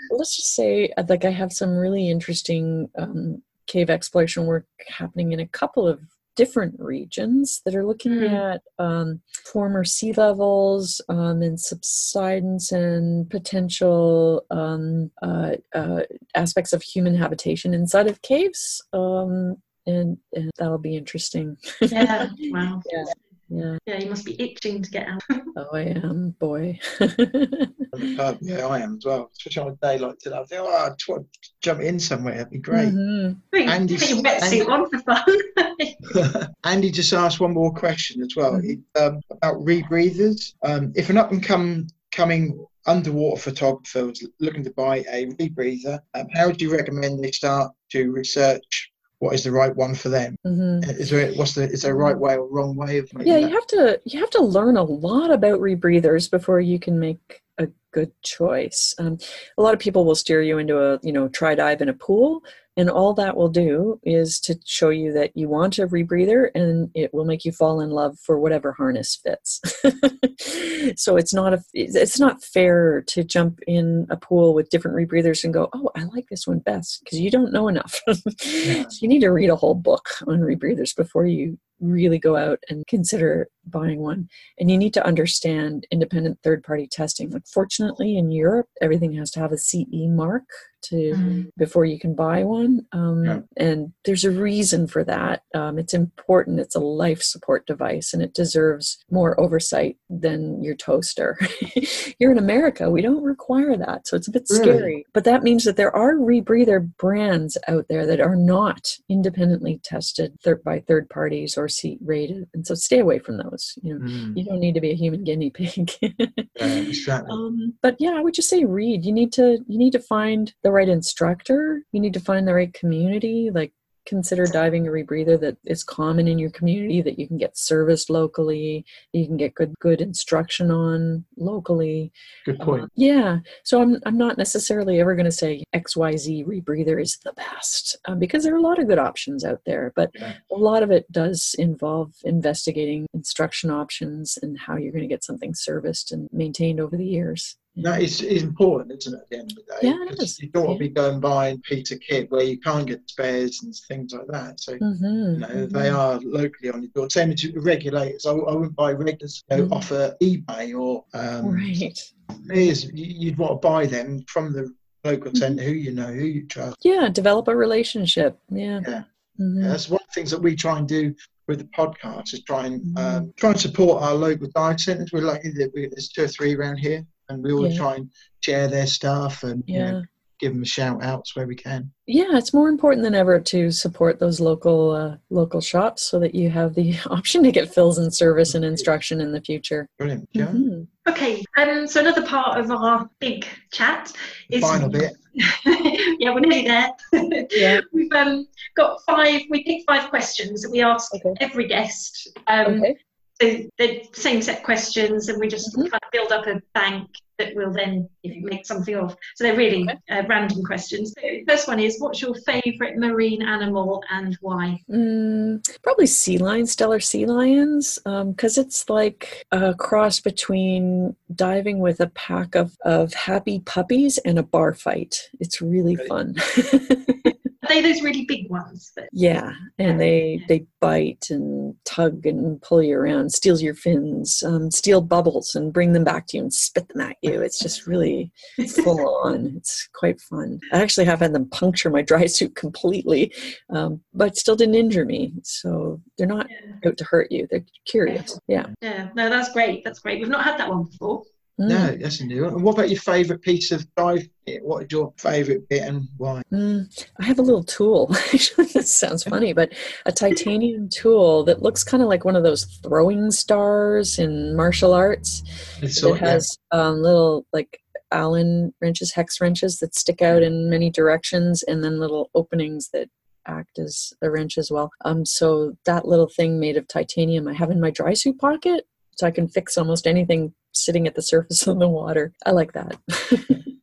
let's 0.12 0.36
just 0.36 0.56
say 0.56 0.92
uh, 0.98 1.04
like 1.10 1.26
i 1.26 1.30
have 1.32 1.52
some 1.52 1.72
really 1.76 2.10
interesting 2.10 2.90
um, 2.98 3.42
cave 3.68 3.90
exploration 3.90 4.46
work 4.46 4.66
happening 4.88 5.32
in 5.32 5.40
a 5.40 5.48
couple 5.48 5.88
of 5.88 6.00
different 6.36 6.76
regions 6.80 7.62
that 7.66 7.76
are 7.76 7.86
looking 7.86 8.14
Mm. 8.14 8.34
at 8.56 8.62
um, 8.80 9.22
former 9.46 9.84
sea 9.84 10.14
levels 10.14 11.00
um, 11.10 11.42
and 11.44 11.60
subsidence 11.60 12.72
and 12.72 13.30
potential 13.30 14.44
um, 14.50 15.12
uh, 15.22 15.52
uh, 15.76 16.02
aspects 16.34 16.74
of 16.74 16.82
human 16.82 17.16
habitation 17.16 17.74
inside 17.74 18.08
of 18.08 18.22
caves 18.24 18.82
um, 18.94 19.58
and, 19.86 20.18
and 20.34 20.50
that'll 20.58 20.78
be 20.80 20.96
interesting 20.98 21.56
yeah, 21.82 22.30
wow. 22.52 22.82
yeah 22.92 23.04
Yeah, 23.50 23.78
Yeah, 23.86 24.00
you 24.00 24.10
must 24.10 24.26
be 24.26 24.40
itching 24.42 24.82
to 24.82 24.90
get 24.90 25.08
out. 25.08 25.22
oh 25.58 25.68
i 25.74 25.82
am 25.82 26.36
boy 26.40 26.80
Uh, 27.00 28.34
yeah 28.42 28.66
i 28.68 28.80
am 28.80 28.96
as 28.98 29.06
well 29.06 29.30
especially 29.38 29.62
on 29.64 29.72
a 29.72 29.76
day 29.86 29.98
like 30.00 30.18
today 30.20 30.36
i 30.38 30.44
think 30.46 30.62
oh 30.64 30.68
i 30.70 30.90
just 30.90 31.08
want 31.08 31.28
to 31.34 31.50
jump 31.62 31.80
in 31.82 32.00
somewhere 32.00 32.34
it'd 32.36 32.50
be 32.50 32.58
great 32.58 32.90
Mhm. 32.94 33.38
Put 33.52 33.62
your- 33.62 33.70
Andy's- 33.70 34.00
put 34.02 34.10
your 34.10 34.24
wetsuit 34.24 34.68
on 34.70 34.90
for 34.90 35.00
fun. 35.00 36.48
Andy 36.64 36.90
just 36.92 37.14
asked 37.14 37.40
one 37.40 37.54
more 37.54 37.74
question 37.74 38.22
as 38.22 38.36
well 38.36 38.54
Mhm. 38.54 38.82
Um, 39.00 39.20
about 39.32 39.56
rebreathers. 39.58 40.54
Um, 40.64 40.92
if 40.96 41.10
an 41.10 41.18
up 41.18 41.32
and 41.32 41.44
come 41.44 41.88
coming 42.12 42.66
underwater 42.86 43.42
photographer 43.42 44.06
was 44.08 44.28
looking 44.40 44.64
to 44.64 44.72
buy 44.72 44.98
a 45.12 45.26
rebreather, 45.28 46.00
um, 46.14 46.28
how 46.34 46.48
would 46.48 46.62
you 46.62 46.72
recommend 46.76 47.24
they 47.24 47.32
start 47.32 47.72
to 47.92 48.12
research 48.12 48.92
what 49.24 49.34
is 49.34 49.44
the 49.46 49.52
right 49.52 49.74
one 49.76 49.96
for 49.96 50.10
them? 50.10 50.36
Mhm. 50.46 51.00
Is 51.00 51.10
there 51.10 51.32
what's 51.34 51.54
the 51.56 51.64
is 51.64 51.84
there 51.84 51.94
a 51.94 51.96
right 51.96 52.18
way 52.18 52.36
or 52.36 52.46
wrong 52.48 52.76
way 52.76 52.98
of 52.98 53.12
making 53.14 53.32
Yeah, 53.32 53.40
you 53.40 53.48
that? 53.48 53.54
have 53.54 53.68
to 53.68 54.02
you 54.04 54.20
have 54.20 54.30
to 54.32 54.44
learn 54.44 54.76
a 54.76 54.84
lot 54.84 55.32
about 55.32 55.62
rebreathers 55.62 56.30
before 56.30 56.60
you 56.60 56.78
can 56.78 57.00
make 57.00 57.42
a 57.58 57.68
good 57.92 58.12
choice. 58.24 58.94
Um, 58.98 59.18
a 59.58 59.62
lot 59.62 59.74
of 59.74 59.80
people 59.80 60.06
will 60.06 60.16
steer 60.16 60.42
you 60.42 60.58
into 60.58 60.80
a 60.80 61.00
you 61.04 61.14
know 61.14 61.28
try 61.28 61.56
dive 61.56 61.82
in 61.82 61.90
a 61.90 61.94
pool, 61.94 62.42
and 62.76 62.90
all 62.90 63.14
that 63.14 63.38
will 63.38 63.50
do 63.50 64.00
is 64.04 64.40
to 64.42 64.56
show 64.66 64.90
you 64.90 65.14
that 65.14 65.32
you 65.36 65.48
want 65.48 65.78
a 65.78 65.88
rebreather, 65.88 66.50
and 66.56 66.90
it 66.96 67.14
will 67.14 67.26
make 67.26 67.46
you 67.46 67.52
fall 67.52 67.80
in 67.82 67.92
love 67.92 68.18
for 68.20 68.40
whatever 68.40 68.74
harness 68.74 69.20
fits. 69.24 69.62
so 70.96 71.16
it's 71.16 71.34
not 71.34 71.54
a 71.54 71.64
it's 71.74 72.20
not 72.20 72.44
fair 72.44 73.04
to 73.08 73.24
jump 73.24 73.60
in 73.68 74.08
a 74.10 74.18
pool 74.18 74.54
with 74.54 74.70
different 74.70 74.98
rebreathers 74.98 75.44
and 75.44 75.54
go, 75.54 75.70
oh, 75.74 75.90
I 75.96 76.04
like 76.06 76.26
this 76.30 76.48
one 76.48 76.60
best 76.60 77.02
because 77.04 77.20
you 77.20 77.30
don't 77.30 77.54
know 77.54 77.68
enough. 77.68 78.02
Yeah. 78.44 78.84
So 78.88 79.00
you 79.02 79.08
need 79.08 79.22
to 79.22 79.30
read 79.30 79.50
a 79.50 79.56
whole 79.56 79.74
book 79.74 80.10
on 80.28 80.40
rebreathers 80.40 80.96
before 80.96 81.26
you 81.26 81.58
really 81.84 82.20
go 82.20 82.36
out 82.36 82.60
and 82.70 82.88
consider 82.88 83.48
buying 83.66 84.00
one. 84.00 84.30
And 84.60 84.72
you 84.72 84.78
need 84.78 84.94
to 84.96 85.06
understand 85.06 85.86
independent 85.92 86.40
third 86.44 86.64
party 86.64 86.88
testing. 86.88 87.30
Like 87.30 87.48
fortunately 87.48 88.18
in 88.18 88.32
Europe, 88.32 88.70
everything 88.82 89.14
has 89.14 89.32
to 89.32 89.40
have 89.40 89.52
a 89.52 89.58
CE 89.58 90.08
mark 90.08 90.44
to 90.84 91.14
Mm. 91.14 91.50
before 91.58 91.86
you 91.86 92.00
can 92.00 92.14
buy 92.16 92.44
one. 92.44 92.86
Um, 92.92 93.24
Yeah. 93.26 93.40
And 93.58 93.94
there's 94.06 94.24
a 94.26 94.32
reason 94.32 94.88
for 94.88 95.04
that. 95.06 95.44
Um, 95.54 95.78
it's 95.80 95.94
important. 95.94 96.60
It's 96.60 96.76
a 96.76 96.80
life 96.80 97.22
support 97.22 97.66
device, 97.66 98.14
and 98.14 98.22
it 98.22 98.34
deserves 98.34 98.98
more 99.12 99.40
oversight 99.40 99.98
than 100.10 100.62
your 100.64 100.76
toaster. 100.76 101.38
Here 102.20 102.32
in 102.32 102.38
America, 102.38 102.90
we 102.90 103.02
don't 103.02 103.24
require 103.24 103.76
that, 103.78 104.08
so 104.08 104.16
it's 104.18 104.28
a 104.28 104.32
bit 104.32 104.46
Really? 104.50 104.64
scary. 104.64 105.06
But 105.14 105.24
that 105.26 105.44
means 105.44 105.64
that 105.64 105.76
there 105.78 105.96
are 105.96 106.16
rebreather 106.16 106.90
brands 106.98 107.58
out 107.68 107.88
there 107.90 108.06
that 108.06 108.20
are 108.20 108.36
not 108.36 108.98
independently 109.10 109.80
tested 109.84 110.38
third 110.42 110.64
by 110.64 110.80
third 110.80 111.10
parties 111.10 111.58
or 111.58 111.68
seat 111.68 112.00
rated, 112.04 112.48
and 112.54 112.66
so 112.68 112.76
stay 112.76 113.00
away 113.00 113.20
from 113.20 113.38
those. 113.38 113.78
You 113.82 113.94
know, 114.00 114.06
Mm, 114.06 114.38
you 114.38 114.44
don't 114.46 114.60
need 114.60 114.74
to 114.76 114.82
be 114.82 114.92
a 114.92 114.96
human 114.96 115.24
guinea 115.24 115.50
pig. 115.50 115.92
yeah, 116.02 116.66
exactly. 116.66 117.30
um, 117.32 117.74
but 117.82 117.96
yeah, 118.00 118.12
I 118.12 118.22
would 118.22 118.34
just 118.34 118.50
say 118.50 118.66
read. 118.66 119.06
You 119.06 119.12
need 119.14 119.32
to 119.34 119.64
you 119.68 119.78
need 119.78 119.92
to 119.94 120.00
find 120.00 120.54
the 120.64 120.72
right 120.74 120.90
instructor. 120.90 121.84
You 121.92 122.02
need 122.02 122.14
to 122.14 122.20
find 122.20 122.48
the 122.48 122.54
right 122.54 122.74
community. 122.74 123.50
Like 123.54 123.74
consider 124.06 124.46
diving 124.46 124.88
a 124.88 124.92
rebreather 124.92 125.40
that 125.40 125.58
is 125.66 125.84
common 125.84 126.28
in 126.28 126.38
your 126.38 126.50
community 126.50 127.02
that 127.02 127.18
you 127.18 127.28
can 127.28 127.38
get 127.38 127.58
serviced 127.58 128.10
locally. 128.10 128.86
You 129.14 129.26
can 129.26 129.38
get 129.38 129.56
good 129.56 129.74
good 129.80 130.02
instruction 130.02 130.72
on 130.72 131.26
locally. 131.38 132.12
Good 132.46 132.60
point. 132.60 132.84
Uh, 132.84 132.88
yeah. 132.96 133.38
So 133.64 133.82
I'm 133.82 133.98
I'm 134.06 134.18
not 134.18 134.38
necessarily 134.38 135.00
ever 135.00 135.16
going 135.16 135.26
to 135.26 135.32
say 135.32 135.64
XYZ 135.74 136.46
rebreather 136.46 137.02
is 137.02 137.18
the 137.24 137.34
best 137.34 137.96
um, 138.06 138.20
because 138.20 138.44
there 138.44 138.54
are 138.54 138.58
a 138.58 138.62
lot 138.62 138.80
of 138.80 138.88
good 138.88 139.00
options 139.00 139.46
out 139.46 139.62
there, 139.66 139.94
but 139.96 140.12
Yeah. 140.16 140.34
a 140.52 140.56
lot 140.56 140.84
of 140.84 140.92
it 140.92 141.10
does 141.12 141.56
involve 141.58 142.14
investigating 142.24 143.08
instruction 143.14 143.70
options 143.72 144.38
and 144.42 144.60
how 144.60 144.76
you're 144.76 144.92
going 144.92 145.08
to 145.08 145.14
get 145.16 145.24
something 145.24 145.54
serviced 145.54 146.12
and 146.12 146.28
maintained 146.32 146.80
over 146.80 146.98
the 146.98 147.06
years. 147.06 147.56
That 147.78 148.04
is, 148.04 148.22
is 148.22 148.44
important, 148.44 148.92
isn't 149.00 149.16
it, 149.16 149.22
at 149.22 149.30
the 149.32 149.38
end 149.40 149.52
of 149.52 149.58
the 149.58 149.64
day? 149.64 149.78
Yeah, 149.88 150.14
it 150.14 150.22
is. 150.22 150.40
You 150.40 150.50
don't 150.50 150.68
want 150.68 150.78
to 150.80 150.88
be 150.88 150.90
going 150.94 151.20
buying 151.20 151.60
Peter 151.68 151.96
kit 151.98 152.30
where 152.30 152.44
you 152.44 152.60
can't 152.60 152.86
get 152.86 153.02
spares 153.10 153.64
and 153.64 153.74
things 153.88 154.14
like 154.14 154.28
that. 154.28 154.60
So 154.60 154.78
Mhm, 154.78 155.34
You 155.34 155.40
know, 155.40 155.48
mhm. 155.48 155.72
they 155.72 155.90
are 155.90 156.20
locally 156.20 156.70
on 156.70 156.84
your 156.84 156.92
door. 156.94 157.10
Same 157.10 157.32
as 157.32 157.44
regulators. 157.56 158.28
I, 158.28 158.32
I 158.32 158.54
wouldn't 158.54 158.76
buy 158.76 158.92
regulators 158.92 159.44
you 159.50 159.58
know, 159.58 159.64
Mhm. 159.66 159.72
off 159.72 159.92
of 159.92 160.20
eBay 160.20 160.80
or 160.80 161.06
um, 161.16 161.48
Right. 161.48 162.14
You- 162.54 162.92
you'd 162.94 163.38
want 163.40 163.60
to 163.62 163.68
buy 163.68 163.88
them 163.88 164.24
from 164.28 164.54
the 164.54 164.72
local 165.04 165.32
Mhm. 165.32 165.38
centre 165.38 165.64
who 165.64 165.72
you 165.72 165.92
know, 165.92 166.14
who 166.14 166.26
you 166.26 166.46
trust. 166.46 166.78
Yeah, 166.84 167.10
develop 167.10 167.48
a 167.48 167.56
relationship. 167.56 168.38
Yeah. 168.52 168.82
Yeah. 168.88 169.04
Mhm. 169.40 169.64
Yeah, 169.64 169.70
that's 169.70 169.90
one 169.90 170.00
of 170.02 170.08
the 170.08 170.14
things 170.14 170.30
that 170.30 170.42
we 170.44 170.56
try 170.56 170.78
and 170.78 170.88
do 170.88 171.16
with 171.48 171.58
the 171.58 171.66
podcast 171.76 172.36
is 172.36 172.44
try 172.44 172.68
and 172.68 172.82
Mhm. 172.84 173.00
um, 173.00 173.34
try 173.36 173.50
and 173.52 173.60
support 173.60 174.04
our 174.04 174.14
local 174.14 174.48
dive 174.54 174.80
centres. 174.80 175.12
We're 175.12 175.22
lucky 175.26 175.50
that 175.54 175.72
we, 175.74 175.88
there's 175.88 176.10
two 176.10 176.24
or 176.26 176.28
three 176.28 176.56
around 176.56 176.78
here, 176.78 177.04
and 177.30 177.44
we 177.44 177.54
all 177.54 177.68
Yeah. 177.68 177.78
try 177.78 177.96
and 177.96 178.10
share 178.42 178.68
their 178.68 178.88
stuff 178.88 179.44
and 179.44 179.64
you 179.68 179.80
know, 179.80 180.04
give 180.40 180.54
them 180.54 180.62
a 180.62 180.66
shout 180.66 181.02
outs 181.04 181.36
where 181.36 181.48
we 181.48 181.56
can. 181.56 181.92
Yeah, 182.06 182.38
it's 182.38 182.54
more 182.54 182.68
important 182.68 183.04
than 183.04 183.16
ever 183.16 183.40
to 183.40 183.72
support 183.72 184.20
those 184.20 184.42
local 184.42 184.92
uh, 184.92 185.16
local 185.30 185.62
shops 185.62 186.04
so 186.04 186.20
that 186.20 186.36
you 186.36 186.50
have 186.50 186.76
the 186.76 186.98
option 187.10 187.44
to 187.44 187.52
get 187.52 187.74
fills 187.74 187.98
and 187.98 188.14
service 188.14 188.54
and 188.54 188.66
instruction 188.66 189.22
in 189.22 189.32
the 189.32 189.42
future. 189.42 189.88
Brilliant. 189.98 190.28
Yeah. 190.34 190.48
Mm-hmm. 190.48 190.82
Okay, 191.10 191.44
um, 191.58 191.86
so 191.88 192.00
another 192.00 192.26
part 192.26 192.60
of 192.60 192.72
our 192.72 193.10
big 193.20 193.46
chat 193.72 194.12
is 194.50 194.62
final 194.62 194.90
bit. 194.90 195.14
yeah, 195.34 196.34
we're 196.34 196.40
nearly 196.40 196.68
there. 196.68 196.90
yeah. 197.52 197.82
We've 197.92 198.12
um, 198.14 198.48
got 198.76 199.00
five. 199.06 199.42
We 199.50 199.64
picked 199.64 199.86
five 199.88 200.10
questions 200.10 200.62
that 200.62 200.72
we 200.72 200.82
ask 200.82 201.14
okay. 201.16 201.34
every 201.40 201.68
guest. 201.68 202.38
Um, 202.48 202.82
okay. 202.84 202.98
So 203.44 203.66
the 203.78 204.08
same 204.14 204.42
set 204.42 204.64
questions, 204.64 205.28
and 205.28 205.38
we 205.38 205.50
just 205.50 205.74
mm-hmm. 205.74 205.90
kind 205.90 206.02
of 206.02 206.12
build 206.14 206.32
up 206.32 206.48
a 206.48 206.62
bank 206.74 207.10
that 207.38 207.54
will 207.56 207.74
then 207.74 208.08
make 208.24 208.66
something 208.66 208.96
of. 208.96 209.18
So 209.36 209.44
they're 209.44 209.58
really 209.58 209.86
uh, 210.10 210.24
random 210.30 210.64
questions. 210.64 211.14
So 211.20 211.28
first 211.46 211.68
one 211.68 211.80
is, 211.80 212.00
what's 212.00 212.22
your 212.22 212.36
favourite 212.36 212.96
marine 212.96 213.42
animal 213.42 214.02
and 214.10 214.38
why? 214.40 214.80
Mm, 214.90 215.68
probably 215.82 216.08
sea 216.08 216.38
lions, 216.38 216.74
Steller 216.74 217.04
sea 217.04 217.26
lions, 217.26 218.00
because 218.06 218.58
um, 218.58 218.64
it's 218.64 218.90
like 218.90 219.46
a 219.52 219.74
cross 219.74 220.22
between 220.22 221.14
diving 221.36 221.80
with 221.80 222.00
a 222.00 222.08
pack 222.08 222.56
of, 222.56 222.78
of 222.86 223.14
happy 223.14 223.60
puppies 223.60 224.20
and 224.20 224.40
a 224.40 224.44
bar 224.44 224.74
fight. 224.74 225.30
It's 225.42 225.62
really 225.62 225.98
fun. 225.98 226.36
Are 227.64 227.70
they 227.70 227.82
those 227.82 228.02
really 228.02 228.26
big 228.26 228.50
ones? 228.50 228.92
That... 228.96 229.10
Yeah, 229.12 229.54
and 229.80 230.00
they 230.00 230.44
they 230.48 230.66
bite 230.82 231.28
and 231.30 231.76
tug 231.86 232.26
and 232.26 232.62
pull 232.62 232.84
you 232.84 232.98
around, 232.98 233.32
steals 233.32 233.62
your 233.62 233.74
fins, 233.74 234.44
um, 234.46 234.70
steal 234.70 235.02
bubbles 235.02 235.56
and 235.56 235.72
bring 235.72 235.94
them 235.94 236.04
back 236.04 236.28
to 236.28 236.38
you 236.38 236.44
and 236.44 236.54
spit 236.54 236.90
them 236.90 237.02
at 237.02 237.18
you. 237.22 237.42
It's 237.42 237.60
just 237.60 237.88
really 237.88 238.32
full 238.84 239.22
on. 239.24 239.54
It's 239.58 239.88
quite 239.94 240.20
fun. 240.20 240.60
I 240.74 240.82
actually 240.82 241.06
have 241.06 241.20
had 241.20 241.34
them 241.34 241.50
puncture 241.50 241.90
my 241.90 242.02
dry 242.02 242.26
suit 242.26 242.56
completely, 242.56 243.34
um, 243.70 244.02
but 244.14 244.36
still 244.36 244.56
didn't 244.56 244.76
injure 244.76 245.06
me. 245.06 245.34
So 245.44 246.02
they're 246.18 246.28
not 246.28 246.48
yeah. 246.50 246.90
out 246.90 246.98
to 246.98 247.06
hurt 247.06 247.32
you. 247.32 247.48
They're 247.50 247.66
curious. 247.86 248.40
Yeah. 248.48 248.68
Yeah. 248.82 249.10
No, 249.16 249.30
that's 249.30 249.54
great. 249.54 249.84
That's 249.84 250.00
great. 250.00 250.20
We've 250.20 250.30
not 250.30 250.44
had 250.44 250.60
that 250.60 250.70
one 250.70 250.84
before. 250.84 251.24
Mm. 251.60 251.70
No, 251.70 251.96
that's 251.96 252.20
a 252.20 252.26
new 252.26 252.44
one. 252.46 252.54
And 252.54 252.64
what 252.64 252.74
about 252.74 252.90
your 252.90 253.00
favourite 253.00 253.42
piece 253.42 253.72
of 253.72 253.86
dive 253.96 254.28
kit? 254.46 254.64
What 254.64 254.84
is 254.84 254.92
your 254.92 255.14
favourite 255.18 255.68
bit 255.70 255.84
and 255.84 256.08
why? 256.18 256.42
Mm, 256.52 257.08
I 257.20 257.26
have 257.26 257.38
a 257.38 257.44
little 257.44 257.64
tool. 257.64 258.08
this 258.32 258.92
sounds 258.92 259.24
funny, 259.24 259.54
but 259.54 259.72
a 260.06 260.12
titanium 260.12 260.90
tool 260.90 261.44
that 261.44 261.62
looks 261.62 261.84
kind 261.84 262.02
of 262.02 262.10
like 262.10 262.26
one 262.26 262.36
of 262.36 262.44
those 262.44 262.66
throwing 262.84 263.30
stars 263.30 264.18
in 264.18 264.56
martial 264.56 264.94
arts. 264.94 265.44
it 265.82 266.18
has 266.18 266.58
yeah. 266.74 266.88
um, 266.88 267.04
little 267.04 267.46
like 267.54 267.80
Allen 268.12 268.74
wrenches, 268.82 269.14
hex 269.14 269.40
wrenches 269.40 269.78
that 269.80 269.96
stick 269.96 270.22
out 270.22 270.42
in 270.42 270.70
many 270.70 270.90
directions, 270.90 271.64
and 271.64 271.84
then 271.84 272.00
little 272.00 272.32
openings 272.34 272.90
that 272.94 273.10
act 273.46 273.78
as 273.78 274.14
a 274.22 274.30
wrench 274.30 274.58
as 274.58 274.72
well. 274.72 274.90
Um, 275.06 275.26
so 275.26 275.78
that 275.86 276.08
little 276.08 276.30
thing 276.30 276.60
made 276.60 276.78
of 276.78 276.88
titanium 276.88 277.48
I 277.48 277.54
have 277.54 277.70
in 277.70 277.80
my 277.80 277.92
dry 277.92 278.14
suit 278.14 278.40
pocket, 278.40 278.86
so 279.18 279.28
I 279.28 279.32
can 279.32 279.48
fix 279.48 279.78
almost 279.78 280.08
anything 280.08 280.54
sitting 280.74 281.08
at 281.08 281.16
the 281.16 281.22
surface 281.22 281.66
of 281.68 281.80
the 281.80 281.88
water. 281.88 282.34
I 282.46 282.52
like 282.52 282.74
that. 282.74 282.98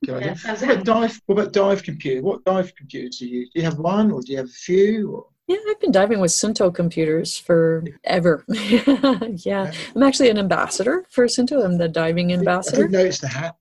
yeah, 0.03 0.35
what 0.35 0.63
about 0.63 0.85
dive? 0.85 1.21
What 1.27 1.39
about 1.39 1.53
dive 1.53 1.83
computer? 1.83 2.23
What 2.23 2.45
dive 2.45 2.75
computers 2.75 3.19
do 3.19 3.27
you 3.27 3.41
use? 3.41 3.51
Do 3.55 3.61
you 3.61 3.65
have 3.65 3.79
one, 3.79 4.11
or 4.11 4.23
do 4.23 4.33
you 4.33 4.39
have 4.39 4.47
a 4.47 4.51
few? 4.51 5.13
Or? 5.13 5.27
Yeah, 5.51 5.57
I've 5.69 5.81
been 5.81 5.91
diving 5.91 6.21
with 6.21 6.31
Suunto 6.31 6.73
computers 6.73 7.37
forever. 7.37 8.45
yeah, 8.49 9.73
I'm 9.97 10.03
actually 10.05 10.31
an 10.31 10.39
ambassador 10.39 11.05
for 11.11 11.25
Suunto. 11.27 11.65
I'm 11.65 11.77
the 11.77 11.89
diving 11.89 12.33
ambassador. 12.33 12.77
I 12.77 12.81
didn't 12.83 12.93
notice 12.93 13.19
the 13.19 13.29
hat. 13.29 13.57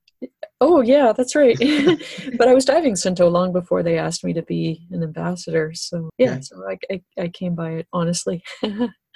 Oh 0.61 0.81
yeah, 0.81 1.13
that's 1.13 1.35
right. 1.35 1.57
but 2.37 2.47
I 2.47 2.53
was 2.53 2.65
diving 2.65 2.93
Suunto 2.93 3.31
long 3.31 3.53
before 3.53 3.81
they 3.81 3.97
asked 3.97 4.23
me 4.23 4.33
to 4.33 4.43
be 4.43 4.85
an 4.91 5.01
ambassador. 5.01 5.73
So 5.73 6.11
yeah, 6.19 6.33
okay. 6.33 6.41
so 6.41 6.63
I, 6.69 6.77
I, 6.91 7.01
I 7.23 7.27
came 7.29 7.55
by 7.55 7.71
it 7.71 7.87
honestly. 7.91 8.43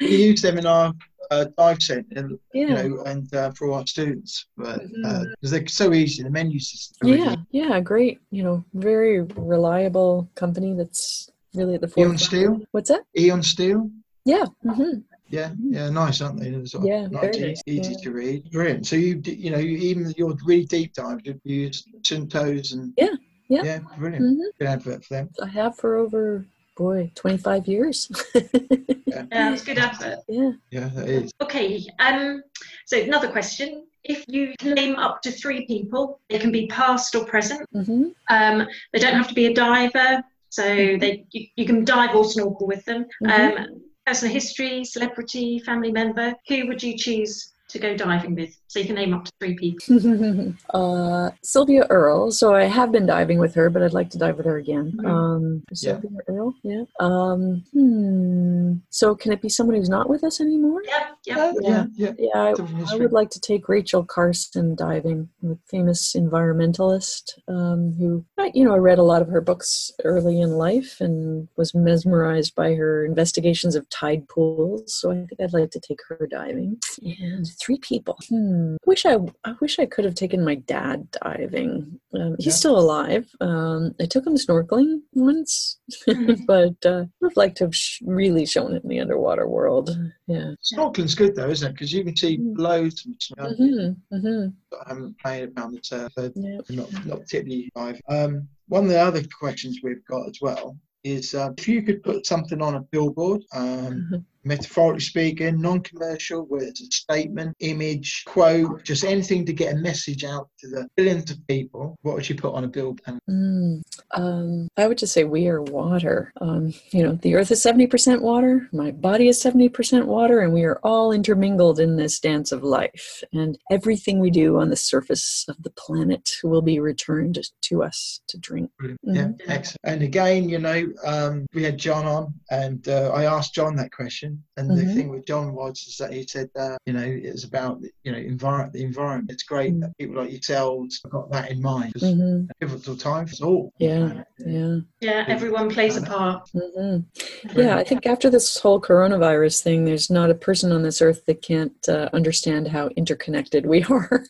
We 0.10 0.24
use 0.24 0.42
them 0.42 0.58
in 0.58 0.66
our 0.66 0.94
uh, 1.32 1.46
dive 1.58 1.82
centre, 1.82 2.30
yeah. 2.54 2.68
you 2.68 2.70
know, 2.70 3.04
and 3.04 3.34
uh, 3.34 3.52
for 3.52 3.72
our 3.72 3.86
students, 3.88 4.48
but 4.58 4.80
because 4.80 4.92
mm-hmm. 4.92 5.46
uh, 5.46 5.50
they're 5.50 5.68
so 5.68 5.94
easy, 5.94 6.24
the 6.24 6.30
menu 6.30 6.60
system. 6.60 7.08
Yeah, 7.08 7.36
yeah, 7.52 7.80
great. 7.80 8.20
You 8.32 8.44
know, 8.44 8.66
very 8.74 9.22
reliable 9.22 10.30
company 10.36 10.76
that's 10.76 11.30
really 11.54 11.76
at 11.76 11.82
the 11.82 11.88
forefront. 11.88 12.12
Eon 12.12 12.18
Steel. 12.18 12.62
What's 12.72 12.90
that? 12.90 13.04
Eon 13.18 13.44
Steel. 13.44 13.90
Yeah. 14.26 14.46
Mm-hmm. 14.66 15.00
Yeah, 15.30 15.52
yeah, 15.60 15.90
nice, 15.90 16.22
aren't 16.22 16.40
they? 16.40 16.52
Sort 16.66 16.84
of 16.84 16.88
yeah, 16.88 17.08
nice, 17.08 17.36
easy, 17.36 17.62
easy 17.66 17.94
yeah. 17.94 18.04
to 18.04 18.12
read. 18.12 18.52
Brilliant. 18.52 18.86
So 18.86 18.96
you, 18.96 19.20
you 19.26 19.50
know, 19.50 19.58
you, 19.58 19.78
even 19.78 20.14
your 20.16 20.36
really 20.46 20.66
deep 20.66 20.94
dives, 20.94 21.24
you 21.26 21.40
use 21.44 21.88
Suuntos 22.02 22.74
and 22.74 22.94
yeah, 22.98 23.16
yeah, 23.50 23.64
yeah, 23.64 23.80
brilliant. 23.98 24.26
Mm-hmm. 24.26 24.42
Good 24.60 24.68
advert 24.68 25.06
for 25.06 25.14
them. 25.16 25.30
I 25.42 25.48
have 25.48 25.76
for 25.78 25.96
over 25.96 26.46
boy, 26.76 27.12
25 27.16 27.68
years. 27.68 28.12
yeah, 28.34 28.42
yeah 29.32 29.54
it's 29.54 29.64
good 29.64 29.78
effort. 29.78 30.20
Yeah. 30.28 30.52
Yeah, 30.72 30.90
that 30.90 31.08
is. 31.08 31.32
Okay. 31.42 31.86
Um, 32.00 32.44
so 32.86 33.00
another 33.00 33.30
question. 33.30 33.86
If 34.04 34.26
you 34.28 34.54
name 34.64 34.98
up 34.98 35.22
to 35.22 35.32
three 35.32 35.66
people, 35.66 36.20
they 36.30 36.40
can 36.40 36.52
be 36.52 36.68
past 36.68 37.16
or 37.16 37.26
present. 37.26 37.68
Mm-hmm. 37.74 38.10
Um, 38.30 38.68
they 38.92 39.00
don't 39.00 39.16
have 39.16 39.30
to 39.30 39.34
be 39.34 39.46
a 39.46 39.54
diver, 39.54 40.22
so 40.50 40.64
mm-hmm. 40.64 41.00
they 41.00 41.26
you, 41.32 41.48
you, 41.56 41.66
can 41.66 41.86
dive 41.86 42.14
or 42.14 42.26
snorkel 42.26 42.68
with 42.68 42.84
them. 42.84 43.06
Mm-hmm. 43.24 43.58
Um, 43.58 43.82
personal 44.06 44.34
history, 44.34 44.84
celebrity, 44.84 45.60
family 45.60 45.92
member. 45.92 46.36
Who 46.50 46.68
would 46.68 46.84
you 46.84 46.98
choose 46.98 47.53
to 47.74 47.80
go 47.80 47.96
diving 47.98 48.36
with? 48.36 48.58
So 48.68 48.80
you 48.80 48.86
can 48.86 48.96
name 48.96 49.14
up 49.14 49.26
to 49.26 49.32
three 49.40 49.56
people. 49.56 50.54
uh, 50.74 51.30
Sylvia 51.44 51.86
Earle. 51.90 52.32
So 52.32 52.56
I 52.56 52.64
have 52.64 52.92
been 52.92 53.06
diving 53.06 53.40
with 53.40 53.54
her, 53.56 53.70
but 53.70 53.84
I'd 53.84 53.94
like 53.94 54.10
to 54.12 54.18
dive 54.18 54.38
with 54.38 54.46
her 54.46 54.58
again. 54.58 54.94
Mm-hmm. 54.98 55.06
Um, 55.06 55.64
Sylvia 55.74 56.10
yeah. 56.12 56.34
Earle. 56.34 56.54
Yeah. 56.64 56.84
Um, 57.00 57.64
hmm. 57.74 58.74
So 58.90 59.16
can 59.16 59.32
it 59.32 59.42
be 59.42 59.50
someone 59.50 59.76
who's 59.76 59.90
not 59.90 60.10
with 60.10 60.24
us 60.24 60.40
anymore? 60.40 60.82
Yeah. 60.88 61.10
Yeah. 61.26 61.54
Yeah. 61.62 61.86
Yeah. 61.96 62.12
yeah 62.18 62.30
I, 62.36 62.54
I, 62.92 62.96
would 62.98 63.12
like 63.12 63.30
to 63.32 63.40
take 63.40 63.70
Rachel 63.70 64.04
Carson 64.04 64.76
diving, 64.76 65.30
the 65.42 65.58
famous 65.70 66.14
environmentalist 66.14 67.40
um, 67.48 67.94
who, 67.94 68.26
you 68.54 68.64
know, 68.64 68.74
I 68.74 68.78
read 68.78 69.00
a 69.00 69.04
lot 69.04 69.22
of 69.22 69.28
her 69.28 69.42
books 69.42 69.92
early 70.04 70.40
in 70.40 70.52
life 70.52 71.00
and 71.00 71.48
was 71.58 71.74
mesmerized 71.74 72.56
by 72.56 72.74
her 72.74 73.06
investigations 73.06 73.76
of 73.76 73.90
tide 73.90 74.28
pools. 74.30 74.94
So 74.94 75.12
I 75.12 75.16
think 75.16 75.32
I'd 75.42 75.54
like 75.54 75.72
to 75.72 75.80
take 75.80 76.00
her 76.08 76.28
diving. 76.30 76.80
And 77.04 77.48
three 77.64 77.78
people. 77.80 78.18
Hmm. 78.30 78.76
Wish 78.86 79.06
I, 79.06 79.18
I 79.44 79.54
wish 79.62 79.80
I 79.80 79.86
could 79.86 80.06
have 80.06 80.16
taken 80.16 80.44
my 80.44 80.56
dad 80.56 81.10
diving. 81.12 82.00
Um, 82.14 82.36
he's 82.38 82.48
yeah. 82.48 82.54
still 82.54 82.78
alive. 82.78 83.30
Um, 83.42 83.94
I 84.02 84.06
took 84.06 84.26
him 84.26 84.36
snorkeling 84.36 85.02
once, 85.14 85.80
mm-hmm. 86.08 86.46
but 86.46 86.86
uh, 86.86 87.06
I'd 87.24 87.38
like 87.38 87.56
to 87.56 87.66
have 87.66 87.76
sh- 87.76 88.02
really 88.06 88.46
shown 88.46 88.76
it 88.76 88.84
in 88.84 88.90
the 88.90 89.00
underwater 89.00 89.48
world. 89.48 89.98
Yeah, 90.28 90.52
snorkeling's 90.62 91.16
good 91.16 91.36
though, 91.36 91.50
isn't 91.50 91.70
it? 91.70 91.74
Because 91.74 91.94
you 91.94 92.04
can 92.04 92.16
see 92.16 92.38
mm. 92.38 92.54
loads 92.58 93.06
of 93.06 93.48
mm-hmm. 93.48 94.16
Mm-hmm. 94.16 94.50
I 94.76 94.90
haven't 94.90 95.20
played 95.20 95.52
around 95.58 95.74
the 95.74 95.82
turf, 95.82 96.12
so 96.18 96.32
not 96.70 97.06
not 97.06 97.22
particularly 97.22 97.72
dive. 97.76 98.00
Um, 98.10 98.48
one 98.68 98.86
of 98.86 98.90
the 98.90 99.00
other 99.00 99.22
questions 99.40 99.80
we've 99.84 100.06
got 100.06 100.28
as 100.28 100.40
well 100.42 100.78
is 101.04 101.34
uh, 101.34 101.52
if 101.58 101.68
you 101.68 101.84
could 101.84 102.02
put 102.02 102.26
something 102.26 102.62
on 102.62 102.76
a 102.76 102.82
billboard, 102.82 103.44
um, 103.54 103.68
mm-hmm 103.68 104.16
metaphorically 104.44 105.02
speaking, 105.02 105.62
non-commercial, 105.62 106.44
where 106.46 106.64
it's 106.64 106.82
a 106.82 106.86
statement, 106.86 107.56
image, 107.60 108.24
quote, 108.26 108.84
just 108.84 109.04
anything 109.04 109.46
to 109.46 109.54
get 109.54 109.74
a 109.74 109.78
message 109.78 110.24
out 110.24 110.50
to 110.60 110.68
the 110.68 110.88
billions 110.96 111.32
of 111.32 111.46
people, 111.48 111.98
what 112.02 112.16
would 112.16 112.28
you 112.28 112.36
put 112.36 112.54
on 112.54 112.64
a 112.64 112.68
billboard? 112.68 113.02
Mm, 113.30 113.82
um, 114.12 114.68
I 114.78 114.88
would 114.88 114.98
just 114.98 115.14
say 115.14 115.24
we 115.24 115.48
are 115.48 115.62
water. 115.62 116.32
Um, 116.42 116.74
you 116.92 117.04
know, 117.04 117.14
the 117.14 117.36
earth 117.36 117.52
is 117.52 117.64
70% 117.64 118.22
water, 118.22 118.68
my 118.72 118.92
body 118.92 119.28
is 119.28 119.42
70% 119.42 120.06
water, 120.06 120.42
and 120.42 120.54
we 120.54 120.64
are 120.64 120.80
all 120.84 121.12
intermingled 121.12 121.80
in 121.80 121.96
this 121.96 122.20
dance 122.20 122.52
of 122.52 122.64
life. 122.64 123.24
And 123.32 123.58
everything 123.72 124.20
we 124.20 124.32
do 124.32 124.58
on 124.58 124.70
the 124.70 124.76
surface 124.76 125.46
of 125.48 125.62
the 125.64 125.72
planet 125.72 126.32
will 126.44 126.62
be 126.62 126.80
returned 126.80 127.40
to 127.62 127.84
us 127.84 128.22
to 128.28 128.38
drink. 128.38 128.72
Mm-hmm. 128.82 129.16
Yeah, 129.16 129.32
excellent. 129.48 129.80
And 129.84 130.02
again, 130.02 130.50
you 130.50 130.60
know, 130.60 130.86
um, 131.06 131.46
we 131.54 131.64
had 131.64 131.78
John 131.78 132.06
on, 132.06 132.34
and 132.52 132.88
uh, 132.88 133.12
I 133.14 133.26
asked 133.26 133.54
John 133.54 133.76
that 133.78 133.92
question 133.92 134.33
and 134.58 134.70
mm-hmm. 134.70 134.88
the 134.88 134.94
thing 134.94 135.10
with 135.10 135.26
John 135.26 135.54
was 135.54 135.86
is 135.88 135.98
that 135.98 136.14
he 136.14 136.26
said, 136.28 136.50
uh, 136.58 136.78
you 136.86 136.94
know, 136.94 137.04
it's 137.04 137.44
about 137.44 137.82
you 138.04 138.12
know 138.12 138.18
environment. 138.18 138.74
The 138.74 138.84
environment. 138.84 139.32
It's 139.32 139.44
great 139.44 139.72
mm-hmm. 139.72 139.82
that 139.82 139.98
people 139.98 140.16
like 140.18 140.32
yourselves 140.32 141.00
have 141.04 141.12
got 141.12 141.32
that 141.32 141.52
in 141.52 141.62
mind. 141.62 141.94
It's 141.96 142.04
mm-hmm. 142.04 142.46
pivotal 142.60 142.96
time 142.96 143.28
for 143.28 143.46
all. 143.46 143.74
Yeah, 143.80 144.24
yeah, 144.46 144.78
yeah. 145.02 145.26
Everyone 145.28 145.70
plays 145.70 145.98
a 145.98 146.02
part. 146.02 146.50
Mm-hmm. 146.56 147.60
Yeah, 147.60 147.78
I 147.78 147.84
think 147.84 148.06
after 148.06 148.30
this 148.30 148.58
whole 148.60 148.80
coronavirus 148.80 149.62
thing, 149.62 149.86
there's 149.86 150.10
not 150.10 150.30
a 150.30 150.36
person 150.36 150.72
on 150.72 150.84
this 150.84 151.02
earth 151.02 151.26
that 151.26 151.42
can't 151.42 151.90
uh, 151.90 152.10
understand 152.14 152.68
how 152.68 152.90
interconnected 152.96 153.66
we 153.66 153.84
are. 153.90 154.26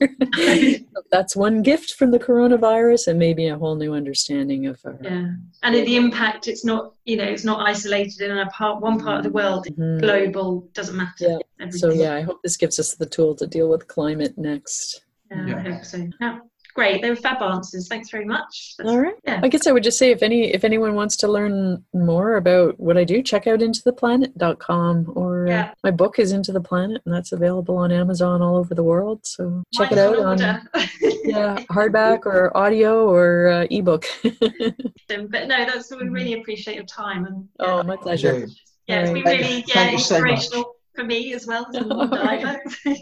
That's 1.12 1.36
one 1.36 1.62
gift 1.62 1.94
from 1.94 2.12
the 2.12 2.20
coronavirus, 2.20 3.08
and 3.08 3.20
maybe 3.20 3.48
a 3.48 3.58
whole 3.58 3.76
new 3.76 3.94
understanding 3.94 4.68
of 4.68 4.80
our. 4.86 4.98
Yeah, 5.02 5.34
and 5.64 5.76
the 5.76 5.96
impact, 5.96 6.48
it's 6.48 6.66
not 6.66 6.94
you 7.06 7.18
know 7.18 7.24
it's 7.24 7.44
not 7.44 7.68
isolated 7.68 8.22
in 8.22 8.38
a 8.38 8.46
part 8.48 8.82
one 8.82 9.00
part 9.00 9.18
of 9.18 9.24
the 9.24 9.30
world 9.30 9.66
mm-hmm. 9.66 10.00
global 10.00 10.62
doesn't 10.74 10.96
matter 10.96 11.40
yeah. 11.60 11.70
so 11.70 11.92
yeah 11.92 12.14
i 12.16 12.22
hope 12.22 12.42
this 12.44 12.58
gives 12.58 12.80
us 12.80 12.96
the 12.96 13.06
tool 13.06 13.36
to 13.36 13.46
deal 13.48 13.70
with 13.70 13.88
climate 13.88 14.34
next 14.38 15.04
yeah, 15.30 15.46
yeah. 15.46 15.58
i 15.58 15.62
hope 15.62 15.86
so 15.86 16.08
yeah 16.22 16.40
great. 16.74 17.02
They 17.02 17.10
were 17.10 17.16
fab 17.16 17.42
answers. 17.42 17.88
Thanks 17.88 18.10
very 18.10 18.26
much. 18.26 18.76
That's, 18.78 18.90
All 18.90 19.00
right. 19.00 19.16
Yeah. 19.26 19.40
I 19.44 19.48
guess 19.48 19.68
I 19.68 19.72
would 19.72 19.84
just 19.84 19.98
say 19.98 20.12
if 20.12 20.22
any 20.22 20.54
if 20.54 20.64
anyone 20.64 20.96
wants 20.96 21.16
to 21.18 21.28
learn 21.28 21.84
more 21.94 22.36
about 22.36 22.80
what 22.80 22.98
I 22.98 23.04
do, 23.04 23.22
check 23.22 23.48
out 23.48 23.60
intotheplanet.com 23.60 25.14
or 25.16 25.48
uh, 25.48 25.50
yeah. 25.50 25.64
uh, 25.66 25.74
my 25.84 25.92
book 25.92 26.20
is 26.20 26.32
Into 26.32 26.52
the 26.52 26.62
Planet 26.62 27.02
and 27.06 27.14
that's 27.14 27.32
available 27.32 27.78
on 27.78 27.92
Amazon 27.92 28.42
all 28.42 28.56
over 28.56 28.74
the 28.74 28.84
world. 28.84 29.26
So 29.26 29.64
check 29.74 29.92
it 29.92 29.98
out 29.98 30.20
on 30.20 30.38
yeah 31.24 31.58
hardback 31.72 32.26
or 32.26 32.56
audio 32.56 33.10
or 33.10 33.48
uh, 33.48 33.68
ebook. 33.70 34.06
but 34.24 35.48
no, 35.48 35.66
that's 35.66 35.92
we 35.92 36.10
really 36.10 36.34
appreciate 36.34 36.76
your 36.76 36.86
time 36.86 37.26
and 37.26 37.48
yeah. 37.60 37.66
oh 37.68 37.84
my 37.84 37.96
pleasure. 37.96 38.48
Yeah, 38.88 39.02
it's 39.02 39.12
been 39.12 39.24
really 39.24 39.64
yeah 39.68 39.92
inspirational. 39.92 40.64
So 40.64 40.76
for 40.96 41.04
me 41.04 41.34
as 41.34 41.46
well 41.48 41.66
as 41.70 41.76
a 41.76 42.08
diver. 42.08 42.62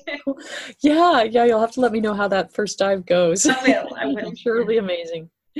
yeah, 0.81 1.23
yeah, 1.23 1.45
you'll 1.45 1.59
have 1.59 1.71
to 1.71 1.81
let 1.81 1.91
me 1.91 1.99
know 1.99 2.13
how 2.13 2.27
that 2.27 2.53
first 2.53 2.79
dive 2.79 3.05
goes. 3.05 3.45
I 3.45 3.61
will. 3.63 3.95
I 3.95 4.05
will. 4.07 4.17
I'm 4.19 4.35
sure 4.35 4.55
it'll 4.55 4.67
be 4.67 4.77
amazing. 4.77 5.29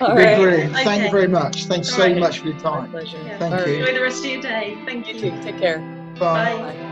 All 0.00 0.14
right. 0.14 0.36
Brilliant. 0.36 0.74
Okay. 0.74 0.84
Thank 0.84 1.04
you 1.04 1.10
very 1.10 1.28
much. 1.28 1.64
Thanks 1.64 1.90
All 1.90 1.96
so 1.96 2.02
right. 2.04 2.18
much 2.18 2.40
for 2.40 2.48
your 2.48 2.58
time. 2.58 2.92
My 2.92 3.00
pleasure. 3.00 3.18
Yeah. 3.24 3.38
Thank 3.38 3.66
you. 3.66 3.74
Enjoy 3.76 3.94
the 3.94 4.02
rest 4.02 4.24
of 4.24 4.30
your 4.30 4.42
day. 4.42 4.78
Thank 4.84 5.08
you. 5.08 5.14
you. 5.14 5.42
Take 5.42 5.58
care. 5.58 5.78
Bye. 6.18 6.58
Bye. 6.58 6.87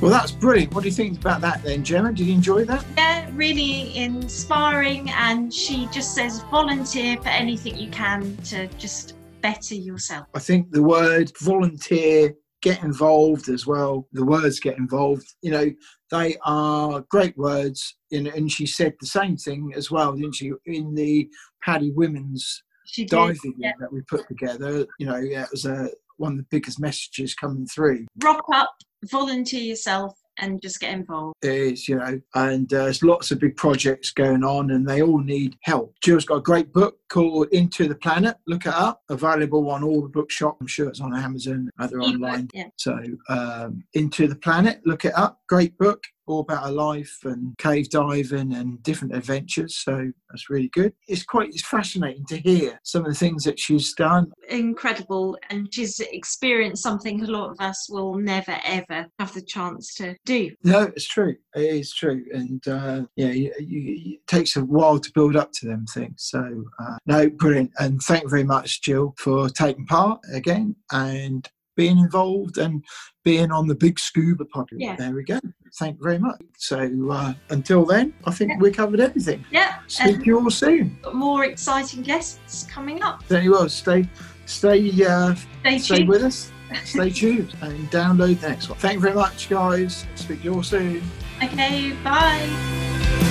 Well, 0.00 0.10
that's 0.10 0.32
brilliant. 0.32 0.72
What 0.72 0.82
do 0.82 0.88
you 0.88 0.94
think 0.94 1.18
about 1.18 1.42
that 1.42 1.62
then, 1.62 1.84
Gemma? 1.84 2.14
Did 2.14 2.26
you 2.26 2.32
enjoy 2.32 2.64
that? 2.64 2.86
Yeah, 2.96 3.28
really 3.34 3.94
inspiring. 3.94 5.10
And 5.10 5.52
she 5.52 5.88
just 5.92 6.14
says 6.14 6.40
volunteer 6.50 7.18
for 7.18 7.28
anything 7.28 7.76
you 7.76 7.90
can 7.90 8.34
to 8.44 8.66
just 8.78 9.12
better 9.42 9.74
yourself. 9.74 10.26
I 10.34 10.38
think 10.38 10.70
the 10.70 10.82
word 10.82 11.30
volunteer, 11.40 12.34
get 12.62 12.82
involved 12.82 13.50
as 13.50 13.66
well, 13.66 14.08
the 14.12 14.24
words 14.24 14.58
get 14.58 14.78
involved, 14.78 15.26
you 15.42 15.50
know, 15.50 15.70
they 16.10 16.36
are 16.44 17.04
great 17.10 17.36
words. 17.36 17.96
And 18.10 18.50
she 18.50 18.64
said 18.64 18.94
the 19.00 19.06
same 19.06 19.36
thing 19.36 19.72
as 19.76 19.90
well, 19.90 20.14
didn't 20.14 20.34
she, 20.34 20.52
in 20.64 20.94
the 20.94 21.28
PADI 21.62 21.92
Women's 21.92 22.62
diving 23.06 23.54
yeah. 23.58 23.72
that 23.78 23.92
we 23.92 24.00
put 24.02 24.26
together. 24.28 24.86
You 24.98 25.06
know, 25.06 25.16
yeah, 25.16 25.42
it 25.42 25.50
was 25.52 25.66
a, 25.66 25.90
one 26.16 26.32
of 26.32 26.38
the 26.38 26.46
biggest 26.50 26.80
messages 26.80 27.34
coming 27.34 27.66
through. 27.66 28.06
Rock 28.22 28.44
up 28.52 28.74
volunteer 29.04 29.62
yourself 29.62 30.20
and 30.38 30.60
just 30.62 30.80
get 30.80 30.92
involved. 30.92 31.34
It 31.42 31.50
is, 31.50 31.88
you 31.88 31.96
know, 31.96 32.20
and 32.34 32.72
uh, 32.72 32.84
there's 32.84 33.02
lots 33.02 33.30
of 33.30 33.38
big 33.38 33.56
projects 33.56 34.10
going 34.10 34.42
on 34.42 34.70
and 34.70 34.88
they 34.88 35.02
all 35.02 35.18
need 35.18 35.56
help. 35.62 35.94
Jill's 36.00 36.24
got 36.24 36.36
a 36.36 36.40
great 36.42 36.72
book 36.72 36.96
called 37.08 37.48
Into 37.52 37.88
the 37.88 37.94
Planet. 37.94 38.36
Look 38.46 38.66
it 38.66 38.72
up. 38.74 39.02
Available 39.10 39.70
on 39.70 39.84
all 39.84 40.00
the 40.02 40.08
bookshop. 40.08 40.56
I'm 40.60 40.66
sure 40.66 40.88
it's 40.88 41.00
on 41.00 41.14
Amazon, 41.14 41.70
other 41.78 42.00
online. 42.00 42.48
Yeah. 42.54 42.68
So, 42.76 42.98
um, 43.28 43.84
Into 43.94 44.26
the 44.26 44.36
Planet, 44.36 44.80
look 44.86 45.04
it 45.04 45.16
up. 45.16 45.40
Great 45.48 45.76
book 45.78 46.02
all 46.30 46.40
about 46.40 46.64
her 46.64 46.72
life 46.72 47.18
and 47.24 47.56
cave 47.58 47.90
diving 47.90 48.54
and 48.54 48.82
different 48.82 49.14
adventures. 49.14 49.76
So 49.78 50.10
that's 50.30 50.50
really 50.50 50.68
good. 50.68 50.92
It's 51.08 51.24
quite 51.24 51.48
it's 51.50 51.66
fascinating 51.66 52.24
to 52.26 52.38
hear 52.38 52.78
some 52.84 53.04
of 53.04 53.12
the 53.12 53.18
things 53.18 53.44
that 53.44 53.58
she's 53.58 53.94
done. 53.94 54.30
Incredible, 54.48 55.36
and 55.50 55.72
she's 55.72 56.00
experienced 56.00 56.82
something 56.82 57.22
a 57.22 57.26
lot 57.26 57.50
of 57.50 57.60
us 57.60 57.88
will 57.90 58.16
never 58.16 58.58
ever 58.64 59.06
have 59.18 59.34
the 59.34 59.42
chance 59.42 59.94
to 59.94 60.16
do. 60.24 60.50
No, 60.64 60.82
it's 60.82 61.08
true. 61.08 61.36
It 61.54 61.62
is 61.62 61.92
true, 61.92 62.24
and 62.32 62.66
uh, 62.68 63.02
yeah, 63.16 63.30
you, 63.30 63.52
you, 63.58 64.14
it 64.14 64.26
takes 64.26 64.56
a 64.56 64.64
while 64.64 64.98
to 64.98 65.12
build 65.14 65.36
up 65.36 65.52
to 65.54 65.66
them 65.66 65.86
things. 65.86 66.14
So 66.30 66.64
uh, 66.78 66.96
no, 67.06 67.28
brilliant, 67.28 67.72
and 67.78 68.00
thank 68.02 68.24
you 68.24 68.28
very 68.28 68.44
much, 68.44 68.82
Jill, 68.82 69.14
for 69.18 69.48
taking 69.48 69.86
part 69.86 70.20
again 70.32 70.76
and 70.92 71.48
being 71.80 71.98
involved 71.98 72.58
and 72.58 72.84
being 73.24 73.50
on 73.50 73.66
the 73.66 73.74
big 73.74 73.98
scuba 73.98 74.44
pod. 74.44 74.68
Yeah. 74.70 74.96
There 74.96 75.12
we 75.12 75.24
go. 75.24 75.40
Thank 75.78 75.96
you 75.96 76.02
very 76.02 76.18
much. 76.18 76.42
So 76.58 76.78
uh, 77.10 77.32
until 77.48 77.86
then, 77.86 78.12
I 78.26 78.32
think 78.32 78.50
yeah. 78.50 78.58
we 78.58 78.70
covered 78.70 79.00
everything. 79.00 79.46
Yeah. 79.50 79.78
Speak 79.86 80.18
to 80.18 80.24
you 80.26 80.38
all 80.38 80.50
soon. 80.50 80.98
Got 81.00 81.14
More 81.14 81.46
exciting 81.46 82.02
guests 82.02 82.66
coming 82.70 83.02
up. 83.02 83.26
There 83.28 83.40
you 83.40 83.56
are. 83.56 83.70
Stay, 83.70 84.06
stay, 84.44 84.90
uh, 85.06 85.34
stay, 85.62 85.78
stay 85.78 86.04
with 86.04 86.22
us. 86.22 86.52
Stay 86.84 87.10
tuned 87.10 87.52
and 87.62 87.90
download 87.90 88.40
the 88.40 88.48
next 88.50 88.68
one. 88.68 88.78
Thank 88.78 88.94
you 88.94 89.00
very 89.00 89.14
much, 89.14 89.48
guys. 89.48 90.06
Speak 90.14 90.38
to 90.38 90.44
you 90.44 90.54
all 90.54 90.62
soon. 90.62 91.02
Okay. 91.42 91.96
Bye. 92.04 93.29